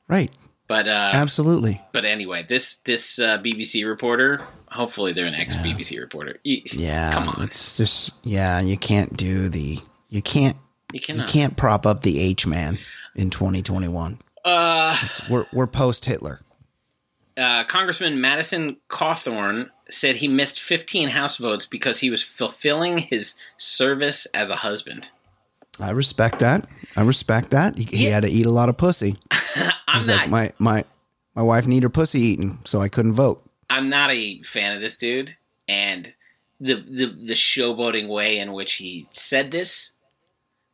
[0.07, 0.31] right.
[0.67, 1.81] But uh, absolutely.
[1.93, 6.39] but anyway, this this uh, BBC reporter, hopefully they're an ex BBC reporter.
[6.43, 9.79] You- yeah come on, it's just yeah you can't do the
[10.09, 10.57] you can't
[10.93, 12.79] you you can't prop up the h-man
[13.15, 14.97] in 2021 Uh,
[15.29, 16.39] we're, we're post-hitler.
[17.37, 23.35] uh, Congressman Madison Cawthorn said he missed 15 House votes because he was fulfilling his
[23.57, 25.11] service as a husband.
[25.79, 28.15] I respect that i respect that he, he Yeah.
[28.15, 29.17] had to eat a lot of pussy
[29.87, 30.17] I'm he's not.
[30.21, 30.83] like my my
[31.35, 34.79] my wife need her pussy eaten so i couldn't vote I'm not a fan of
[34.79, 35.31] this dude,
[35.67, 36.13] and
[36.61, 39.91] the the the showboating way in which he said this.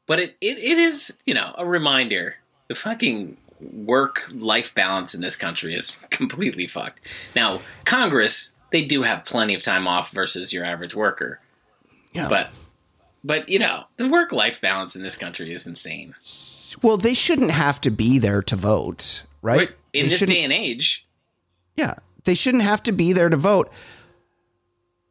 [0.06, 2.36] But it, it, it is you know a reminder.
[2.68, 7.02] The fucking work life balance in this country is completely fucked.
[7.36, 11.40] Now Congress they do have plenty of time off versus your average worker,
[12.14, 12.50] yeah but
[13.24, 16.16] but you know the work life balance in this country is insane.
[16.82, 19.70] Well, they shouldn't have to be there to vote, right?
[19.70, 21.08] But in They this day and age,
[21.76, 23.72] Yeah, they shouldn't have to be there to vote.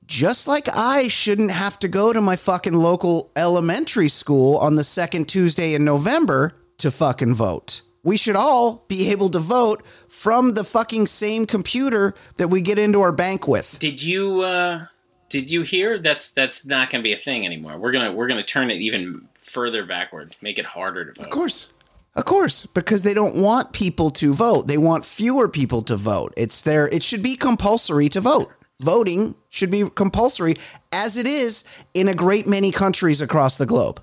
[0.07, 4.85] Just like I shouldn't have to go to my fucking local elementary school on the
[4.85, 7.83] second Tuesday in November to fucking vote.
[8.03, 12.79] We should all be able to vote from the fucking same computer that we get
[12.79, 13.79] into our bank with.
[13.79, 14.87] did you uh,
[15.33, 17.79] did you hear that's that's not going to be a thing anymore?
[17.79, 21.25] We're gonna we're gonna turn it even further backward, make it harder to vote.
[21.25, 21.71] Of course.
[22.15, 24.67] Of course, because they don't want people to vote.
[24.67, 26.35] They want fewer people to vote.
[26.37, 28.53] It's their it should be compulsory to vote.
[28.81, 30.57] Voting should be compulsory
[30.93, 31.65] as it is
[31.95, 34.03] in a great many countries across the globe.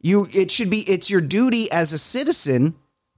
[0.00, 2.74] You it should be it's your duty as a citizen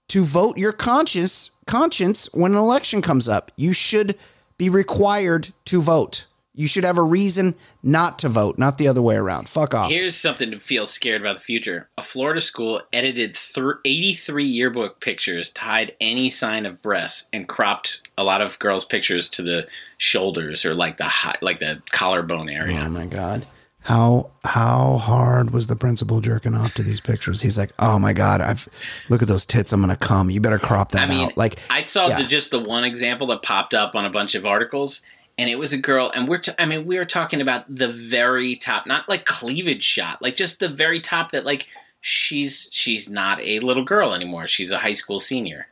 [0.09, 3.51] to vote your conscience conscience when an election comes up.
[3.56, 4.18] You should
[4.61, 6.27] be required to vote.
[6.55, 9.49] You should have a reason not to vote, not the other way around.
[9.49, 9.91] Fuck off.
[9.91, 11.89] Here's something to feel scared about the future.
[11.97, 18.07] A Florida school edited th- 83 yearbook pictures tied any sign of breasts and cropped
[18.19, 19.66] a lot of girls' pictures to the
[19.97, 22.82] shoulders or like the hi- like the collarbone area.
[22.85, 23.47] Oh my god.
[23.82, 27.40] How how hard was the principal jerking off to these pictures?
[27.40, 28.69] He's like, "Oh my god, I've
[29.09, 29.73] look at those tits.
[29.73, 30.28] I'm gonna come.
[30.28, 32.19] You better crop that I mean, out." Like, I saw yeah.
[32.19, 35.01] the, just the one example that popped up on a bunch of articles,
[35.39, 37.90] and it was a girl, and we're t- I mean, we were talking about the
[37.90, 41.66] very top, not like cleavage shot, like just the very top that like
[42.02, 44.47] she's she's not a little girl anymore.
[44.47, 45.69] She's a high school senior,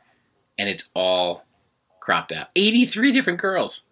[0.57, 1.45] and it's all
[1.99, 2.47] cropped out.
[2.55, 3.83] Eighty three different girls.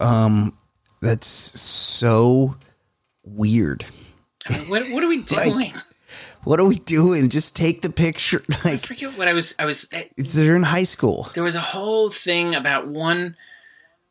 [0.00, 0.56] um,
[1.02, 2.56] that's so
[3.24, 3.84] weird.
[4.48, 5.74] I mean, what what are we Like, doing?
[6.44, 7.28] What are we doing?
[7.28, 8.42] Just take the picture.
[8.64, 9.54] I Like, forget what I was.
[9.58, 9.88] I was.
[9.92, 11.28] I, they're in high school.
[11.34, 13.36] there was a whole thing about one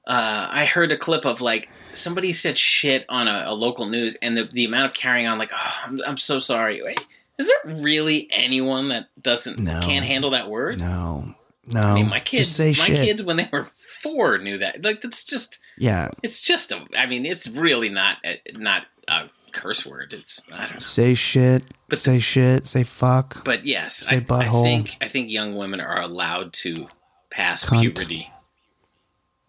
[0.08, 4.16] uh, I heard a clip of like somebody said shit on a, a local news
[4.22, 7.00] and the, the amount of carrying on like oh I'm, I'm so sorry Wait,
[7.38, 9.80] is there really anyone that doesn't No.
[9.84, 11.36] can't handle that word No,
[11.68, 11.80] no.
[11.82, 13.06] I mean my kids Just say my shit.
[13.06, 17.06] kids when they were four knew that like that's just Yeah, it's just a I
[17.06, 21.64] mean it's really not a, not a curse word it's I don't know say shit.
[21.90, 22.66] But- say shit.
[22.68, 23.44] Say fuck.
[23.44, 24.64] but yes Say I, I butthole.
[24.64, 26.88] think I think young women are allowed to
[27.30, 27.82] pass Cunt.
[27.82, 28.32] puberty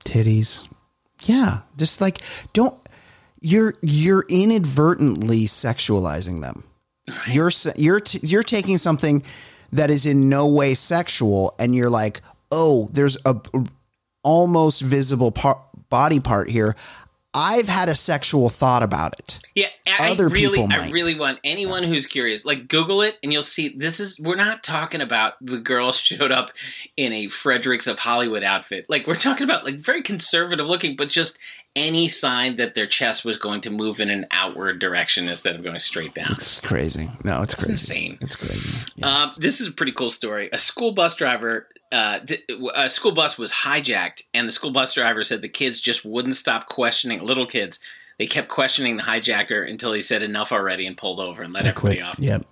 [0.05, 0.66] titties.
[1.22, 2.20] Yeah, just like
[2.52, 2.74] don't
[3.40, 6.64] you're you're inadvertently sexualizing them.
[7.28, 9.22] You're you're t- you're taking something
[9.73, 13.36] that is in no way sexual and you're like, "Oh, there's a
[14.23, 15.59] almost visible part
[15.89, 16.77] body part here.
[17.35, 21.39] I've had a sexual thought about it." Yeah, I, Other really, people I really want
[21.44, 23.70] anyone who's curious, like Google it, and you'll see.
[23.70, 26.51] This is we're not talking about the girl showed up
[26.97, 28.86] in a Fredericks of Hollywood outfit.
[28.89, 31.39] Like we're talking about like very conservative looking, but just
[31.74, 35.62] any sign that their chest was going to move in an outward direction instead of
[35.62, 36.32] going straight down.
[36.32, 37.11] It's crazy.
[37.24, 37.73] No, it's It's crazy.
[37.73, 38.19] insane.
[38.20, 38.70] It's crazy.
[38.97, 39.07] Yes.
[39.07, 40.51] Um, this is a pretty cool story.
[40.53, 42.44] A school bus driver, uh, th-
[42.74, 46.35] a school bus was hijacked, and the school bus driver said the kids just wouldn't
[46.36, 47.81] stop questioning little kids.
[48.19, 51.65] They kept questioning the hijacker until he said enough already and pulled over and let
[51.65, 52.05] everybody Quick.
[52.07, 52.19] off.
[52.19, 52.47] Yep.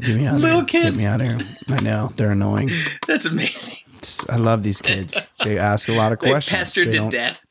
[0.00, 0.66] Get me out Little here.
[0.66, 1.00] kids.
[1.00, 1.56] Get me out of here.
[1.76, 2.12] I know.
[2.16, 2.70] They're annoying.
[3.08, 3.78] That's amazing.
[4.30, 5.28] I love these kids.
[5.44, 6.56] They ask a lot of questions.
[6.56, 7.44] pestered They to death.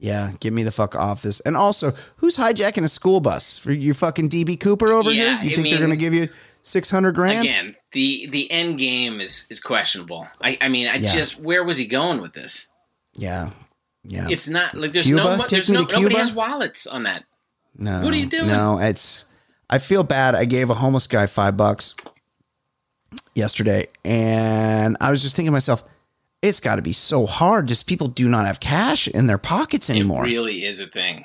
[0.00, 1.40] Yeah, get me the fuck off this.
[1.40, 3.58] And also, who's hijacking a school bus?
[3.58, 5.44] For you fucking DB Cooper over Yeah, here?
[5.44, 6.28] You I think mean- they're going to give you
[6.62, 7.40] 600 grand?
[7.40, 10.28] Again, the the end game is is questionable.
[10.40, 11.10] I I mean, I Yeah.
[11.12, 12.68] just where was he going with this?
[13.14, 13.50] Yeah.
[14.04, 14.28] Yeah.
[14.30, 15.36] It's not like there's Cuba?
[15.38, 17.24] no there's no nobody has wallets on that.
[17.76, 18.00] no.
[18.02, 18.46] what are you doing?
[18.48, 19.24] No, it's
[19.68, 20.34] I feel bad.
[20.36, 21.94] I gave a homeless guy 5 bucks
[23.34, 25.82] yesterday and I was just thinking to myself,
[26.42, 27.66] it's got to be so hard.
[27.68, 30.24] Just people do not have cash in their pockets anymore.
[30.26, 31.24] It really is a thing.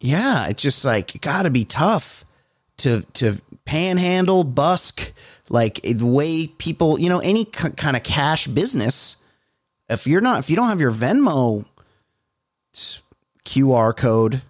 [0.00, 2.24] yeah, it's just like got to be tough
[2.78, 5.12] to to panhandle, busk,
[5.48, 9.16] like the way people, you know, any k- kind of cash business.
[9.88, 11.66] If you're not, if you don't have your Venmo
[13.44, 14.42] QR code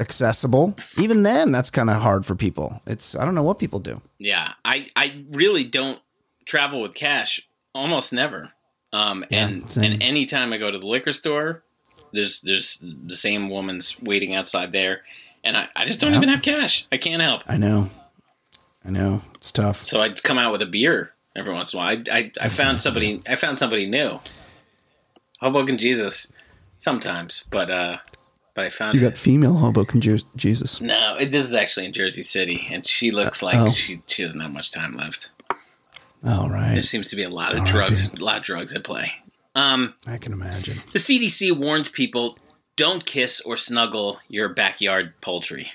[0.00, 2.80] accessible, even then, that's kind of hard for people.
[2.86, 4.00] It's I don't know what people do.
[4.18, 6.00] Yeah, I I really don't
[6.46, 7.40] travel with cash
[7.74, 8.50] almost never.
[8.92, 9.92] Um, Yeah, and same.
[9.92, 11.62] and anytime I go to the liquor store,
[12.12, 15.02] there's there's the same woman's waiting outside there,
[15.44, 16.18] and I, I just don't Yeah.
[16.18, 16.86] even have cash.
[16.92, 17.42] I can't help.
[17.48, 17.90] I know,
[18.84, 19.84] I know, it's tough.
[19.84, 21.96] So I'd come out with a beer every once in a while.
[21.96, 24.20] I I, I found somebody I found somebody new.
[25.40, 26.32] Hoboken Jesus,
[26.78, 27.96] sometimes, but uh,
[28.54, 30.00] but I found You got female Hoboken
[30.36, 30.80] Jesus.
[30.80, 31.16] no.
[31.18, 33.70] It, this is actually in Jersey City, and she looks like Oh.
[33.70, 35.30] she she doesn't have much time left.
[36.24, 37.72] All right, There seems to be a lot of R.I.P.
[37.72, 39.12] drugs, a lot of drugs at play.
[39.54, 40.78] Um, I can imagine.
[40.92, 42.38] the CDC warns people
[42.76, 45.72] don't kiss or snuggle your backyard poultry.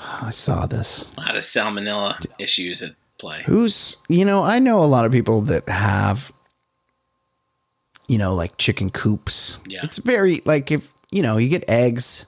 [0.00, 1.08] I saw this.
[1.16, 3.42] A lot of salmonella issues at play.
[3.46, 6.32] Who's, you know, I know a lot of people that have,
[8.08, 9.60] you know, like chicken coops.
[9.66, 9.80] Yeah.
[9.84, 12.26] It's very, like, if, you know, you get eggs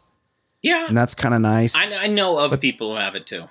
[0.63, 1.75] Yeah, and that's kind of nice.
[1.75, 3.49] I, I know of people who have it too.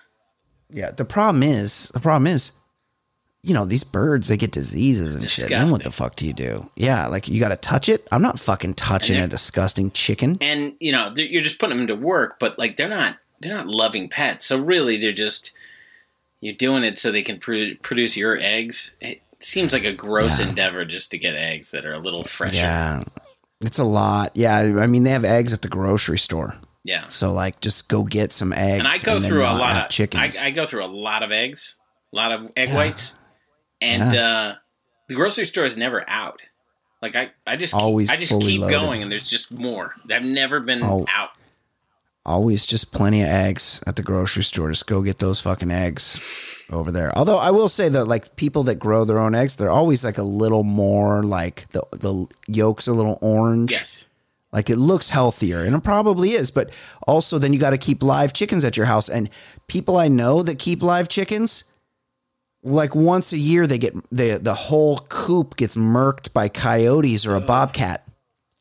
[0.69, 0.91] Yeah.
[0.91, 2.53] The problem is, the problem is,
[3.43, 5.49] you know, these birds, they get diseases and shit.
[5.49, 6.69] Then what the fuck do you do?
[6.75, 7.07] Yeah.
[7.07, 8.07] Like, you got to touch it.
[8.11, 10.37] I'm not fucking touching a disgusting chicken.
[10.41, 13.67] and you know you're just putting them to work but like they're not they're not
[13.67, 15.53] loving pets so really they're just
[16.39, 20.39] you're doing it so they can pr- produce your eggs it seems like a gross
[20.39, 23.03] endeavor just to get eggs that are a little fresher Yeah.
[23.61, 24.31] It's a lot.
[24.35, 24.57] Yeah.
[24.57, 26.55] I mean, they have eggs at the grocery store.
[26.83, 27.07] Yeah.
[27.07, 28.79] So, like, just go get some eggs.
[28.79, 30.37] and i go then through a lot of chickens.
[30.37, 31.77] I, I go through a lot of eggs
[32.11, 33.17] a lot of egg whites
[33.83, 34.55] and uh
[35.09, 36.41] the grocery store is never out
[37.01, 38.73] like i i just Always i just keep loaded.
[38.73, 41.05] going and there's just more i've never been Oh.
[41.13, 41.29] out
[42.25, 44.69] Always just plenty of eggs at the grocery store.
[44.69, 47.11] Just go get those fucking eggs over there.
[47.17, 50.17] Although I will say that like people that grow their own eggs, they're always like
[50.17, 53.73] a little more like the the yolk's a little orange.
[53.73, 54.07] yes
[54.53, 56.69] Like it looks healthier and it probably is, but
[57.05, 59.29] also then you got to keep live chickens at your house and
[59.67, 61.65] people I know that keep live chickens
[62.63, 67.35] like once a year they get the the whole coop gets murked by coyotes or
[67.35, 68.05] a bobcat.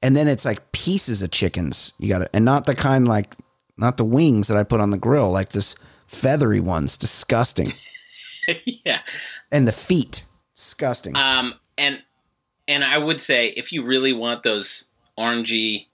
[0.05, 1.93] And then it's like pieces of chickens.
[1.99, 3.35] You got to and not the kind like
[3.77, 5.77] not the wings that I put on the grill, like this
[6.07, 7.73] feathery ones, disgusting.
[8.85, 8.99] yeah
[9.53, 10.24] And the feet,
[10.57, 11.15] disgusting.
[11.16, 12.03] Um, and
[12.69, 15.87] and I would say if you really want those orangey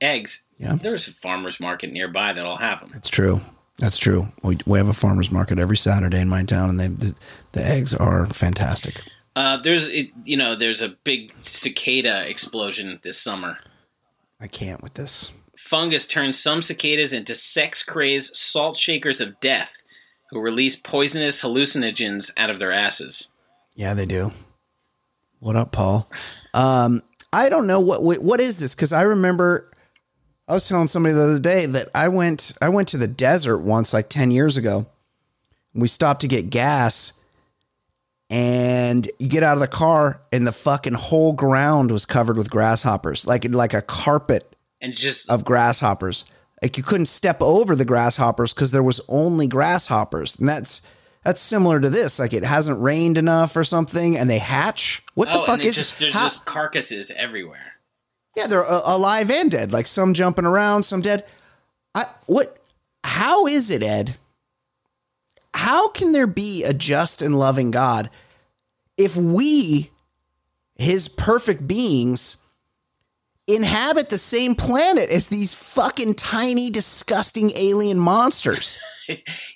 [0.00, 0.74] eggs, Yeah.
[0.80, 2.92] there's a farmer's market nearby that'll have them.
[2.94, 3.40] it's true.
[3.80, 4.28] That's true.
[4.42, 7.14] We, we have a farmer's market every Saturday in my town, and they the,
[7.52, 9.02] the eggs are fantastic.
[9.34, 13.56] Uh, there's it, you know there's a big cicada explosion this summer.
[14.38, 15.32] I can't with this.
[15.56, 19.82] Fungus turns some cicadas into sex crazed salt shakers of death,
[20.28, 23.32] who release poisonous hallucinogens out of their asses.
[23.76, 24.30] Yeah, they do.
[25.38, 26.10] What up, Paul?
[26.52, 27.00] Um,
[27.32, 29.69] I don't know what what, what is this because I remember
[30.50, 33.58] I was telling somebody the other day that I went I went to the desert
[33.58, 34.86] once like ten years ago.
[35.72, 37.12] We stopped to get gas,
[38.28, 42.50] and you get out of the car, and the fucking whole ground was covered with
[42.50, 46.24] grasshoppers, like like a carpet And just of grasshoppers.
[46.60, 50.82] Like you couldn't step over the grasshoppers because there was only grasshoppers, and that's
[51.22, 52.18] that's similar to this.
[52.18, 55.04] Like it hasn't rained enough or something, and they hatch.
[55.14, 57.74] What the oh, fuck and is just there's how- just carcasses everywhere.
[58.36, 59.72] Yeah, they're uh, alive and dead.
[59.72, 61.24] Like some jumping around, some dead.
[61.94, 62.58] I what?
[63.04, 64.16] How is it, Ed?
[65.54, 68.08] How can there be a just and loving God
[68.96, 69.90] if we,
[70.76, 72.36] His perfect beings,
[73.48, 78.78] inhabit the same planet as these fucking tiny, disgusting alien monsters?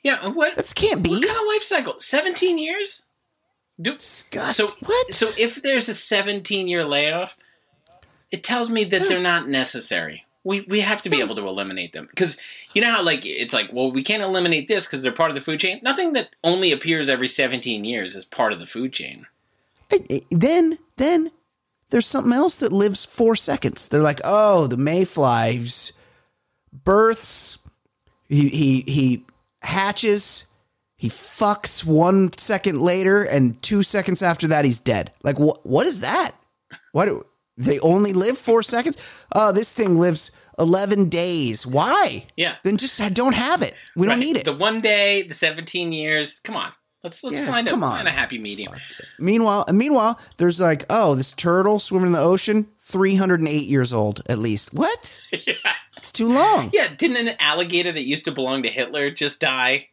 [0.02, 1.10] Yeah, what That can't be.
[1.10, 1.94] What kind of life cycle?
[1.98, 3.06] Seventeen years?
[3.80, 4.66] Do, Disgusting.
[4.66, 5.14] So What?
[5.14, 7.36] So if there's a 17 year layoff,
[8.34, 9.08] it tells me that hmm.
[9.08, 10.24] they're not necessary.
[10.42, 11.22] We we have to be hmm.
[11.22, 12.36] able to eliminate them because
[12.74, 15.36] you know how like it's like well we can't eliminate this because they're part of
[15.36, 15.78] the food chain.
[15.84, 19.26] Nothing that only appears every 17 years is part of the food chain.
[20.32, 21.30] then then
[21.90, 23.86] there's something else that lives four seconds.
[23.86, 25.92] They're like, oh, the mayflies
[26.72, 27.58] births.
[28.28, 29.24] He he he
[29.62, 30.46] hatches.
[30.96, 35.12] He fucks one second later, and two seconds after that, he's dead.
[35.22, 35.64] Like what?
[35.64, 36.32] What is that?
[36.90, 37.08] What?
[37.56, 38.96] They only live four seconds?
[39.32, 41.66] Oh, this thing lives eleven days.
[41.66, 42.26] Why?
[42.36, 42.56] Yeah.
[42.64, 43.74] Then just uh, don't have it.
[43.96, 44.44] We don't need it.
[44.44, 46.40] The one day, the 17 years.
[46.40, 46.72] Come on,
[47.02, 48.72] let's let's Yes, find a find a happy medium.
[49.18, 54.22] Meanwhile, uh, meanwhile, there's like, oh, this turtle swimming in the ocean, 308 years old
[54.28, 54.74] at least.
[54.74, 55.22] What?
[55.46, 55.54] yeah.
[55.96, 56.70] It's too long.
[56.72, 59.88] Yeah, didn't an alligator that used to belong to Hitler just die?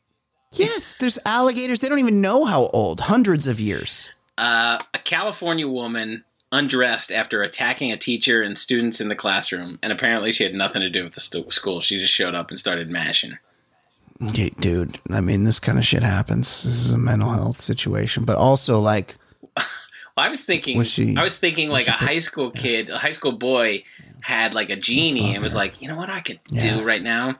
[0.54, 1.80] Yes, there's alligators.
[1.80, 3.02] They don't even know how old.
[3.02, 4.10] Hundreds of years.
[4.38, 9.92] Uh, a California woman undressed after attacking a teacher and students in the classroom, and
[9.92, 11.82] apparently she had nothing to do with the stu- school.
[11.82, 13.38] She just showed up and started mashing.
[14.30, 15.00] Okay, dude.
[15.10, 16.64] I mean, this kind of shit happens.
[16.64, 19.16] This is a mental health situation, but also like,
[20.18, 22.98] Well, I was thinking, Was she- I was thinking like a high school kid, a
[22.98, 23.84] high school boy
[24.20, 26.78] had like a genie and was like, you know what I could Yeah.
[26.80, 27.36] do right now?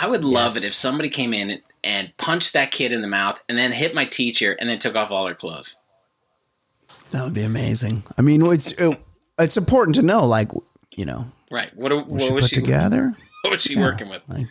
[0.00, 3.40] I would love it if somebody came in and punched that kid in the mouth
[3.48, 5.78] and then hit my teacher and then took off all her clothes.
[7.10, 8.02] That would be amazing.
[8.18, 9.00] I mean, it's it,
[9.38, 10.50] it's important to know, like,
[10.96, 11.70] you know, Right?
[11.76, 12.56] What, what what she was put she?
[12.56, 13.12] together.
[13.42, 13.82] What was she Yeah.
[13.82, 14.22] working with?
[14.28, 14.48] Like,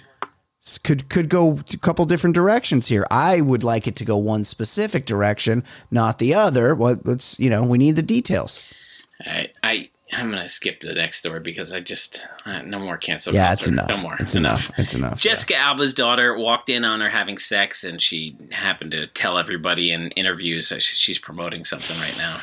[0.84, 3.06] could could go a couple different directions here.
[3.12, 6.74] I would like it to go one specific direction, not the other.
[6.74, 8.62] Well, let's you know, we need the details.
[9.20, 13.34] I, I I'm gonna skip the next story because I just uh, no more cancel
[13.34, 13.64] yeah, culture.
[13.64, 13.90] it's enough.
[13.90, 14.16] No more.
[14.20, 14.72] It's enough.
[14.78, 15.20] It's enough.
[15.20, 19.92] Jessica Alba's daughter walked in on her having sex, and she happened to tell everybody
[19.92, 22.40] in interviews that she's promoting something right now.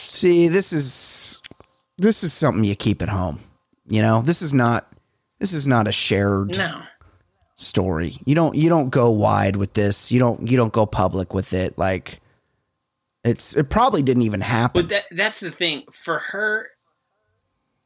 [0.00, 1.40] See, this is
[1.98, 3.40] this is something you keep at home.
[3.86, 4.86] You know, this is not
[5.38, 6.82] this is not a shared No,
[7.54, 8.16] story.
[8.24, 10.10] You don't you don't go wide with this.
[10.10, 11.78] You don't you don't go public with it.
[11.78, 12.20] Like
[13.24, 14.82] it's it probably didn't even happen.
[14.82, 16.68] but that that's the thing for her.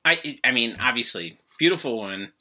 [0.05, 2.33] I I mean, obviously, beautiful woman.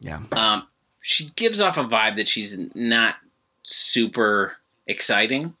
[0.00, 0.20] yeah.
[0.32, 0.66] Um,
[1.00, 3.16] she gives off a vibe that she's not
[3.62, 4.56] super
[4.86, 5.54] exciting,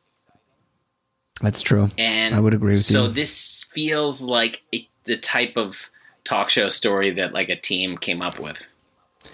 [1.40, 1.90] That's true.
[1.98, 3.06] and I would agree with so you.
[3.06, 5.90] So this feels like a, the type of
[6.24, 8.70] talk show story that like a team came up with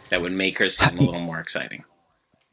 [0.08, 1.84] that would make her seem a little more exciting.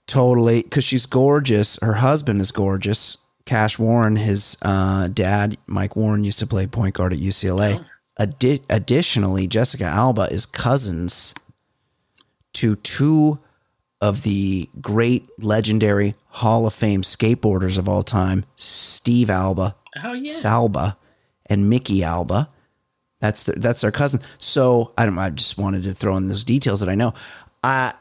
[0.06, 1.78] Totally, because she's gorgeous.
[1.82, 3.18] Her husband is gorgeous.
[3.46, 7.84] Cash Warren, his uh, dad, Mike Warren, used to play point guard at UCLA.
[8.20, 11.34] Addi- additionally, Jessica Alba is cousins
[12.54, 13.40] to two
[14.02, 20.32] of the great, legendary Hall of Fame skateboarders of all time, Steve Alba, Oh yeah,
[20.32, 20.96] Salba,
[21.46, 22.50] and Micke Alba.
[23.20, 24.22] That's their, that's their cousin.
[24.38, 25.18] So I don't.
[25.18, 27.14] I just wanted to throw in those details that I know.
[27.64, 27.94] I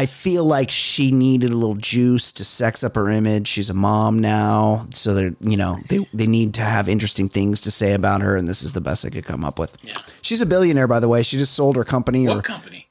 [0.00, 3.46] I feel like she needed a little juice to sex up her image.
[3.46, 7.60] She's a mom now, so they're you know they they need to have interesting things
[7.60, 9.76] to say about her, and this is the best they could come up with.
[9.82, 10.00] Yeah.
[10.22, 11.22] She's a billionaire, by the way.
[11.22, 12.88] She just sold her company, or company?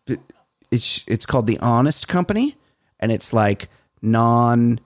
[0.69, 2.55] it's it's called the Honest Company,
[2.99, 3.69] and it's like
[4.03, 4.79] non,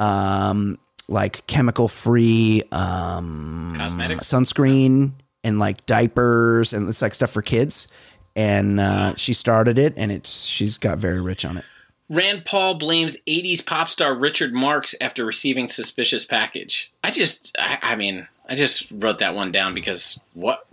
[0.00, 4.24] um, like chemical free, um, Cosmetics.
[4.24, 5.12] sunscreen
[5.44, 7.86] and like diapers and it's like stuff for kids.
[8.34, 11.64] And uh, she started it, and it's she's got very rich on it.
[12.10, 16.92] Rand Paul blames 80s pop star Richard Marx after receiving suspicious package.
[17.02, 20.66] I just, I, I mean, I just wrote that one down because what?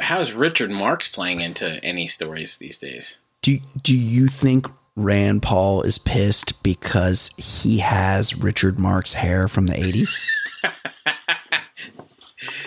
[0.00, 3.20] How is Richard Marx playing into any stories these days?
[3.42, 4.66] Do do you think
[4.96, 10.18] Rand Paul is pissed because he has Richard Mark's hair from the eighties?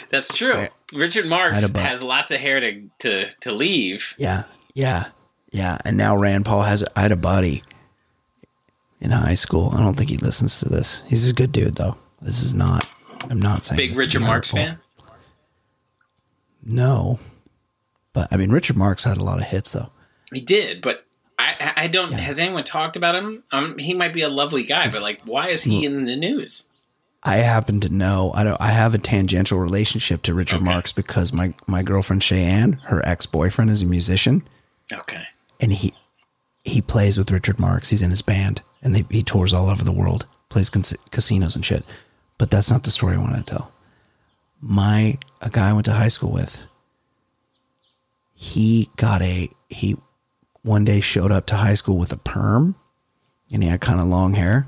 [0.10, 0.54] That's true.
[0.56, 4.16] I- Richard Marx had a bu- has lots of hair to to to leave.
[4.18, 5.10] Yeah, yeah,
[5.52, 5.78] yeah.
[5.86, 6.84] And now Rand Paul has.
[6.96, 7.64] I had a buddy
[9.00, 9.72] in high school.
[9.76, 11.04] I don't think he listens to this.
[11.08, 11.96] He's a good dude, though.
[12.22, 12.88] This is not.
[13.30, 14.80] I'm not saying Big Richard Marx fan.
[16.64, 17.20] No,
[18.14, 19.92] but I mean, Richard Marx had a lot of hits, though.
[20.34, 21.06] He did, but
[21.38, 22.12] I I don't.
[22.14, 23.44] Has anyone talked about him?
[23.52, 26.70] Um, he might be a lovely guy, but like, why is he in the news?
[27.24, 28.32] I happen to know.
[28.34, 28.60] I don't.
[28.62, 30.66] I have a tangential relationship to Richard Okay.
[30.66, 34.44] Marx because my my girlfriend Cheyenne, her ex boyfriend, is a musician.
[34.92, 35.24] Okay.
[35.60, 35.94] and he
[36.64, 37.90] he plays with Richard Marx.
[37.90, 41.56] He's in his band, and they, he tours all over the world, plays cas- casinos
[41.56, 41.84] and shit.
[42.38, 43.72] But that's not the story I wanted to tell.
[44.62, 46.64] My a guy I went to high school with.
[48.34, 49.98] He got a he
[50.62, 52.76] one day showed up to high school with a perm,
[53.52, 54.68] and he had kind of long hair.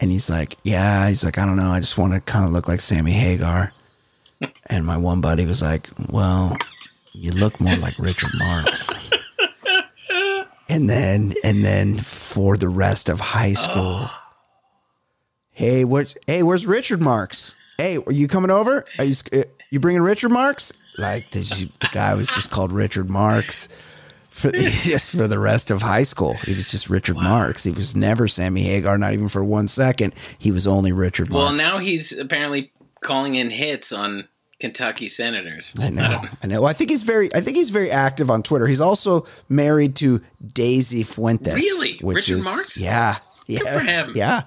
[0.00, 1.70] And he's like, "Yeah," he's like, "I don't know.
[1.70, 3.72] I just want to kind of look like Sammy Hagar."
[4.66, 6.56] and my one buddy was like, "Well,
[7.12, 8.88] you look more like Richard Marx."
[10.70, 14.08] and then and then for the rest of high school
[15.50, 19.80] hey where's hey where's Richard Marx hey are you coming over are you uh, you
[19.80, 23.68] bringing Richard Marx like did you, the guy was just called Richard Marx
[24.30, 27.94] for just for the rest of high school he was just Richard Marx he was
[27.94, 31.78] never sammy hagar not even for one second he was only Richard Marx Well, now
[31.78, 34.28] he's apparently calling in hits on
[34.60, 35.74] Kentucky Senators.
[35.80, 36.22] I know.
[36.42, 36.66] I know.
[36.66, 37.34] I think he's very.
[37.34, 38.66] I think he's very active on Twitter.
[38.66, 40.20] He's also married to
[40.52, 41.54] Daisy Fuentes.
[41.54, 41.92] Really?
[42.02, 42.78] Which Richard is, Marx?
[42.78, 43.14] Yeah.
[43.14, 44.06] for Yes.
[44.06, 44.14] him.
[44.14, 44.42] Yeah.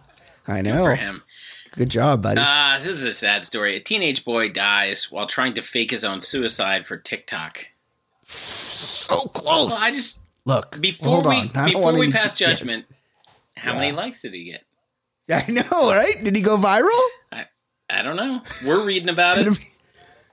[0.47, 0.73] I know.
[0.73, 1.23] Good for him.
[1.71, 2.39] Good job, buddy.
[2.39, 3.75] Uh, this is a sad story.
[3.75, 7.65] A teenage boy dies while trying to fake his own suicide for TikTok.
[8.33, 9.69] So close.
[9.69, 10.79] Well, I just Look.
[10.79, 11.47] before we on.
[11.65, 12.59] Before we pass yes.
[12.59, 12.85] judgment,
[13.55, 14.63] how many likes did he get?
[15.29, 16.21] I know, right?
[16.21, 16.89] Did he go viral?
[17.31, 17.45] I
[17.89, 18.41] I don't know.
[18.65, 19.57] We're reading about Could it.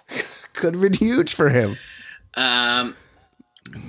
[0.09, 1.79] have, could have been huge for him.
[2.35, 2.97] Um,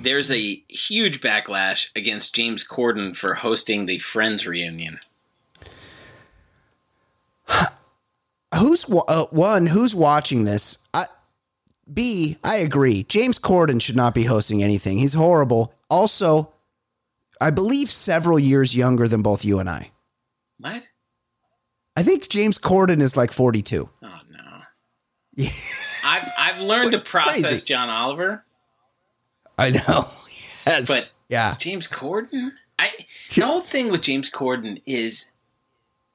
[0.02, 5.00] there's a huge backlash against James Corden for hosting the Friends reunion.
[8.54, 9.66] Who's uh, one?
[9.66, 10.78] Who's watching this?
[10.92, 11.06] I,
[11.92, 12.36] B.
[12.44, 13.04] I agree.
[13.04, 14.98] James Corden should not be hosting anything.
[14.98, 15.74] He's horrible.
[15.90, 16.52] Also,
[17.40, 19.90] I believe several years younger than both you and I.
[20.58, 20.88] What?
[21.96, 23.88] I think James Corden is like 42.
[24.02, 24.38] Oh no.
[25.34, 25.50] Yeah.
[26.04, 27.64] I've I've learned to process Crazy.
[27.66, 28.44] John Oliver,
[29.58, 30.08] I know.
[30.64, 30.86] Yes.
[30.86, 31.56] But- yeah.
[31.56, 32.52] James Corden.
[32.78, 32.90] I
[33.34, 35.32] the whole thing with James Corden is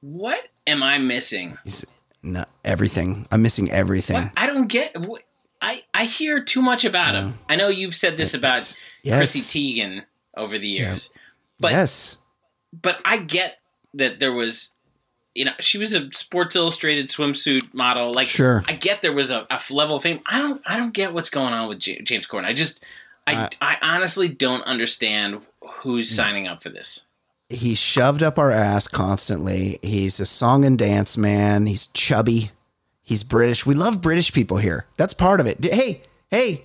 [0.00, 1.58] what am I missing?
[1.64, 1.84] He's
[2.22, 3.26] not everything.
[3.30, 4.16] I'm missing everything.
[4.24, 4.96] What I don't get.
[4.98, 5.22] What,
[5.60, 7.22] I I hear too much about Yeah.
[7.26, 7.38] him.
[7.48, 9.16] I know you've said this about It's- yes.
[9.16, 9.40] Chrissy
[9.74, 10.04] Teigen
[10.36, 11.12] over the years,
[11.60, 12.18] but yes.
[12.72, 13.58] but I get
[13.94, 14.74] that there was,
[15.34, 18.12] you know, she was a Sports Illustrated swimsuit model.
[18.12, 18.62] Like, Sure.
[18.68, 20.20] I get there was a, a level of fame.
[20.30, 22.44] I don't, I don't get what's going on with J- James Corden.
[22.44, 22.86] I just,
[23.26, 27.06] I, uh, I honestly don't understand who's signing up for this.
[27.48, 29.78] He's shoved up our ass constantly.
[29.82, 31.66] He's a song and dance man.
[31.66, 32.50] He's chubby.
[33.08, 33.64] He's British.
[33.64, 34.84] We love British people here.
[34.98, 35.64] That's part of it.
[35.64, 36.62] Hey, hey.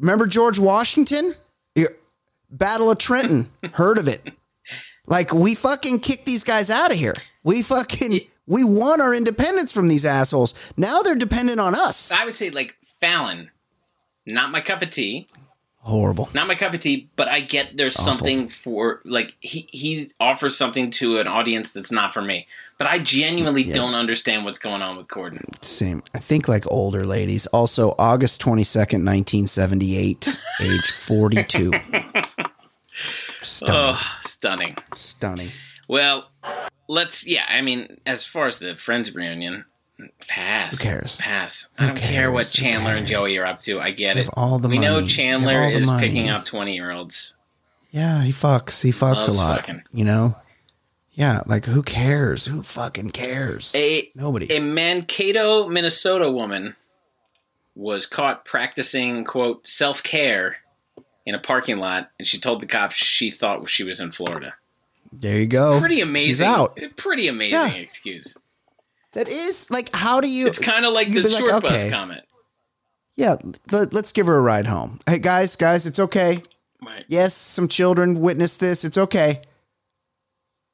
[0.00, 1.34] Remember George Washington?
[2.48, 3.50] Battle of Trenton.
[3.72, 4.26] Heard of it?
[5.06, 7.12] Like we fucking kicked these guys out of here.
[7.42, 10.54] We fucking we won our independence from these assholes.
[10.78, 12.10] Now they're dependent on us.
[12.10, 13.50] I would say like Fallon,
[14.24, 15.28] not my cup of tea.
[15.84, 16.30] Horrible.
[16.32, 18.14] not my cup of tea, but I get there's Awful.
[18.14, 22.46] something for like he he offers something to an audience that's not for me.
[22.78, 23.76] But I genuinely Yes.
[23.76, 25.44] don't understand what's going on with Corden.
[25.62, 26.02] Same.
[26.14, 27.44] I think like older ladies.
[27.48, 31.72] Also, August 22nd, 1978, age 42.
[33.42, 33.74] Stunning.
[33.94, 34.76] Oh, stunning.
[34.94, 35.50] Stunning.
[35.88, 36.30] Well,
[36.88, 39.64] let's yeah, I mean, as far as the Friends reunion,
[40.26, 40.82] pass.
[40.82, 41.16] Who cares?
[41.16, 41.68] Pass.
[41.78, 43.06] I don't care what Chandler and?
[43.06, 43.80] Joey are up to.
[43.80, 44.28] I get it.
[44.34, 44.86] all the we money.
[44.86, 46.06] know Chandler is money.
[46.06, 47.36] picking up 20-year-olds.
[47.90, 48.82] Yeah, he fucks.
[48.82, 49.56] He fucks Loves a lot.
[49.60, 49.82] fucking.
[49.92, 50.36] You know?
[51.12, 52.46] Yeah, like who cares?
[52.46, 53.72] Who fucking cares?
[53.76, 54.52] A Nobody.
[54.52, 56.74] a Mankato, Minnesota woman
[57.76, 60.56] was caught practicing quote self care
[61.24, 64.54] in a parking lot, and she told the cops she thought she was in Florida.
[65.12, 65.78] there you go.
[65.78, 66.26] Pretty amazing.
[66.28, 66.76] She's out.
[66.96, 67.74] Pretty amazing Yeah.
[67.76, 68.36] excuse.
[69.14, 70.46] That is like, how do you?
[70.46, 71.90] It's kind of like the be like, short bus okay.
[71.90, 72.22] comment.
[73.16, 73.36] Yeah,
[73.70, 74.98] let, let's give her a ride home.
[75.06, 76.42] Hey guys, guys, it's okay.
[76.84, 77.04] Right.
[77.08, 78.84] Yes, some children witnessed this.
[78.84, 79.42] It's okay.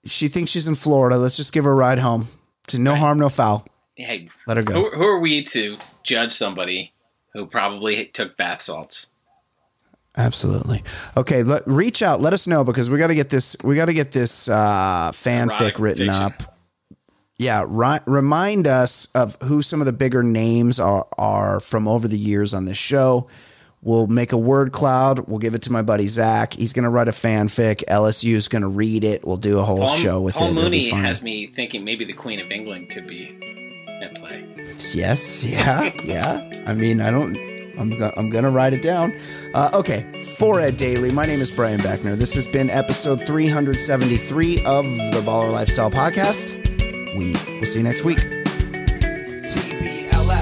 [0.06, 1.18] She thinks she's in Florida.
[1.18, 2.28] Let's just give her a ride home.
[2.68, 3.66] To no harm, no foul.
[3.96, 4.74] Hey, Let her go.
[4.74, 6.92] who, who are we to judge somebody
[7.34, 9.08] who probably took bath salts?
[10.16, 10.82] Absolutely.
[11.16, 12.20] Okay, let, reach out.
[12.20, 13.56] Let us know because we got to get this.
[13.62, 16.22] We got to get this uh, fanfic Erotic written fiction.
[16.22, 16.60] up.
[17.40, 22.06] Yeah, ri- remind us of who some of the bigger names are are from over
[22.06, 23.28] the years on this show.
[23.80, 25.20] We'll make a word cloud.
[25.20, 26.52] We'll give it to my buddy Zach.
[26.52, 27.82] He's going to write a fanfic.
[27.88, 29.24] LSU is going to read it.
[29.26, 30.50] We'll do a whole Paul, show with Paul it.
[30.50, 33.34] It'll Mooney has me thinking maybe the Queen of England could be
[34.02, 34.44] at play.
[34.92, 36.62] Yes, yeah, yeah.
[36.66, 37.36] I mean, I don't.
[37.78, 39.18] I'm go- I'm gonna write it down.
[39.54, 41.10] Uh, okay, for Ed Daly.
[41.10, 42.18] My name is Brian Beckner.
[42.18, 46.69] This has been episode 373 of the Baller Lifestyle Podcast.
[47.15, 48.20] We will see you next week.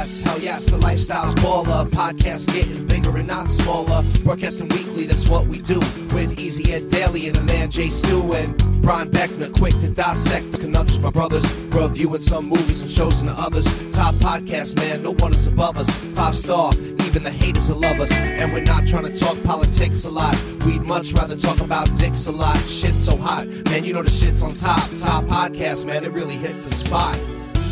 [0.09, 1.89] TBLS, hell yes, the lifestyle's baller.
[1.90, 4.02] Podcast getting bigger and not smaller.
[4.24, 5.78] Broadcasting weekly, that's what we do.
[6.14, 10.52] With Easy Ed Daly and the man Jay Stu and Brian Beckner, quick to dissect
[10.52, 11.51] the conundrums, my brothers.
[11.68, 13.66] Reviewing some movies and shows and the others.
[13.94, 15.90] Top podcast, man, no one is above us.
[16.16, 16.72] Five star,
[17.05, 18.12] even the haters will love us.
[18.12, 20.36] And we're not trying to talk politics a lot.
[20.64, 22.56] We'd much rather talk about dicks a lot.
[22.60, 24.89] Shit's so hot, man, you know the shit's on top.
[24.98, 27.18] Top podcast, man, it really hits the spot.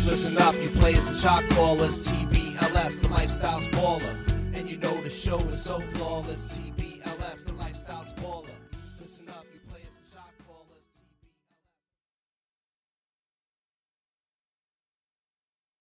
[0.07, 2.07] Listen up, you players and shot callers.
[2.07, 4.15] TBLS, the lifestyle's baller.
[4.53, 6.57] And you know the show is so flawless.